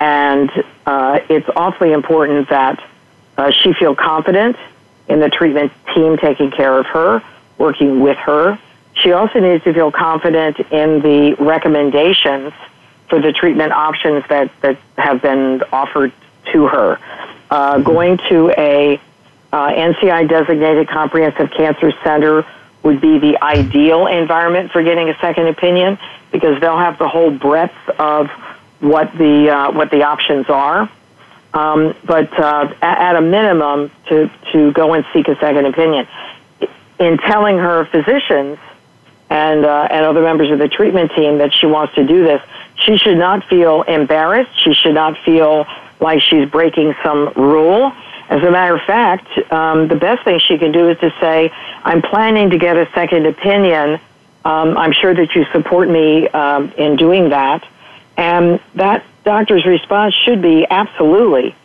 and 0.00 0.50
uh, 0.86 1.20
it's 1.28 1.48
awfully 1.54 1.92
important 1.92 2.48
that 2.48 2.82
uh, 3.36 3.50
she 3.50 3.72
feel 3.72 3.94
confident 3.94 4.56
in 5.08 5.20
the 5.20 5.28
treatment 5.28 5.72
team 5.94 6.16
taking 6.16 6.50
care 6.50 6.78
of 6.78 6.86
her, 6.86 7.22
working 7.58 8.00
with 8.00 8.16
her. 8.18 8.58
She 8.94 9.12
also 9.12 9.40
needs 9.40 9.64
to 9.64 9.72
feel 9.72 9.92
confident 9.92 10.58
in 10.70 11.00
the 11.00 11.34
recommendations 11.38 12.52
for 13.08 13.20
the 13.20 13.32
treatment 13.32 13.72
options 13.72 14.24
that, 14.28 14.50
that 14.62 14.78
have 14.96 15.20
been 15.20 15.62
offered 15.72 16.12
to 16.52 16.66
her. 16.68 16.98
Uh, 17.50 17.74
mm-hmm. 17.74 17.82
Going 17.82 18.18
to 18.28 18.50
a 18.56 19.00
uh, 19.52 19.72
NCI 19.72 20.28
designated 20.28 20.88
comprehensive 20.88 21.50
cancer 21.50 21.92
center 22.04 22.46
would 22.82 23.00
be 23.00 23.18
the 23.18 23.42
ideal 23.42 24.06
environment 24.06 24.72
for 24.72 24.82
getting 24.82 25.08
a 25.08 25.18
second 25.20 25.46
opinion 25.46 25.98
because 26.32 26.60
they'll 26.60 26.78
have 26.78 26.98
the 26.98 27.08
whole 27.08 27.30
breadth 27.30 27.74
of 27.98 28.28
what 28.80 29.12
the 29.18 29.50
uh, 29.50 29.72
what 29.72 29.90
the 29.90 30.02
options 30.02 30.48
are. 30.48 30.90
Um, 31.52 31.94
but 32.04 32.32
uh, 32.38 32.72
at, 32.80 33.16
a 33.16 33.20
minimum, 33.20 33.90
to 34.08 34.30
to 34.52 34.72
go 34.72 34.94
and 34.94 35.04
seek 35.12 35.28
a 35.28 35.36
second 35.36 35.66
opinion, 35.66 36.06
in 36.98 37.18
telling 37.18 37.58
her 37.58 37.86
physicians 37.86 38.58
and 39.28 39.64
uh, 39.64 39.88
and 39.90 40.06
other 40.06 40.22
members 40.22 40.50
of 40.50 40.58
the 40.58 40.68
treatment 40.68 41.12
team 41.14 41.38
that 41.38 41.52
she 41.52 41.66
wants 41.66 41.94
to 41.96 42.06
do 42.06 42.22
this, 42.22 42.40
she 42.76 42.96
should 42.96 43.18
not 43.18 43.44
feel 43.48 43.82
embarrassed. 43.82 44.52
She 44.62 44.74
should 44.74 44.94
not 44.94 45.18
feel 45.18 45.66
like 46.00 46.22
she's 46.22 46.48
breaking 46.48 46.94
some 47.02 47.32
rule. 47.34 47.92
As 48.30 48.44
a 48.44 48.50
matter 48.50 48.76
of 48.76 48.82
fact, 48.82 49.26
um, 49.52 49.88
the 49.88 49.96
best 49.96 50.22
thing 50.22 50.38
she 50.38 50.56
can 50.56 50.70
do 50.70 50.88
is 50.88 50.98
to 51.00 51.12
say, 51.20 51.52
I'm 51.82 52.00
planning 52.00 52.50
to 52.50 52.58
get 52.58 52.76
a 52.76 52.88
second 52.94 53.26
opinion. 53.26 54.00
Um, 54.44 54.78
I'm 54.78 54.92
sure 54.92 55.12
that 55.12 55.34
you 55.34 55.44
support 55.52 55.88
me 55.88 56.28
um, 56.28 56.70
in 56.78 56.94
doing 56.94 57.30
that. 57.30 57.66
And 58.16 58.60
that 58.76 59.04
doctor's 59.24 59.66
response 59.66 60.14
should 60.14 60.40
be 60.40 60.64
absolutely. 60.70 61.56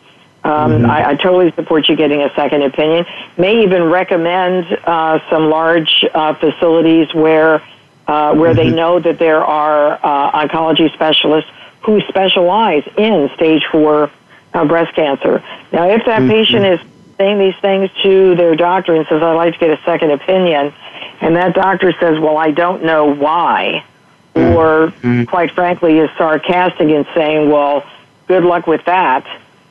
Um, 0.42 0.72
mm-hmm. 0.72 0.90
I, 0.90 1.10
I, 1.10 1.14
totally 1.14 1.52
support 1.52 1.88
you 1.88 1.96
getting 1.96 2.22
a 2.22 2.32
second 2.34 2.62
opinion. 2.62 3.06
May 3.36 3.62
even 3.62 3.84
recommend 3.84 4.66
uh, 4.84 5.18
some 5.30 5.50
large 5.50 6.04
uh, 6.14 6.34
facilities 6.34 7.12
where 7.14 7.62
uh, 8.06 8.34
where 8.34 8.54
mm-hmm. 8.54 8.56
they 8.56 8.70
know 8.70 9.00
that 9.00 9.18
there 9.18 9.44
are 9.44 9.94
uh, 9.94 10.46
oncology 10.46 10.92
specialists 10.92 11.50
who 11.82 12.00
specialize 12.02 12.84
in 12.96 13.28
stage 13.34 13.64
four 13.72 14.10
uh, 14.56 14.64
breast 14.64 14.94
cancer. 14.94 15.42
Now, 15.72 15.88
if 15.90 16.04
that 16.06 16.20
mm-hmm. 16.20 16.30
patient 16.30 16.64
is 16.64 16.80
saying 17.18 17.38
these 17.38 17.56
things 17.60 17.90
to 18.02 18.34
their 18.34 18.56
doctor 18.56 18.94
and 18.94 19.06
says, 19.06 19.22
I'd 19.22 19.34
like 19.34 19.54
to 19.54 19.58
get 19.58 19.70
a 19.70 19.82
second 19.84 20.10
opinion, 20.10 20.72
and 21.20 21.36
that 21.36 21.54
doctor 21.54 21.92
says, 22.00 22.18
Well, 22.18 22.36
I 22.36 22.50
don't 22.50 22.84
know 22.84 23.14
why, 23.14 23.84
mm-hmm. 24.34 24.56
or 24.56 24.88
mm-hmm. 24.88 25.24
quite 25.24 25.50
frankly 25.52 25.98
is 25.98 26.10
sarcastic 26.16 26.88
in 26.88 27.06
saying, 27.14 27.50
Well, 27.50 27.86
good 28.28 28.44
luck 28.44 28.66
with 28.66 28.84
that, 28.86 29.24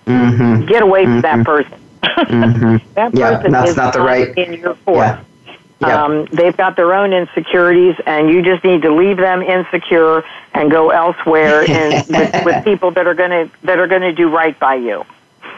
mm-hmm. 0.06 0.66
get 0.66 0.82
away 0.82 1.06
from 1.06 1.22
that 1.22 1.40
mm-hmm. 1.40 1.44
person. 1.44 1.82
Mm-hmm. 2.16 2.94
that 2.94 3.12
person 3.12 3.20
yeah, 3.20 3.50
that's 3.50 3.72
is 3.72 3.76
not 3.76 3.94
the 3.94 4.00
right 4.00 4.38
in 4.38 4.54
your 4.54 4.76
court. 4.76 4.98
Yeah. 4.98 5.24
Yep. 5.82 5.90
Um, 5.90 6.26
they've 6.32 6.56
got 6.56 6.78
their 6.78 6.94
own 6.94 7.12
insecurities, 7.12 7.96
and 8.06 8.30
you 8.30 8.42
just 8.42 8.64
need 8.64 8.82
to 8.84 8.94
leave 8.94 9.18
them 9.18 9.42
insecure 9.42 10.24
and 10.54 10.72
go 10.72 10.90
elsewhere 10.90 11.64
in, 11.70 12.04
with, 12.08 12.46
with 12.46 12.64
people 12.64 12.92
that 12.92 13.08
are 13.08 13.14
going 13.14 13.32
to 13.32 13.50
that 13.66 13.80
are 13.80 13.88
going 13.88 14.02
to 14.02 14.14
do 14.14 14.30
right 14.30 14.58
by 14.60 14.76
you. 14.76 15.06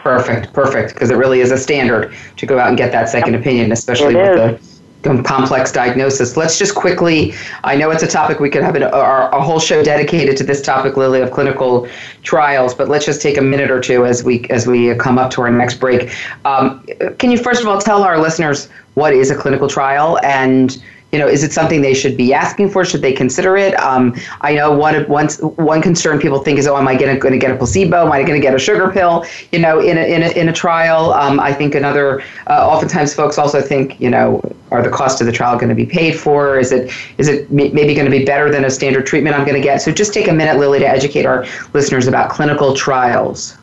Perfect, 0.01 0.53
perfect, 0.53 0.93
because 0.93 1.11
it 1.11 1.15
really 1.15 1.41
is 1.41 1.51
a 1.51 1.57
standard 1.57 2.15
to 2.37 2.45
go 2.45 2.57
out 2.57 2.69
and 2.69 2.77
get 2.77 2.91
that 2.91 3.09
second 3.09 3.35
opinion, 3.35 3.71
especially 3.71 4.15
it 4.15 4.35
with 4.35 4.61
is. 4.61 4.81
the 5.01 5.21
complex 5.21 5.71
diagnosis. 5.71 6.37
Let's 6.37 6.57
just 6.57 6.75
quickly, 6.75 7.33
I 7.63 7.75
know 7.75 7.91
it's 7.91 8.03
a 8.03 8.07
topic 8.07 8.39
we 8.39 8.49
could 8.49 8.63
have 8.63 8.75
a, 8.75 8.89
a, 8.89 9.41
whole 9.41 9.59
show 9.59 9.83
dedicated 9.83 10.37
to 10.37 10.43
this 10.43 10.61
topic, 10.61 10.97
Lillie, 10.97 11.21
of 11.21 11.31
clinical 11.31 11.87
trials, 12.23 12.73
but 12.73 12.87
let's 12.87 13.05
just 13.05 13.21
take 13.21 13.37
a 13.37 13.41
minute 13.41 13.69
or 13.69 13.81
two 13.81 14.05
as 14.05 14.23
we 14.23 14.45
as 14.49 14.65
we 14.65 14.95
come 14.95 15.17
up 15.17 15.29
to 15.31 15.41
our 15.41 15.51
next 15.51 15.75
break. 15.75 16.09
Um, 16.45 16.85
can 17.17 17.29
you 17.29 17.37
first 17.37 17.61
of 17.61 17.67
all 17.67 17.79
tell 17.79 18.03
our 18.03 18.17
listeners 18.17 18.69
what 18.97 19.13
is 19.13 19.29
a 19.29 19.35
clinical 19.35 19.67
trial 19.67 20.19
and 20.23 20.81
you 21.11 21.19
know, 21.19 21.27
is 21.27 21.41
it 21.41 21.53
something 21.53 21.81
they 21.81 21.93
should 21.93 22.17
be 22.17 22.33
asking 22.33 22.69
for? 22.69 22.83
Should 22.83 23.01
they 23.01 23.13
consider 23.13 23.55
it? 23.55 23.79
Um, 23.79 24.13
I 24.41 24.53
know 24.53 24.73
one 24.75 25.05
one 25.05 25.29
one 25.29 25.81
concern 25.81 26.19
people 26.19 26.39
think 26.43 26.59
is, 26.59 26.67
oh, 26.67 26.75
am 26.75 26.85
I 26.85 26.95
going 26.97 27.17
to 27.17 27.37
get 27.37 27.49
a 27.49 27.55
placebo? 27.55 28.05
Am 28.05 28.11
I 28.11 28.23
going 28.23 28.33
to 28.33 28.45
get 28.45 28.53
a 28.53 28.59
sugar 28.59 28.91
pill? 28.91 29.25
You 29.53 29.59
know, 29.59 29.79
in 29.79 29.97
a 29.97 30.01
in 30.01 30.23
a, 30.23 30.29
in 30.31 30.49
a 30.49 30.53
trial. 30.53 31.13
Um, 31.13 31.39
I 31.39 31.53
think 31.53 31.75
another. 31.75 32.21
Uh, 32.47 32.67
oftentimes, 32.67 33.13
folks 33.13 33.37
also 33.37 33.61
think, 33.61 33.97
you 34.01 34.09
know, 34.09 34.41
are 34.71 34.83
the 34.83 34.89
cost 34.89 35.21
of 35.21 35.27
the 35.27 35.33
trial 35.33 35.57
going 35.57 35.69
to 35.69 35.75
be 35.75 35.85
paid 35.85 36.19
for? 36.19 36.59
Is 36.59 36.73
it 36.73 36.91
is 37.17 37.29
it 37.29 37.49
maybe 37.49 37.93
going 37.93 38.11
to 38.11 38.11
be 38.11 38.25
better 38.25 38.51
than 38.51 38.65
a 38.65 38.69
standard 38.69 39.05
treatment 39.05 39.33
I'm 39.33 39.45
going 39.45 39.61
to 39.61 39.65
get? 39.65 39.81
So 39.81 39.93
just 39.93 40.13
take 40.13 40.27
a 40.27 40.33
minute, 40.33 40.57
Lillie, 40.57 40.79
to 40.79 40.87
educate 40.87 41.25
our 41.25 41.45
listeners 41.73 42.07
about 42.07 42.31
clinical 42.31 42.75
trials. 42.75 43.57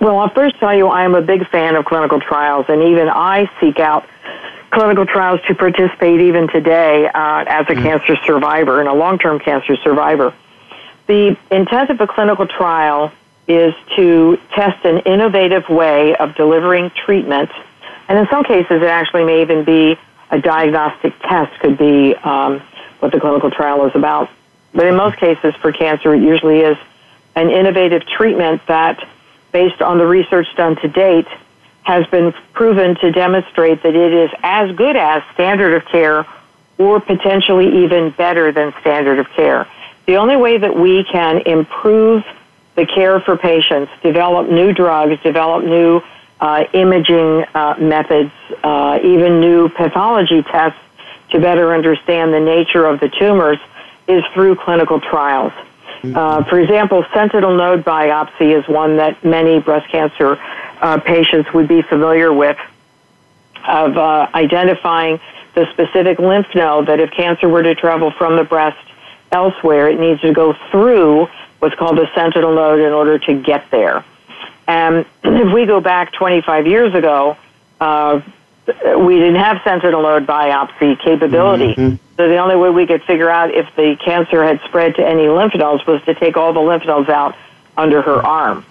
Well, 0.00 0.18
I'll 0.18 0.30
first 0.30 0.58
tell 0.58 0.74
you 0.74 0.88
I 0.88 1.04
am 1.04 1.14
a 1.14 1.20
big 1.22 1.46
fan 1.50 1.76
of 1.76 1.84
clinical 1.84 2.20
trials, 2.20 2.66
and 2.68 2.82
even 2.82 3.08
I 3.08 3.48
seek 3.60 3.78
out 3.78 4.08
clinical 4.70 5.04
trials 5.04 5.40
to 5.48 5.54
participate 5.54 6.20
even 6.20 6.48
today 6.48 7.06
uh, 7.06 7.44
as 7.46 7.66
a 7.68 7.74
mm 7.74 7.80
cancer 7.80 8.16
survivor 8.26 8.80
and 8.80 8.88
a 8.88 8.92
long-term 8.92 9.38
cancer 9.40 9.74
survivor. 9.76 10.34
The 11.06 11.36
intent 11.50 11.88
of 11.90 12.00
a 12.00 12.06
clinical 12.06 12.46
trial 12.46 13.10
is 13.48 13.74
to 13.96 14.38
test 14.54 14.84
an 14.84 14.98
innovative 15.00 15.68
way 15.68 16.14
of 16.14 16.34
delivering 16.34 16.90
treatment, 16.90 17.50
and 18.06 18.18
in 18.18 18.28
some 18.28 18.44
cases, 18.44 18.82
it 18.82 18.84
actually 18.84 19.24
may 19.24 19.40
even 19.42 19.64
be 19.64 19.98
a 20.30 20.40
diagnostic 20.40 21.18
test. 21.20 21.58
Could 21.60 21.78
be 21.78 22.14
um, 22.16 22.60
what 23.00 23.12
the 23.12 23.18
clinical 23.18 23.50
trial 23.50 23.86
is 23.86 23.92
about, 23.94 24.30
but 24.74 24.86
in 24.86 24.94
most 24.94 25.16
cases, 25.16 25.54
for 25.56 25.72
cancer, 25.72 26.14
it 26.14 26.22
usually 26.22 26.60
is 26.60 26.76
an 27.34 27.50
innovative 27.50 28.06
treatment 28.06 28.60
that, 28.66 29.02
based 29.52 29.80
on 29.80 29.98
the 29.98 30.06
research 30.06 30.46
done 30.56 30.76
to 30.76 30.88
date, 30.88 31.26
has 31.90 32.06
been 32.06 32.32
proven 32.52 32.94
to 32.94 33.10
demonstrate 33.10 33.82
that 33.82 33.96
it 33.96 34.12
is 34.12 34.30
as 34.44 34.70
good 34.76 34.94
as 34.94 35.24
standard 35.34 35.74
of 35.74 35.84
care 35.86 36.24
or 36.78 37.00
potentially 37.00 37.84
even 37.84 38.10
better 38.10 38.52
than 38.52 38.72
standard 38.80 39.18
of 39.18 39.28
care. 39.30 39.66
The 40.06 40.16
only 40.16 40.36
way 40.36 40.56
that 40.56 40.76
we 40.76 41.02
can 41.02 41.38
improve 41.46 42.24
the 42.76 42.86
care 42.86 43.18
for 43.18 43.36
patients, 43.36 43.90
develop 44.04 44.48
new 44.48 44.72
drugs, 44.72 45.20
develop 45.22 45.64
new 45.64 46.00
uh, 46.40 46.64
imaging 46.72 47.44
uh, 47.54 47.74
methods, 47.78 48.32
uh, 48.62 49.00
even 49.02 49.40
new 49.40 49.68
pathology 49.68 50.42
tests 50.42 50.78
to 51.30 51.40
better 51.40 51.74
understand 51.74 52.32
the 52.32 52.40
nature 52.40 52.86
of 52.86 53.00
the 53.00 53.08
tumors 53.08 53.58
is 54.06 54.22
through 54.32 54.54
clinical 54.54 55.00
trials. 55.00 55.52
Uh, 56.02 56.42
for 56.44 56.58
example, 56.58 57.04
sentinel 57.12 57.54
node 57.54 57.84
biopsy 57.84 58.58
is 58.58 58.66
one 58.68 58.96
that 58.96 59.22
many 59.22 59.60
breast 59.60 59.86
cancer 59.90 60.40
uh, 60.80 60.98
patients 61.00 61.52
would 61.52 61.68
be 61.68 61.82
familiar 61.82 62.32
with 62.32 62.58
of 63.66 63.96
uh, 63.96 64.26
identifying 64.34 65.20
the 65.54 65.70
specific 65.72 66.18
lymph 66.18 66.46
node 66.54 66.86
that 66.86 67.00
if 67.00 67.10
cancer 67.10 67.48
were 67.48 67.62
to 67.62 67.74
travel 67.74 68.10
from 68.10 68.36
the 68.36 68.44
breast 68.44 68.78
elsewhere, 69.32 69.88
it 69.88 69.98
needs 69.98 70.20
to 70.22 70.32
go 70.32 70.54
through 70.70 71.26
what's 71.58 71.74
called 71.74 71.98
the 71.98 72.08
sentinel 72.14 72.54
node 72.54 72.80
in 72.80 72.92
order 72.92 73.18
to 73.18 73.34
get 73.34 73.70
there. 73.70 74.04
And 74.66 75.04
if 75.24 75.52
we 75.52 75.66
go 75.66 75.80
back 75.80 76.12
25 76.12 76.66
years 76.66 76.94
ago, 76.94 77.36
uh, 77.80 78.20
we 78.98 79.16
didn't 79.16 79.36
have 79.36 79.60
sentinel 79.64 80.02
node 80.02 80.26
biopsy 80.26 80.98
capability. 81.00 81.74
Mm-hmm. 81.74 81.96
So 82.16 82.28
the 82.28 82.36
only 82.36 82.56
way 82.56 82.70
we 82.70 82.86
could 82.86 83.02
figure 83.04 83.30
out 83.30 83.54
if 83.54 83.66
the 83.76 83.96
cancer 84.04 84.44
had 84.44 84.60
spread 84.66 84.96
to 84.96 85.06
any 85.06 85.28
lymph 85.28 85.54
nodes 85.54 85.86
was 85.86 86.02
to 86.04 86.14
take 86.14 86.36
all 86.36 86.52
the 86.52 86.60
lymph 86.60 86.84
nodes 86.86 87.08
out 87.08 87.34
under 87.76 88.02
her 88.02 88.24
arm. 88.24 88.64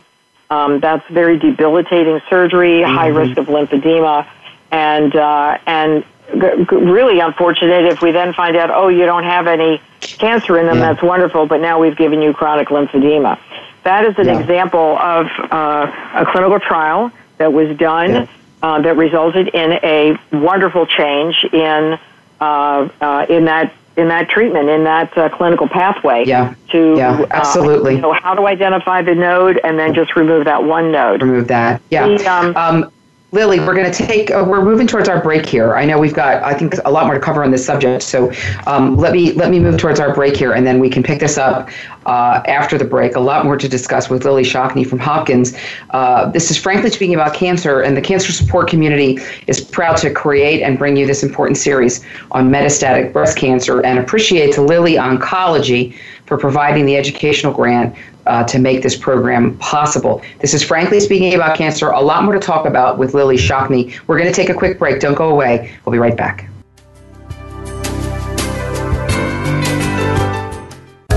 Um, 0.52 0.80
that's 0.80 1.08
very 1.12 1.38
debilitating 1.38 2.22
surgery, 2.30 2.80
mm-hmm. 2.80 2.96
high 2.96 3.08
risk 3.08 3.38
of 3.38 3.48
lymphedema, 3.48 4.28
and 4.72 5.16
uh, 5.16 5.58
and 5.68 6.04
g- 6.34 6.76
really 6.76 7.20
unfortunate 7.20 7.86
if 7.86 8.02
we 8.02 8.12
then 8.12 8.34
find 8.34 8.56
out, 8.56 8.72
oh, 8.72 8.88
you 8.88 9.06
don't 9.06 9.26
have 9.26 9.46
any 9.46 9.82
cancer 10.02 10.58
in 10.58 10.66
them. 10.66 10.78
Yeah. 10.78 10.94
That's 10.94 11.04
wonderful, 11.04 11.46
but 11.46 11.62
now 11.62 11.80
we've 11.80 11.96
given 11.96 12.22
you 12.22 12.34
chronic 12.34 12.70
lymphedema. 12.70 13.40
That 13.84 14.06
is 14.06 14.18
an 14.18 14.26
yeah. 14.26 14.40
example 14.40 14.98
of 14.98 15.28
uh, 15.52 15.92
a 16.16 16.26
clinical 16.26 16.60
trial 16.60 17.12
that 17.38 17.54
was 17.54 17.78
done 17.78 18.10
yeah. 18.10 18.28
uh, 18.64 18.82
that 18.82 18.98
resulted 18.98 19.50
in 19.50 19.74
a 19.84 20.18
wonderful 20.32 20.86
change 20.86 21.46
in 21.54 22.00
uh, 22.42 22.90
uh 23.02 23.26
in 23.30 23.46
that 23.46 23.74
in 24.00 24.08
that 24.08 24.30
treatment 24.30 24.70
in 24.70 24.86
that 24.86 25.16
uh, 25.18 25.30
clinical 25.30 25.68
pathway. 25.68 26.24
Yeah. 26.26 26.56
To 26.72 26.96
yeah, 26.96 27.26
absolutely. 27.32 28.02
Uh, 28.02 28.14
how 28.14 28.34
to 28.34 28.48
identify 28.48 29.02
the 29.02 29.14
node 29.14 29.60
and 29.64 29.78
then 29.78 29.94
just 29.94 30.16
remove 30.16 30.46
that 30.46 30.64
one 30.64 30.92
node. 30.92 31.22
Remove 31.22 31.48
that. 31.50 31.82
Yeah. 31.90 32.08
The, 32.08 32.26
um, 32.28 32.56
um, 32.56 32.92
Lillie, 33.32 33.60
we're 33.60 33.76
going 33.76 33.92
to 33.92 34.06
take, 34.06 34.32
uh, 34.32 34.44
we're 34.48 34.66
moving 34.66 34.88
towards 34.88 35.08
our 35.08 35.22
break 35.22 35.46
here. 35.46 35.76
I 35.76 35.86
know 35.86 36.00
we've 36.00 36.16
got, 36.16 36.42
I 36.42 36.56
think, 36.56 36.74
a 36.84 36.90
lot 36.90 37.06
more 37.06 37.14
to 37.14 37.20
cover 37.20 37.44
on 37.44 37.52
this 37.52 37.64
subject. 37.64 38.02
So 38.02 38.32
um, 38.66 38.96
let 38.96 39.14
me 39.14 39.34
let 39.34 39.52
me 39.52 39.60
move 39.60 39.78
towards 39.78 40.00
our 40.00 40.12
break 40.16 40.36
here, 40.36 40.54
and 40.54 40.66
then 40.66 40.80
we 40.80 40.90
can 40.90 41.04
pick 41.04 41.20
this 41.20 41.38
up 41.38 41.70
uh, 42.08 42.42
after 42.48 42.76
the 42.76 42.86
break. 42.86 43.16
A 43.16 43.20
lot 43.20 43.46
more 43.46 43.56
to 43.56 43.70
discuss 43.70 44.10
with 44.10 44.26
Lillie 44.26 44.42
Shockney 44.42 44.86
from 44.86 44.98
Hopkins. 44.98 45.56
Uh, 45.92 46.32
this 46.32 46.50
is 46.50 46.58
frankly 46.58 46.90
speaking 46.90 47.14
about 47.14 47.36
cancer, 47.36 47.82
and 47.82 47.96
the 47.96 48.02
cancer 48.02 48.32
support 48.32 48.68
community 48.68 49.20
is 49.46 49.62
proud 49.62 49.98
to 49.98 50.12
create 50.12 50.64
and 50.64 50.80
bring 50.80 50.98
you 50.98 51.06
this 51.06 51.22
important 51.22 51.58
series 51.58 52.04
on 52.32 52.50
metastatic 52.50 53.14
breast 53.14 53.38
cancer, 53.38 53.86
and 53.86 54.00
appreciates 54.00 54.58
Lilly 54.58 54.96
Oncology 54.96 55.96
for 56.26 56.38
providing 56.38 56.88
the 56.88 56.96
educational 56.96 57.54
grant 57.54 57.96
uh, 58.30 58.44
to 58.46 58.60
make 58.60 58.84
this 58.84 58.96
program 58.96 59.58
possible. 59.58 60.22
This 60.40 60.54
is 60.54 60.64
frankly 60.64 61.00
speaking 61.00 61.34
about 61.34 61.58
cancer. 61.58 61.90
A 61.90 62.00
lot 62.00 62.24
more 62.24 62.34
to 62.34 62.40
talk 62.40 62.66
about 62.66 62.98
with 62.98 63.14
Lillie 63.14 63.38
Shockney. 63.38 64.00
We're 64.08 64.18
going 64.18 64.30
to 64.30 64.36
take 64.36 64.50
a 64.50 64.54
quick 64.54 64.78
break. 64.78 65.02
Don't 65.02 65.16
go 65.16 65.30
away. 65.30 65.72
We'll 65.84 65.92
be 65.92 66.00
right 66.00 66.16
back. 66.16 66.48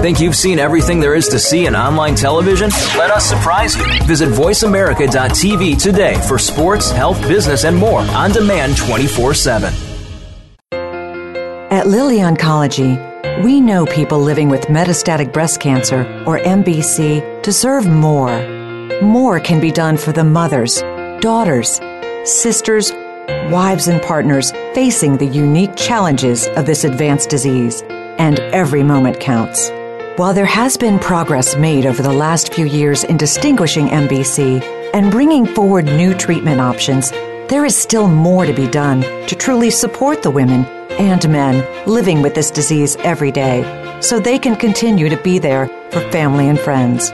Think 0.03 0.19
you've 0.19 0.35
seen 0.35 0.59
everything 0.59 0.99
there 0.99 1.15
is 1.15 1.29
to 1.29 1.39
see 1.39 1.67
in 1.67 1.77
online 1.77 2.17
television? 2.17 2.71
Let 2.99 3.13
us 3.13 3.25
surprise 3.25 3.77
you. 3.77 3.85
Visit 4.05 4.31
VoiceAmerica.tv 4.31 5.81
today 5.81 6.21
for 6.27 6.39
sports, 6.39 6.91
health, 6.91 7.23
business, 7.29 7.65
and 7.65 7.77
more 7.77 8.01
on 8.01 8.33
demand 8.33 8.77
24 8.79 9.35
7. 9.35 9.73
At 11.71 11.87
Lilly 11.87 12.19
Oncology, 12.19 13.12
we 13.43 13.61
know 13.61 13.87
people 13.87 14.19
living 14.19 14.49
with 14.49 14.67
metastatic 14.67 15.33
breast 15.33 15.61
cancer, 15.61 16.01
or 16.27 16.39
MBC, 16.39 17.43
deserve 17.43 17.87
more. 17.87 18.41
More 19.01 19.41
can 19.41 19.61
be 19.61 19.71
done 19.71 19.97
for 19.97 20.13
the 20.13 20.25
mothers, 20.25 20.81
daughters, 21.21 21.81
sisters, 22.25 22.93
wives, 23.51 23.89
and 23.89 24.03
partners 24.03 24.51
facing 24.75 25.17
the 25.17 25.27
unique 25.27 25.77
challenges 25.77 26.47
of 26.49 26.67
this 26.67 26.85
advanced 26.85 27.31
disease, 27.31 27.83
and 28.19 28.39
every 28.53 28.83
moment 28.83 29.21
counts. 29.21 29.71
While 30.17 30.35
there 30.35 30.45
has 30.45 30.77
been 30.77 30.99
progress 30.99 31.57
made 31.57 31.87
over 31.87 32.03
the 32.03 32.13
last 32.13 32.53
few 32.53 32.67
years 32.67 33.03
in 33.05 33.17
distinguishing 33.17 33.89
MBC 33.89 34.63
and 34.95 35.11
bringing 35.11 35.47
forward 35.47 35.87
new 35.87 36.13
treatment 36.13 36.61
options, 36.61 37.11
there 37.49 37.65
is 37.65 37.77
still 37.77 38.09
more 38.09 38.47
to 38.47 38.53
be 38.53 38.67
done 38.67 39.03
to 39.27 39.35
truly 39.35 39.71
support 39.71 40.23
the 40.23 40.31
women 40.31 40.67
and 40.99 41.29
men 41.29 41.65
living 41.87 42.23
with 42.23 42.35
this 42.35 42.51
disease 42.51 42.97
every 43.01 43.31
day 43.31 43.63
so 44.01 44.19
they 44.19 44.39
can 44.39 44.57
continue 44.57 45.09
to 45.09 45.17
be 45.23 45.39
there 45.39 45.67
for 45.91 46.01
family 46.11 46.49
and 46.49 46.59
friends. 46.59 47.13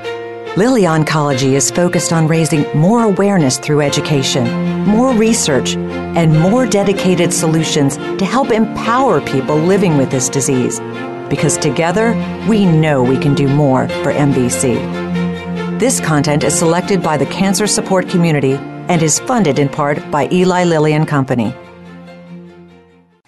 Lilly 0.57 0.83
Oncology 0.83 1.53
is 1.53 1.70
focused 1.70 2.12
on 2.12 2.26
raising 2.26 2.64
more 2.76 3.03
awareness 3.03 3.59
through 3.59 3.83
education, 3.83 4.45
more 4.85 5.12
research, 5.12 5.76
and 5.76 6.41
more 6.41 6.66
dedicated 6.66 7.33
solutions 7.33 7.97
to 7.97 8.24
help 8.24 8.51
empower 8.51 9.20
people 9.20 9.57
living 9.57 9.97
with 9.97 10.11
this 10.11 10.29
disease. 10.29 10.81
Because 11.29 11.59
together, 11.59 12.12
we 12.49 12.64
know 12.64 13.03
we 13.03 13.18
can 13.18 13.35
do 13.35 13.47
more 13.47 13.87
for 14.03 14.12
MBC. 14.12 15.79
This 15.79 16.01
content 16.01 16.43
is 16.43 16.59
selected 16.59 17.03
by 17.03 17.16
the 17.16 17.26
cancer 17.26 17.66
support 17.66 18.09
community 18.09 18.55
and 18.89 19.03
is 19.03 19.20
funded 19.20 19.59
in 19.59 19.68
part 19.68 20.11
by 20.11 20.29
Eli 20.33 20.64
Lilly 20.64 20.95
and 20.95 21.07
Company. 21.07 21.55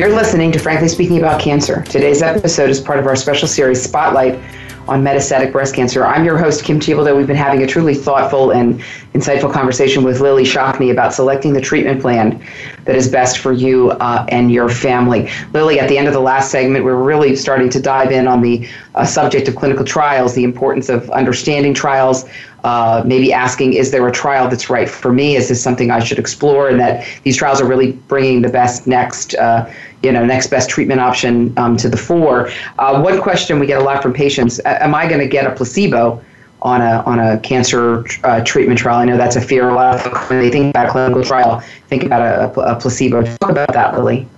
You're 0.00 0.16
listening 0.16 0.50
to 0.52 0.58
Frankly 0.58 0.88
Speaking 0.88 1.18
About 1.18 1.42
Cancer. 1.42 1.82
Today's 1.82 2.22
episode 2.22 2.70
is 2.70 2.80
part 2.80 2.98
of 2.98 3.06
our 3.06 3.16
special 3.16 3.46
series 3.46 3.82
Spotlight 3.82 4.40
on 4.88 5.02
metastatic 5.02 5.50
breast 5.50 5.74
cancer. 5.74 6.04
I'm 6.04 6.24
your 6.24 6.38
host, 6.38 6.64
Kim 6.64 6.78
Thiboldeaux. 6.78 7.16
We've 7.16 7.26
been 7.26 7.34
having 7.34 7.62
a 7.62 7.66
truly 7.66 7.94
thoughtful 7.94 8.52
and 8.52 8.80
insightful 9.14 9.52
conversation 9.52 10.04
with 10.04 10.20
Lillie 10.20 10.44
Shockney 10.44 10.92
about 10.92 11.12
selecting 11.12 11.52
the 11.52 11.60
treatment 11.60 12.00
plan 12.00 12.40
that 12.84 12.94
is 12.94 13.08
best 13.08 13.38
for 13.38 13.52
you 13.52 13.90
uh, 13.92 14.24
and 14.28 14.52
your 14.52 14.68
family. 14.68 15.28
Lillie, 15.52 15.80
at 15.80 15.88
the 15.88 15.98
end 15.98 16.06
of 16.06 16.14
the 16.14 16.20
last 16.20 16.52
segment, 16.52 16.84
we're 16.84 17.02
really 17.02 17.34
starting 17.34 17.68
to 17.70 17.80
dive 17.80 18.12
in 18.12 18.28
on 18.28 18.42
the 18.42 18.68
uh, 18.94 19.04
subject 19.04 19.48
of 19.48 19.56
clinical 19.56 19.84
trials, 19.84 20.34
the 20.34 20.44
importance 20.44 20.88
of 20.88 21.10
understanding 21.10 21.74
trials, 21.74 22.24
uh, 22.62 23.02
maybe 23.04 23.32
asking, 23.32 23.74
is 23.74 23.90
there 23.90 24.06
a 24.06 24.12
trial 24.12 24.48
that's 24.48 24.70
right 24.70 24.88
for 24.88 25.12
me? 25.12 25.36
Is 25.36 25.48
this 25.48 25.62
something 25.62 25.90
I 25.90 26.00
should 26.00 26.18
explore? 26.18 26.68
And 26.68 26.80
that 26.80 27.06
these 27.22 27.36
trials 27.36 27.60
are 27.60 27.66
really 27.66 27.92
bringing 27.92 28.42
the 28.42 28.48
best 28.48 28.86
next 28.86 29.34
uh, 29.34 29.70
you 30.02 30.12
know, 30.12 30.24
next 30.24 30.48
best 30.48 30.68
treatment 30.70 31.00
option 31.00 31.56
um, 31.58 31.76
to 31.76 31.88
the 31.88 31.96
fore. 31.96 32.50
Uh, 32.78 33.00
one 33.00 33.20
question 33.20 33.58
we 33.58 33.66
get 33.66 33.80
a 33.80 33.84
lot 33.84 34.02
from 34.02 34.12
patients: 34.12 34.60
Am 34.64 34.94
I 34.94 35.08
going 35.08 35.20
to 35.20 35.28
get 35.28 35.46
a 35.46 35.54
placebo 35.54 36.22
on 36.62 36.80
a 36.80 37.02
on 37.06 37.18
a 37.18 37.38
cancer 37.40 38.04
uh, 38.24 38.42
treatment 38.44 38.78
trial? 38.78 38.98
I 38.98 39.04
know 39.04 39.16
that's 39.16 39.36
a 39.36 39.40
fear 39.40 39.68
a 39.68 39.74
lot 39.74 40.06
of 40.06 40.30
when 40.30 40.40
they 40.40 40.50
think 40.50 40.70
about 40.70 40.88
a 40.88 40.90
clinical 40.90 41.22
trial, 41.22 41.60
think 41.88 42.04
about 42.04 42.22
a, 42.22 42.60
a 42.60 42.78
placebo. 42.78 43.22
Talk 43.22 43.50
about 43.50 43.72
that, 43.72 43.94
Lillie. 43.94 44.28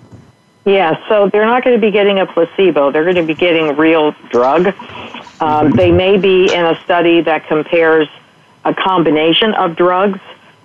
Yeah, 0.64 1.02
so 1.08 1.28
they're 1.30 1.46
not 1.46 1.64
going 1.64 1.76
to 1.76 1.80
be 1.80 1.90
getting 1.90 2.18
a 2.18 2.26
placebo. 2.26 2.90
They're 2.90 3.04
going 3.04 3.16
to 3.16 3.22
be 3.22 3.34
getting 3.34 3.76
real 3.76 4.12
drug. 4.30 4.74
Um. 5.40 5.70
They 5.70 5.92
may 5.92 6.18
be 6.18 6.52
in 6.52 6.64
a 6.64 6.78
study 6.84 7.20
that 7.22 7.46
compares 7.46 8.08
a 8.64 8.74
combination 8.74 9.54
of 9.54 9.76
drugs 9.76 10.20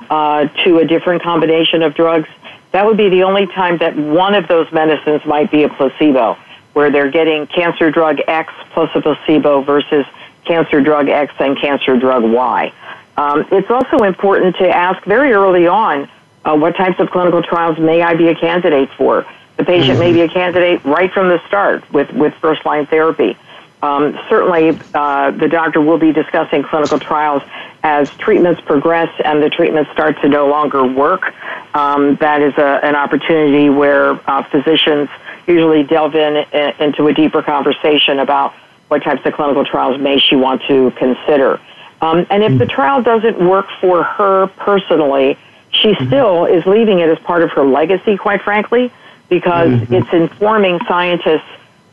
uh, 0.09 0.47
to 0.63 0.79
a 0.79 0.85
different 0.85 1.23
combination 1.23 1.81
of 1.81 1.93
drugs 1.93 2.27
that 2.73 2.85
would 2.85 2.97
be 2.97 3.09
the 3.09 3.23
only 3.23 3.47
time 3.47 3.77
that 3.77 3.95
one 3.95 4.35
of 4.35 4.47
those 4.47 4.69
medicines 4.71 5.25
might 5.25 5.49
be 5.49 5.63
a 5.63 5.69
placebo, 5.69 6.37
where 6.73 6.91
they're 6.91 7.11
getting 7.11 7.47
cancer 7.47 7.91
drug 7.91 8.19
X 8.27 8.51
plus 8.71 8.89
a 8.95 9.01
placebo 9.01 9.61
versus 9.61 10.05
cancer 10.45 10.81
drug 10.81 11.07
X 11.07 11.33
and 11.39 11.57
cancer 11.57 11.97
drug 11.97 12.23
Y. 12.23 12.73
Um, 13.15 13.45
it's 13.51 13.69
also 13.69 14.03
important 14.03 14.57
to 14.57 14.67
ask 14.67 15.03
very 15.05 15.33
early 15.33 15.67
on 15.67 16.09
uh, 16.45 16.57
what 16.57 16.75
types 16.75 16.99
of 16.99 17.11
clinical 17.11 17.43
trials 17.43 17.77
may 17.77 18.01
I 18.01 18.15
be 18.15 18.27
a 18.27 18.35
candidate 18.35 18.89
for. 18.97 19.25
The 19.57 19.63
patient 19.63 19.99
mm-hmm. 19.99 19.99
may 19.99 20.13
be 20.13 20.21
a 20.21 20.29
candidate 20.29 20.83
right 20.83 21.11
from 21.13 21.29
the 21.29 21.39
start 21.47 21.89
with, 21.93 22.11
with 22.11 22.33
first 22.41 22.65
line 22.65 22.87
therapy. 22.87 23.37
Um, 23.83 24.17
certainly, 24.29 24.79
uh, 24.93 25.31
the 25.31 25.49
doctor 25.49 25.81
will 25.81 25.97
be 25.97 26.13
discussing 26.13 26.63
clinical 26.63 26.99
trials 26.99 27.43
as 27.83 28.09
treatments 28.11 28.61
progress 28.61 29.09
and 29.25 29.43
the 29.43 29.49
treatments 29.49 29.91
start 29.91 30.21
to 30.21 30.29
no 30.29 30.47
longer 30.47 30.85
work. 30.85 31.33
Um, 31.75 32.15
that 32.21 32.41
is 32.41 32.53
a, 32.57 32.79
an 32.81 32.95
opportunity 32.95 33.69
where 33.69 34.11
uh, 34.29 34.43
physicians 34.43 35.09
usually 35.47 35.83
delve 35.83 36.15
in, 36.15 36.37
in, 36.53 36.73
into 36.79 37.07
a 37.07 37.13
deeper 37.13 37.43
conversation 37.43 38.19
about 38.19 38.53
what 38.87 39.03
types 39.03 39.25
of 39.25 39.33
clinical 39.33 39.65
trials 39.65 39.99
may 39.99 40.17
she 40.17 40.37
want 40.37 40.61
to 40.69 40.91
consider. 40.91 41.59
Um, 41.99 42.25
and 42.29 42.41
if 42.41 42.57
the 42.57 42.65
trial 42.65 43.03
doesn't 43.03 43.37
work 43.37 43.67
for 43.81 44.01
her 44.03 44.47
personally, 44.47 45.37
she 45.71 45.89
mm-hmm. 45.89 46.07
still 46.07 46.45
is 46.45 46.65
leaving 46.65 46.99
it 46.99 47.09
as 47.09 47.19
part 47.19 47.43
of 47.43 47.51
her 47.51 47.65
legacy, 47.65 48.15
quite 48.15 48.41
frankly, 48.43 48.93
because 49.27 49.71
mm-hmm. 49.71 49.93
it's 49.93 50.13
informing 50.13 50.79
scientists 50.87 51.43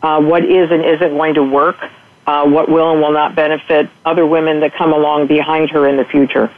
uh, 0.02 0.20
what 0.20 0.44
is 0.44 0.70
and 0.70 0.84
isn't 0.84 1.16
going 1.16 1.34
to 1.34 1.42
work, 1.42 1.76
uh, 2.26 2.46
what 2.46 2.68
will 2.68 2.92
and 2.92 3.00
will 3.00 3.12
not 3.12 3.34
benefit 3.34 3.88
other 4.04 4.26
women 4.26 4.60
that 4.60 4.74
come 4.74 4.92
along 4.92 5.26
behind 5.26 5.70
her 5.70 5.88
in 5.88 5.96
the 5.96 6.04
future. 6.04 6.50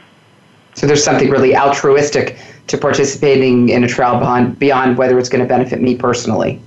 So 0.75 0.87
there's 0.87 1.03
something 1.03 1.29
really 1.29 1.55
altruistic 1.55 2.37
to 2.67 2.77
participating 2.77 3.69
in 3.69 3.83
a 3.83 3.87
trial 3.87 4.19
beyond, 4.19 4.59
beyond 4.59 4.97
whether 4.97 5.19
it's 5.19 5.29
going 5.29 5.43
to 5.43 5.47
benefit 5.47 5.81
me 5.81 5.95
personally. 5.95 6.59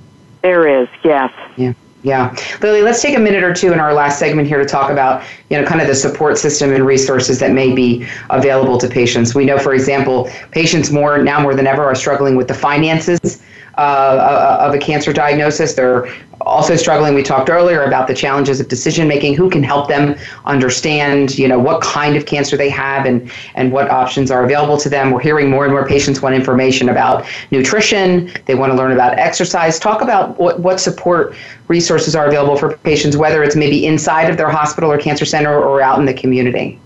There 0.42 0.66
is, 0.82 0.88
yes. 1.02 1.32
Yeah. 1.56 1.72
Yeah. 2.02 2.36
Lillie, 2.62 2.82
let's 2.82 3.02
take 3.02 3.16
a 3.16 3.20
minute 3.20 3.42
or 3.42 3.52
two 3.52 3.72
in 3.72 3.80
our 3.80 3.92
last 3.92 4.20
segment 4.20 4.46
here 4.46 4.58
to 4.58 4.64
talk 4.64 4.92
about, 4.92 5.24
you 5.50 5.60
know, 5.60 5.66
kind 5.66 5.80
of 5.80 5.88
the 5.88 5.94
support 5.94 6.38
system 6.38 6.72
and 6.72 6.86
resources 6.86 7.40
that 7.40 7.50
may 7.50 7.74
be 7.74 8.06
available 8.30 8.78
to 8.78 8.86
patients. 8.86 9.34
We 9.34 9.44
know, 9.44 9.58
for 9.58 9.74
example, 9.74 10.30
patients 10.52 10.92
more 10.92 11.18
now 11.18 11.40
more 11.40 11.56
than 11.56 11.66
ever 11.66 11.84
are 11.84 11.96
struggling 11.96 12.36
with 12.36 12.46
the 12.46 12.54
finances 12.54 13.42
uh, 13.78 13.80
uh, 13.80 14.66
of 14.66 14.74
a 14.74 14.78
cancer 14.78 15.12
diagnosis. 15.12 15.74
They're 15.74 16.08
also 16.40 16.76
struggling. 16.76 17.14
We 17.14 17.22
talked 17.22 17.50
earlier 17.50 17.82
about 17.82 18.06
the 18.06 18.14
challenges 18.14 18.60
of 18.60 18.68
decision 18.68 19.08
making. 19.08 19.34
Who 19.34 19.50
can 19.50 19.62
help 19.62 19.88
them 19.88 20.16
understand, 20.44 21.38
you 21.38 21.48
know, 21.48 21.58
what 21.58 21.82
kind 21.82 22.16
of 22.16 22.24
cancer 22.26 22.56
they 22.56 22.70
have 22.70 23.04
and 23.04 23.30
and 23.54 23.72
what 23.72 23.90
options 23.90 24.30
are 24.30 24.44
available 24.44 24.76
to 24.78 24.88
them. 24.88 25.10
We're 25.10 25.20
hearing 25.20 25.50
more 25.50 25.64
and 25.64 25.72
more 25.72 25.86
patients 25.86 26.22
want 26.22 26.34
information 26.34 26.88
about 26.88 27.26
nutrition. 27.50 28.32
They 28.46 28.54
want 28.54 28.72
to 28.72 28.76
learn 28.76 28.92
about 28.92 29.18
exercise. 29.18 29.78
Talk 29.78 30.02
about 30.02 30.38
what 30.38 30.60
what 30.60 30.80
support 30.80 31.34
resources 31.68 32.14
are 32.14 32.26
available 32.26 32.56
for 32.56 32.76
patients, 32.78 33.16
whether 33.16 33.42
it's 33.42 33.56
maybe 33.56 33.84
inside 33.84 34.30
of 34.30 34.36
their 34.36 34.50
hospital 34.50 34.90
or 34.90 34.98
cancer 34.98 35.24
center 35.24 35.58
or 35.58 35.82
out 35.82 35.98
in 35.98 36.04
the 36.04 36.14
community. 36.14 36.78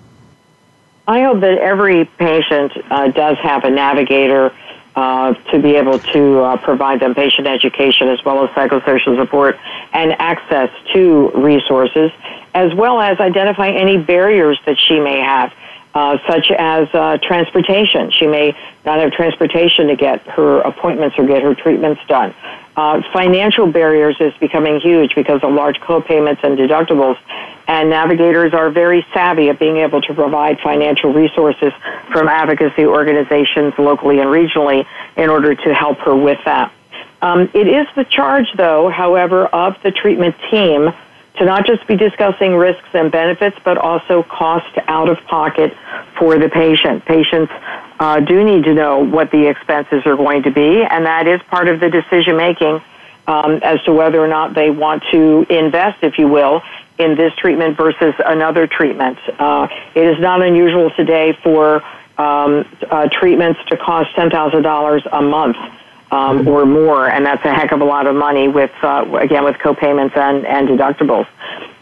I 1.07 1.23
hope 1.23 1.41
that 1.41 1.59
every 1.59 2.05
patient 2.19 2.73
uh, 2.91 3.09
does 3.09 3.37
have 3.39 3.65
a 3.65 3.71
navigator 3.71 4.53
uh, 4.97 5.35
to 5.53 5.61
be 5.61 5.77
able 5.77 5.99
to 5.99 6.41
uh, 6.41 6.57
provide 6.59 7.01
them 7.01 7.15
patient 7.15 7.47
education 7.47 8.09
as 8.09 8.19
well 8.25 8.45
as 8.45 8.51
psychosocial 8.51 9.17
support 9.21 9.57
and 9.93 10.13
access 10.19 10.71
to 10.93 11.31
resources, 11.35 12.11
as 12.55 12.75
well 12.75 13.01
as 13.01 13.19
identify 13.21 13.69
any 13.69 13.97
barriers 13.99 14.59
that 14.67 14.77
she 14.79 14.99
may 14.99 15.21
have. 15.21 15.53
Uh, 15.93 16.19
such 16.29 16.53
as 16.57 16.87
uh, 16.95 17.19
transportation. 17.21 18.13
She 18.13 18.29
may 18.29 18.55
not 18.85 19.01
have 19.01 19.11
transportation 19.11 19.89
to 19.89 19.97
get 19.97 20.23
her 20.29 20.61
appointments 20.61 21.19
or 21.19 21.27
get 21.27 21.43
her 21.43 21.53
treatments 21.53 22.01
done. 22.07 22.33
Uh, 22.77 23.03
financial 23.13 23.67
barriers 23.67 24.15
is 24.21 24.33
becoming 24.39 24.79
huge 24.79 25.17
because 25.17 25.43
of 25.43 25.53
large 25.53 25.81
co-payments 25.81 26.43
and 26.45 26.57
deductibles 26.57 27.19
and 27.71 27.89
navigators 27.89 28.53
are 28.53 28.69
very 28.69 29.07
savvy 29.15 29.49
at 29.49 29.61
being 29.61 29.77
able 29.77 30.03
to 30.03 30.13
provide 30.13 30.59
financial 30.59 31.13
resources 31.13 31.73
from 32.11 32.27
advocacy 32.27 32.85
organizations 32.85 33.73
locally 33.79 34.19
and 34.19 34.29
regionally 34.29 34.85
in 35.17 35.31
order 35.31 35.55
to 35.55 35.73
help 35.73 35.99
her 35.99 36.17
with 36.17 36.41
that. 36.45 36.73
Um, 37.23 37.49
it 37.55 37.69
is 37.69 37.87
the 37.95 38.05
charge, 38.05 38.53
though, 38.57 38.89
however, 38.89 39.47
of 39.47 39.81
the 39.85 39.93
treatment 39.93 40.35
team 40.51 40.93
to 41.37 41.45
not 41.45 41.67
just 41.67 41.87
be 41.87 41.97
discussing 41.97 42.55
risks 42.55 42.89
and 42.93 43.11
benefits, 43.11 43.57
but 43.65 43.79
also 43.79 44.23
cost 44.23 44.77
out 44.89 45.09
of 45.09 45.19
pocket 45.25 45.73
for 46.19 46.39
the 46.39 46.49
patient. 46.49 47.05
Patients 47.05 47.53
uh, 47.99 48.21
do 48.21 48.45
need 48.45 48.65
to 48.65 48.75
know 48.75 48.99
what 48.99 49.31
the 49.31 49.47
expenses 49.49 50.03
are 50.07 50.17
going 50.17 50.43
to 50.43 50.51
be, 50.51 50.83
and 50.83 51.07
that 51.07 51.27
is 51.27 51.41
part 51.45 51.69
of 51.69 51.81
the 51.81 51.89
decision 51.89 52.37
making 52.37 52.81
um, 53.27 53.61
as 53.63 53.83
to 53.85 53.93
whether 53.93 54.19
or 54.19 54.29
not 54.29 54.55
they 54.55 54.71
want 54.71 55.03
to 55.13 55.47
invest, 55.49 56.03
if 56.03 56.19
you 56.19 56.29
will, 56.29 56.63
in 56.99 57.17
this 57.17 57.33
treatment 57.37 57.77
versus 57.77 58.15
another 58.25 58.67
treatment. 58.67 59.19
Uh, 59.39 59.69
it 59.95 60.05
is 60.05 60.21
not 60.21 60.43
unusual 60.43 60.91
today 60.91 61.37
for 61.43 61.83
um, 62.19 62.69
uh, 62.91 63.09
treatments 63.11 63.61
to 63.69 63.77
cost 63.77 64.15
$10,000 64.15 65.09
a 65.13 65.23
month. 65.23 65.57
Um, 66.13 66.49
or 66.49 66.67
more, 66.67 67.09
and 67.09 67.25
that's 67.25 67.45
a 67.45 67.55
heck 67.55 67.71
of 67.71 67.81
a 67.83 67.85
lot 67.85 68.09
of 68.09 68.17
money 68.17 68.49
with, 68.49 68.73
uh, 68.83 69.05
again, 69.21 69.45
with 69.45 69.55
copayments 69.59 70.17
and, 70.17 70.45
and 70.45 70.69
deductibles. 70.69 71.29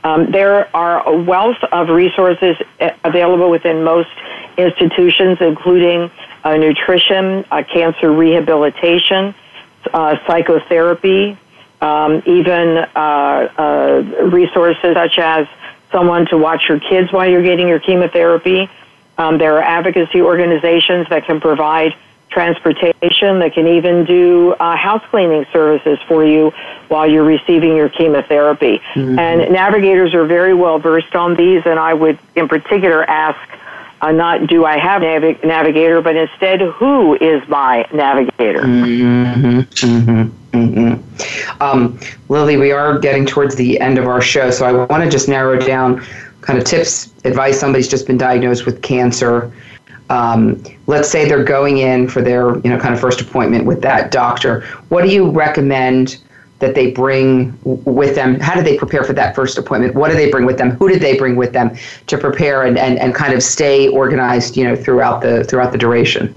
Um, 0.05 0.31
there 0.31 0.74
are 0.76 1.09
a 1.09 1.16
wealth 1.16 1.57
of 1.72 1.89
resources 1.89 2.57
uh, 2.79 2.91
available 3.05 3.49
within 3.49 3.85
most 3.85 4.11
institutions, 4.59 5.39
including 5.41 6.11
uh, 6.45 6.57
nutrition, 6.57 7.45
uh, 7.51 7.62
cancer 7.62 8.12
rehabilitation, 8.12 9.35
uh, 9.93 10.16
psychotherapy, 10.26 11.39
um, 11.81 12.22
even 12.26 12.79
uh, 12.79 12.99
uh, 12.99 14.29
resources 14.31 14.95
such 14.95 15.18
as 15.18 15.47
someone 15.93 16.26
to 16.26 16.37
watch 16.37 16.68
your 16.68 16.81
kids 16.81 17.12
while 17.12 17.29
you're 17.29 17.43
getting 17.43 17.68
your 17.68 17.79
chemotherapy. 17.79 18.68
Um, 19.16 19.39
there 19.39 19.57
are 19.57 19.62
advocacy 19.62 20.20
organizations 20.20 21.09
that 21.11 21.24
can 21.24 21.41
provide 21.41 21.95
transportation, 22.39 23.41
that 23.41 23.51
can 23.53 23.66
even 23.66 24.05
do 24.05 24.53
uh, 24.53 24.76
house 24.76 25.03
cleaning 25.11 25.45
services 25.53 25.99
for 26.07 26.24
you 26.24 26.53
while 26.86 27.11
you're 27.11 27.24
receiving 27.24 27.76
your 27.76 27.89
chemotherapy. 27.89 28.80
Mm-hmm. 28.95 29.18
And 29.18 29.53
navigators 29.53 30.14
are 30.14 30.24
very 30.24 30.55
well 30.55 30.78
versed 30.78 31.16
on 31.16 31.34
these, 31.34 31.62
and 31.66 31.80
I 31.80 31.95
would 31.95 32.16
in 32.36 32.47
particular 32.47 33.03
ask 33.03 33.41
uh, 34.01 34.12
not 34.12 34.47
do 34.47 34.64
I 34.64 34.78
have 34.78 35.03
a 35.03 35.36
navigator, 35.45 36.01
but 36.01 36.14
instead 36.14 36.61
who 36.61 37.16
is 37.16 37.47
my 37.49 37.84
navigator. 37.93 38.61
Mm-hmm, 38.61 39.59
mm-hmm, 39.59 40.57
mm-hmm. 40.57 41.61
Um, 41.61 41.99
Lillie, 42.28 42.57
we 42.57 42.70
are 42.70 43.01
getting 43.01 43.26
towards 43.26 43.57
the 43.57 43.80
end 43.80 43.99
of 43.99 44.07
our 44.07 44.20
show, 44.20 44.53
so 44.53 44.64
I 44.64 44.72
want 44.72 45.03
to 45.03 45.11
just 45.11 45.28
narrow 45.28 45.59
down 45.59 46.07
kind 46.43 46.57
of 46.57 46.64
tips, 46.64 47.12
advice. 47.24 47.59
Somebody's 47.59 47.89
just 47.89 48.07
been 48.07 48.16
diagnosed 48.16 48.64
with 48.64 48.80
cancer. 48.82 49.53
Um, 50.11 50.63
let's 50.87 51.09
say 51.09 51.29
they're 51.29 51.45
going 51.45 51.79
in 51.79 52.09
for 52.09 52.23
their 52.23 52.57
you 52.59 52.71
know 52.71 52.79
kind 52.79 52.95
of 52.95 53.01
first 53.01 53.21
appointment 53.21 53.67
with 53.67 53.83
that 53.83 54.11
doctor. 54.11 54.63
What 54.89 55.05
do 55.05 55.11
you 55.11 55.31
recommend? 55.31 56.23
that 56.61 56.75
they 56.75 56.91
bring 56.91 57.57
with 57.63 58.15
them? 58.15 58.41
How 58.41 58.55
do 58.55 58.63
they 58.63 58.77
prepare 58.77 59.05
for 59.05 59.13
that 59.13 59.35
first 59.35 59.59
appointment? 59.59 59.95
What 59.95 60.11
do 60.11 60.17
they 60.17 60.31
bring 60.31 60.45
with 60.45 60.59
them? 60.59 60.71
Who 60.73 60.89
did 60.89 61.01
they 61.01 61.17
bring 61.17 61.37
with 61.37 61.53
them 61.53 61.77
to 62.09 62.19
prepare 62.19 62.65
and, 62.65 62.77
and, 62.77 62.99
and 62.99 63.15
kind 63.15 63.33
of 63.33 63.43
stay 63.43 63.89
organized, 63.89 64.57
you 64.57 64.65
know, 64.65 64.75
throughout 64.75 65.21
the 65.21 65.45
throughout 65.45 65.73
the 65.73 65.79
duration? 65.79 66.35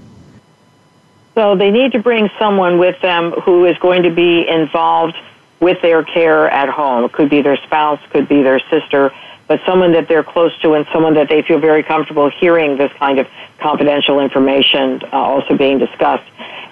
So 1.34 1.56
they 1.56 1.70
need 1.70 1.92
to 1.92 1.98
bring 1.98 2.30
someone 2.38 2.78
with 2.78 3.00
them 3.00 3.32
who 3.32 3.64
is 3.64 3.76
going 3.78 4.02
to 4.02 4.10
be 4.10 4.46
involved 4.46 5.16
with 5.60 5.80
their 5.80 6.02
care 6.04 6.50
at 6.50 6.68
home. 6.68 7.04
It 7.04 7.12
could 7.12 7.30
be 7.30 7.40
their 7.40 7.56
spouse, 7.56 8.00
could 8.10 8.28
be 8.28 8.42
their 8.42 8.60
sister, 8.68 9.12
but 9.48 9.60
someone 9.64 9.92
that 9.92 10.08
they're 10.08 10.24
close 10.24 10.56
to 10.58 10.74
and 10.74 10.86
someone 10.92 11.14
that 11.14 11.28
they 11.28 11.40
feel 11.42 11.58
very 11.58 11.82
comfortable 11.82 12.28
hearing 12.28 12.76
this 12.76 12.92
kind 12.94 13.18
of 13.18 13.26
confidential 13.58 14.20
information 14.20 15.00
uh, 15.12 15.16
also 15.16 15.56
being 15.56 15.78
discussed. 15.78 16.28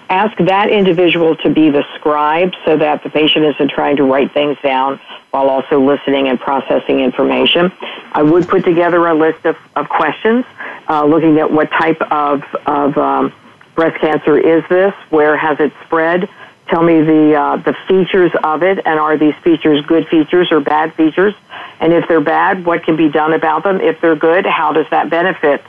Ask 0.09 0.37
that 0.39 0.69
individual 0.69 1.37
to 1.37 1.49
be 1.49 1.69
the 1.69 1.85
scribe 1.95 2.53
so 2.65 2.75
that 2.77 3.01
the 3.03 3.09
patient 3.09 3.45
isn't 3.45 3.71
trying 3.71 3.95
to 3.95 4.03
write 4.03 4.33
things 4.33 4.57
down 4.61 4.99
while 5.31 5.49
also 5.49 5.79
listening 5.79 6.27
and 6.27 6.37
processing 6.37 6.99
information. 6.99 7.71
I 8.11 8.21
would 8.21 8.47
put 8.49 8.65
together 8.65 9.07
a 9.07 9.13
list 9.13 9.45
of, 9.45 9.55
of 9.75 9.87
questions 9.87 10.43
uh, 10.89 11.05
looking 11.05 11.39
at 11.39 11.49
what 11.49 11.71
type 11.71 12.01
of, 12.11 12.43
of 12.65 12.97
um, 12.97 13.33
breast 13.75 14.01
cancer 14.01 14.37
is 14.37 14.63
this, 14.67 14.93
where 15.09 15.37
has 15.37 15.59
it 15.61 15.71
spread, 15.85 16.27
tell 16.67 16.83
me 16.83 17.01
the, 17.01 17.35
uh, 17.35 17.55
the 17.57 17.73
features 17.87 18.31
of 18.43 18.63
it, 18.63 18.85
and 18.85 18.99
are 18.99 19.17
these 19.17 19.35
features 19.43 19.85
good 19.85 20.07
features 20.09 20.51
or 20.51 20.59
bad 20.59 20.93
features? 20.95 21.33
And 21.79 21.93
if 21.93 22.07
they're 22.07 22.21
bad, 22.21 22.65
what 22.65 22.83
can 22.83 22.97
be 22.97 23.09
done 23.09 23.33
about 23.33 23.63
them? 23.63 23.79
If 23.79 24.01
they're 24.01 24.15
good, 24.15 24.45
how 24.45 24.73
does 24.73 24.85
that 24.91 25.09
benefit 25.09 25.63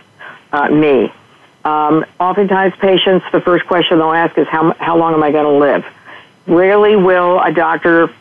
uh, 0.53 0.68
me? 0.68 1.12
Um, 1.64 2.05
oftentimes, 2.18 2.74
patients, 2.76 3.24
the 3.32 3.40
first 3.40 3.66
question 3.66 3.98
they'll 3.98 4.12
ask 4.12 4.36
is, 4.36 4.48
how, 4.48 4.72
how 4.78 4.96
long 4.96 5.14
am 5.14 5.22
I 5.22 5.30
going 5.30 5.44
to 5.44 5.59
live? 5.59 5.84
Rarely 6.46 6.96
will 6.96 7.40
a 7.40 7.53
doctor 7.53 8.12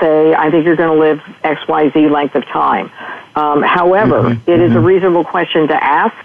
say, 0.00 0.34
I 0.34 0.50
think 0.50 0.64
you're 0.64 0.76
going 0.76 0.92
to 0.92 1.00
live 1.00 1.18
XYZ 1.44 2.10
length 2.10 2.34
of 2.34 2.44
time. 2.46 2.90
Um, 3.36 3.62
however, 3.62 4.22
mm-hmm. 4.22 4.50
it 4.50 4.60
is 4.60 4.70
mm-hmm. 4.70 4.78
a 4.78 4.80
reasonable 4.80 5.24
question 5.24 5.68
to 5.68 5.84
ask 5.84 6.16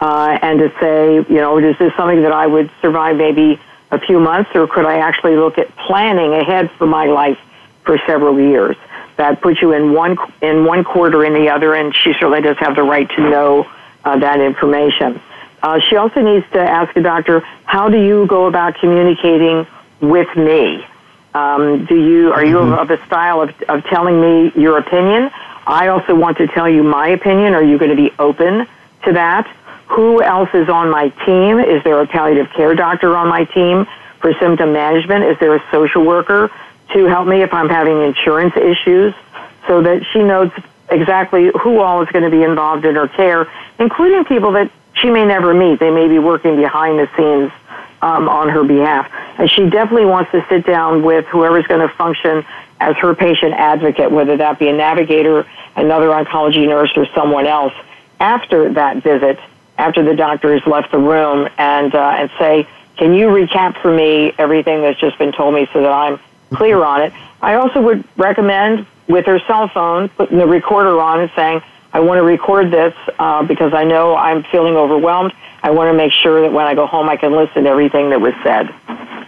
uh, 0.00 0.38
and 0.42 0.58
to 0.58 0.72
say, 0.80 1.14
you 1.16 1.40
know, 1.40 1.58
is 1.58 1.76
this 1.78 1.94
something 1.96 2.22
that 2.22 2.32
I 2.32 2.46
would 2.46 2.70
survive 2.80 3.16
maybe 3.16 3.60
a 3.90 3.98
few 3.98 4.20
months, 4.20 4.50
or 4.54 4.66
could 4.66 4.86
I 4.86 4.98
actually 4.98 5.36
look 5.36 5.58
at 5.58 5.74
planning 5.76 6.32
ahead 6.34 6.70
for 6.72 6.86
my 6.86 7.06
life 7.06 7.38
for 7.84 7.98
several 8.06 8.38
years? 8.38 8.76
That 9.16 9.42
puts 9.42 9.60
you 9.60 9.72
in 9.72 9.92
one 9.92 10.16
in 10.40 10.64
one 10.64 10.84
quarter 10.84 11.24
in 11.24 11.34
the 11.34 11.50
other, 11.50 11.74
and 11.74 11.94
she 11.94 12.12
certainly 12.14 12.40
does 12.40 12.56
have 12.58 12.76
the 12.76 12.82
right 12.82 13.08
to 13.10 13.20
know 13.20 13.70
uh, 14.04 14.18
that 14.18 14.40
information. 14.40 15.20
Uh, 15.62 15.78
she 15.80 15.96
also 15.96 16.20
needs 16.22 16.46
to 16.52 16.58
ask 16.58 16.94
the 16.94 17.02
doctor, 17.02 17.40
how 17.64 17.88
do 17.88 18.02
you 18.02 18.26
go 18.26 18.46
about 18.46 18.76
communicating 18.76 19.66
with 20.00 20.34
me? 20.36 20.84
Um, 21.34 21.84
do 21.84 21.94
you 21.94 22.32
are 22.32 22.44
you 22.44 22.56
mm-hmm. 22.56 22.72
of 22.72 22.90
a 22.90 23.04
style 23.06 23.40
of, 23.42 23.50
of 23.68 23.84
telling 23.84 24.20
me 24.20 24.52
your 24.60 24.78
opinion? 24.78 25.30
I 25.66 25.88
also 25.88 26.14
want 26.14 26.38
to 26.38 26.48
tell 26.48 26.68
you 26.68 26.82
my 26.82 27.08
opinion. 27.08 27.54
Are 27.54 27.62
you 27.62 27.78
going 27.78 27.90
to 27.90 27.96
be 27.96 28.10
open 28.18 28.66
to 29.04 29.12
that? 29.12 29.46
Who 29.90 30.22
else 30.22 30.48
is 30.54 30.68
on 30.68 30.90
my 30.90 31.10
team? 31.26 31.58
Is 31.60 31.84
there 31.84 32.00
a 32.00 32.06
palliative 32.06 32.50
care 32.52 32.74
doctor 32.74 33.16
on 33.16 33.28
my 33.28 33.44
team 33.44 33.86
for 34.20 34.32
symptom 34.34 34.72
management? 34.72 35.24
Is 35.24 35.38
there 35.38 35.54
a 35.54 35.62
social 35.70 36.04
worker 36.04 36.50
to 36.94 37.04
help 37.04 37.28
me 37.28 37.42
if 37.42 37.54
I'm 37.54 37.68
having 37.68 38.02
insurance 38.02 38.56
issues? 38.56 39.14
So 39.68 39.82
that 39.82 40.04
she 40.12 40.22
knows 40.22 40.50
exactly 40.90 41.50
who 41.62 41.80
all 41.80 42.02
is 42.02 42.08
going 42.08 42.24
to 42.24 42.30
be 42.30 42.42
involved 42.42 42.84
in 42.84 42.94
her 42.94 43.08
care, 43.08 43.50
including 43.78 44.24
people 44.24 44.52
that 44.52 44.70
she 44.94 45.10
may 45.10 45.24
never 45.24 45.54
meet. 45.54 45.78
They 45.78 45.90
may 45.90 46.08
be 46.08 46.18
working 46.18 46.56
behind 46.56 46.98
the 46.98 47.08
scenes 47.16 47.52
um, 48.02 48.28
on 48.28 48.48
her 48.48 48.64
behalf. 48.64 49.10
And 49.38 49.50
she 49.50 49.68
definitely 49.68 50.06
wants 50.06 50.30
to 50.32 50.44
sit 50.48 50.66
down 50.66 51.02
with 51.02 51.26
whoever's 51.26 51.66
going 51.66 51.86
to 51.86 51.94
function 51.94 52.44
as 52.80 52.96
her 52.96 53.14
patient 53.14 53.52
advocate, 53.54 54.10
whether 54.10 54.36
that 54.38 54.58
be 54.58 54.68
a 54.68 54.72
navigator, 54.72 55.46
another 55.76 56.08
oncology 56.08 56.66
nurse, 56.66 56.92
or 56.96 57.06
someone 57.14 57.46
else, 57.46 57.74
after 58.18 58.72
that 58.72 59.02
visit, 59.02 59.38
after 59.78 60.02
the 60.02 60.14
doctor 60.14 60.52
has 60.52 60.66
left 60.66 60.90
the 60.90 60.98
room, 60.98 61.48
and, 61.58 61.94
uh, 61.94 62.16
and 62.18 62.30
say, 62.38 62.66
Can 62.96 63.14
you 63.14 63.28
recap 63.28 63.80
for 63.80 63.94
me 63.94 64.32
everything 64.38 64.82
that's 64.82 64.98
just 64.98 65.18
been 65.18 65.32
told 65.32 65.54
me 65.54 65.68
so 65.72 65.82
that 65.82 65.92
I'm 65.92 66.18
clear 66.54 66.82
on 66.82 67.02
it? 67.02 67.12
I 67.42 67.54
also 67.54 67.80
would 67.80 68.04
recommend 68.16 68.86
with 69.10 69.26
her 69.26 69.40
cell 69.46 69.68
phone 69.68 70.08
putting 70.10 70.38
the 70.38 70.46
recorder 70.46 71.00
on 71.00 71.20
and 71.20 71.30
saying, 71.34 71.62
I 71.92 72.00
want 72.00 72.18
to 72.18 72.22
record 72.22 72.70
this 72.70 72.94
uh, 73.18 73.42
because 73.42 73.74
I 73.74 73.84
know 73.84 74.14
I'm 74.14 74.44
feeling 74.44 74.76
overwhelmed. 74.76 75.32
I 75.62 75.70
want 75.70 75.88
to 75.88 75.94
make 75.94 76.12
sure 76.12 76.40
that 76.42 76.52
when 76.52 76.66
I 76.66 76.74
go 76.74 76.86
home, 76.86 77.08
I 77.08 77.16
can 77.16 77.32
listen 77.32 77.64
to 77.64 77.70
everything 77.70 78.10
that 78.10 78.20
was 78.20 78.32
said. 78.44 78.68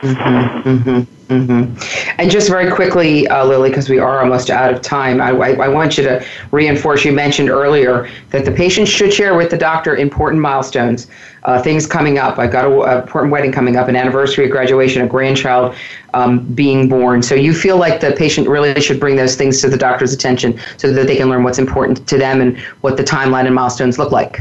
Mm-hmm, 0.03 0.69
mm-hmm, 0.69 1.12
mm-hmm. 1.41 2.13
And 2.19 2.31
just 2.31 2.49
very 2.49 2.71
quickly, 2.71 3.27
uh, 3.29 3.45
Lillie, 3.45 3.71
because 3.71 3.89
we 3.89 3.99
are 3.99 4.21
almost 4.21 4.51
out 4.51 4.73
of 4.73 4.83
time, 4.83 5.21
I, 5.21 5.31
I, 5.31 5.51
I, 5.65 5.69
want 5.69 5.97
you 5.97 6.05
to 6.05 6.25
reinforce. 6.51 7.05
You 7.05 7.13
mentioned 7.13 7.51
earlier 7.51 8.09
that 8.31 8.45
the 8.45 8.53
patient 8.53 8.89
should 8.89 9.13
share 9.13 9.37
with 9.37 9.51
the 9.51 9.57
doctor 9.57 9.97
important 9.97 10.43
milestones, 10.43 11.09
uh, 11.45 11.61
things 11.63 11.87
coming 11.87 12.19
up. 12.19 12.39
I've 12.39 12.53
got 12.53 12.67
an 12.67 13.03
important 13.03 13.33
wedding 13.33 13.53
coming 13.53 13.77
up, 13.77 13.89
an 13.89 13.97
anniversary, 13.97 14.47
a 14.47 14.49
graduation, 14.49 15.03
a 15.03 15.07
grandchild 15.07 15.75
um, 16.15 16.41
being 16.55 16.89
born. 16.89 17.23
So 17.23 17.35
you 17.35 17.55
feel 17.55 17.77
like 17.77 18.01
the 18.01 18.13
patient 18.13 18.49
really 18.49 18.81
should 18.81 19.01
bring 19.01 19.17
those 19.17 19.37
things 19.37 19.61
to 19.63 19.69
the 19.69 19.79
doctor's 19.79 20.13
attention 20.13 20.59
so 20.77 20.93
that 20.93 21.07
they 21.07 21.17
can 21.17 21.29
learn 21.29 21.43
what's 21.43 21.59
important 21.59 22.07
to 22.09 22.19
them 22.19 22.41
and 22.41 22.59
what 22.83 22.97
the 22.97 23.05
timeline 23.05 23.47
and 23.47 23.55
milestones 23.55 23.99
look 23.99 24.13
like. 24.13 24.41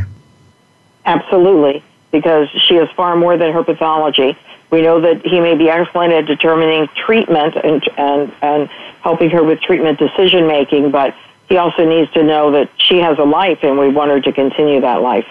Absolutely, 1.05 1.83
because 2.11 2.49
she 2.67 2.75
is 2.75 2.89
far 2.91 3.15
more 3.15 3.37
than 3.37 3.51
her 3.51 3.63
pathology. 3.63 4.37
We 4.71 4.81
know 4.81 5.01
that 5.01 5.25
he 5.25 5.39
may 5.39 5.55
be 5.55 5.69
excellent 5.69 6.13
at 6.13 6.25
determining 6.25 6.87
treatment 6.95 7.55
and, 7.57 7.87
and, 7.97 8.33
and 8.41 8.69
helping 9.01 9.29
her 9.31 9.43
with 9.43 9.61
treatment 9.61 9.99
decision 9.99 10.47
making, 10.47 10.91
but 10.91 11.13
he 11.49 11.57
also 11.57 11.83
needs 11.83 12.09
to 12.13 12.23
know 12.23 12.51
that 12.51 12.69
she 12.77 12.97
has 12.99 13.19
a 13.19 13.23
life 13.23 13.59
and 13.63 13.77
we 13.77 13.89
want 13.89 14.11
her 14.11 14.21
to 14.21 14.31
continue 14.31 14.79
that 14.79 15.01
life. 15.01 15.27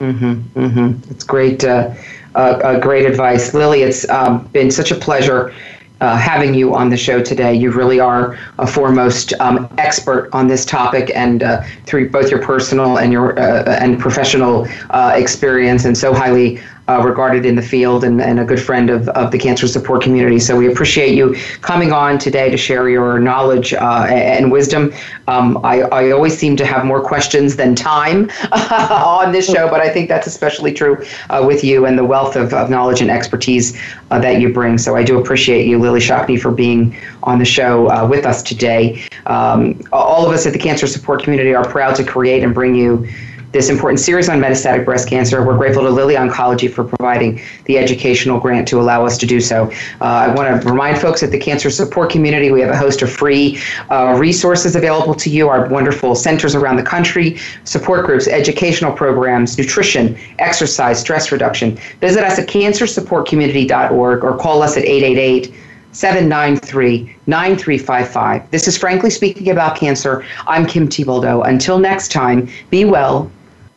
Mm-hmm, 0.00 0.32
mm-hmm. 0.58 1.10
It's 1.12 1.24
great, 1.24 1.62
uh, 1.62 1.94
uh, 2.34 2.38
uh, 2.38 2.80
great 2.80 3.04
advice. 3.04 3.52
Lillie, 3.52 3.82
It's 3.82 4.08
um, 4.08 4.46
been 4.46 4.70
such 4.70 4.90
a 4.90 4.94
pleasure 4.94 5.52
uh, 6.00 6.16
having 6.16 6.54
you 6.54 6.74
on 6.74 6.88
the 6.88 6.96
show 6.96 7.22
today. 7.22 7.54
You 7.54 7.70
really 7.70 8.00
are 8.00 8.38
a 8.58 8.66
foremost 8.66 9.34
um, 9.34 9.72
expert 9.76 10.30
on 10.32 10.48
this 10.48 10.64
topic, 10.64 11.10
and 11.14 11.42
uh, 11.42 11.62
through 11.84 12.10
both 12.10 12.30
your 12.30 12.42
personal 12.42 12.98
and 12.98 13.12
your 13.12 13.38
uh, 13.38 13.78
and 13.80 14.00
professional 14.00 14.66
uh, 14.90 15.12
experience, 15.14 15.84
and 15.84 15.96
so 15.96 16.14
highly 16.14 16.60
uh, 16.90 17.00
regarded 17.02 17.46
in 17.46 17.54
the 17.54 17.62
field 17.62 18.02
and, 18.02 18.20
and 18.20 18.40
a 18.40 18.44
good 18.44 18.60
friend 18.60 18.90
of, 18.90 19.08
of 19.10 19.30
the 19.30 19.38
cancer 19.38 19.68
support 19.68 20.02
community. 20.02 20.40
So 20.40 20.56
we 20.56 20.70
appreciate 20.70 21.14
you 21.14 21.36
coming 21.60 21.92
on 21.92 22.18
today 22.18 22.50
to 22.50 22.56
share 22.56 22.88
your 22.88 23.20
knowledge 23.20 23.72
uh, 23.72 24.06
and 24.08 24.50
wisdom. 24.50 24.92
Um, 25.28 25.60
I, 25.64 25.82
I 25.82 26.10
always 26.10 26.36
seem 26.36 26.56
to 26.56 26.66
have 26.66 26.84
more 26.84 27.00
questions 27.00 27.54
than 27.54 27.76
time 27.76 28.30
on 28.52 29.30
this 29.30 29.46
show, 29.46 29.68
but 29.68 29.80
I 29.80 29.88
think 29.88 30.08
that's 30.08 30.26
especially 30.26 30.72
true 30.72 31.04
uh, 31.28 31.44
with 31.46 31.62
you 31.62 31.86
and 31.86 31.96
the 31.96 32.04
wealth 32.04 32.34
of, 32.34 32.52
of 32.52 32.70
knowledge 32.70 33.00
and 33.00 33.10
expertise 33.10 33.80
uh, 34.10 34.18
that 34.18 34.40
you 34.40 34.52
bring. 34.52 34.76
So 34.76 34.96
I 34.96 35.04
do 35.04 35.20
appreciate 35.20 35.66
you, 35.66 35.78
Lillie 35.78 36.00
Shockney, 36.00 36.40
for 36.40 36.50
being 36.50 36.96
on 37.22 37.38
the 37.38 37.44
show 37.44 37.88
uh, 37.90 38.06
with 38.08 38.26
us 38.26 38.42
today. 38.42 39.06
Um, 39.26 39.80
all 39.92 40.26
of 40.26 40.32
us 40.32 40.44
at 40.46 40.52
the 40.52 40.58
cancer 40.58 40.88
support 40.88 41.22
community 41.22 41.54
are 41.54 41.68
proud 41.68 41.94
to 41.96 42.04
create 42.04 42.42
and 42.42 42.52
bring 42.52 42.74
you 42.74 43.06
this 43.52 43.68
important 43.68 43.98
series 43.98 44.28
on 44.28 44.38
metastatic 44.40 44.84
breast 44.84 45.08
cancer. 45.08 45.44
We're 45.44 45.56
grateful 45.56 45.82
to 45.82 45.90
Lilly 45.90 46.14
Oncology 46.14 46.72
for 46.72 46.84
providing 46.84 47.40
the 47.64 47.78
educational 47.78 48.38
grant 48.38 48.68
to 48.68 48.80
allow 48.80 49.04
us 49.04 49.18
to 49.18 49.26
do 49.26 49.40
so. 49.40 49.70
Uh, 50.00 50.04
I 50.04 50.34
want 50.34 50.62
to 50.62 50.68
remind 50.68 51.00
folks 51.00 51.22
at 51.22 51.32
the 51.32 51.38
cancer 51.38 51.68
support 51.70 52.10
community 52.10 52.52
we 52.52 52.60
have 52.60 52.70
a 52.70 52.76
host 52.76 53.02
of 53.02 53.10
free 53.10 53.60
uh, 53.90 54.16
resources 54.18 54.76
available 54.76 55.14
to 55.14 55.30
you, 55.30 55.48
our 55.48 55.68
wonderful 55.68 56.14
centers 56.14 56.54
around 56.54 56.76
the 56.76 56.82
country, 56.82 57.38
support 57.64 58.06
groups, 58.06 58.28
educational 58.28 58.92
programs, 58.92 59.58
nutrition, 59.58 60.16
exercise, 60.38 61.00
stress 61.00 61.32
reduction. 61.32 61.76
Visit 62.00 62.22
us 62.22 62.38
at 62.38 62.46
cancersupportcommunity.org 62.46 64.24
or 64.24 64.36
call 64.38 64.62
us 64.62 64.76
at 64.76 64.84
888 64.84 65.52
793 65.92 67.16
9355. 67.26 68.48
This 68.52 68.68
is 68.68 68.78
Frankly 68.78 69.10
Speaking 69.10 69.50
About 69.50 69.76
Cancer. 69.76 70.24
I'm 70.46 70.64
Kim 70.64 70.88
Thiboldeaux. 70.88 71.44
Until 71.48 71.80
next 71.80 72.12
time, 72.12 72.48
be 72.70 72.84
well 72.84 73.28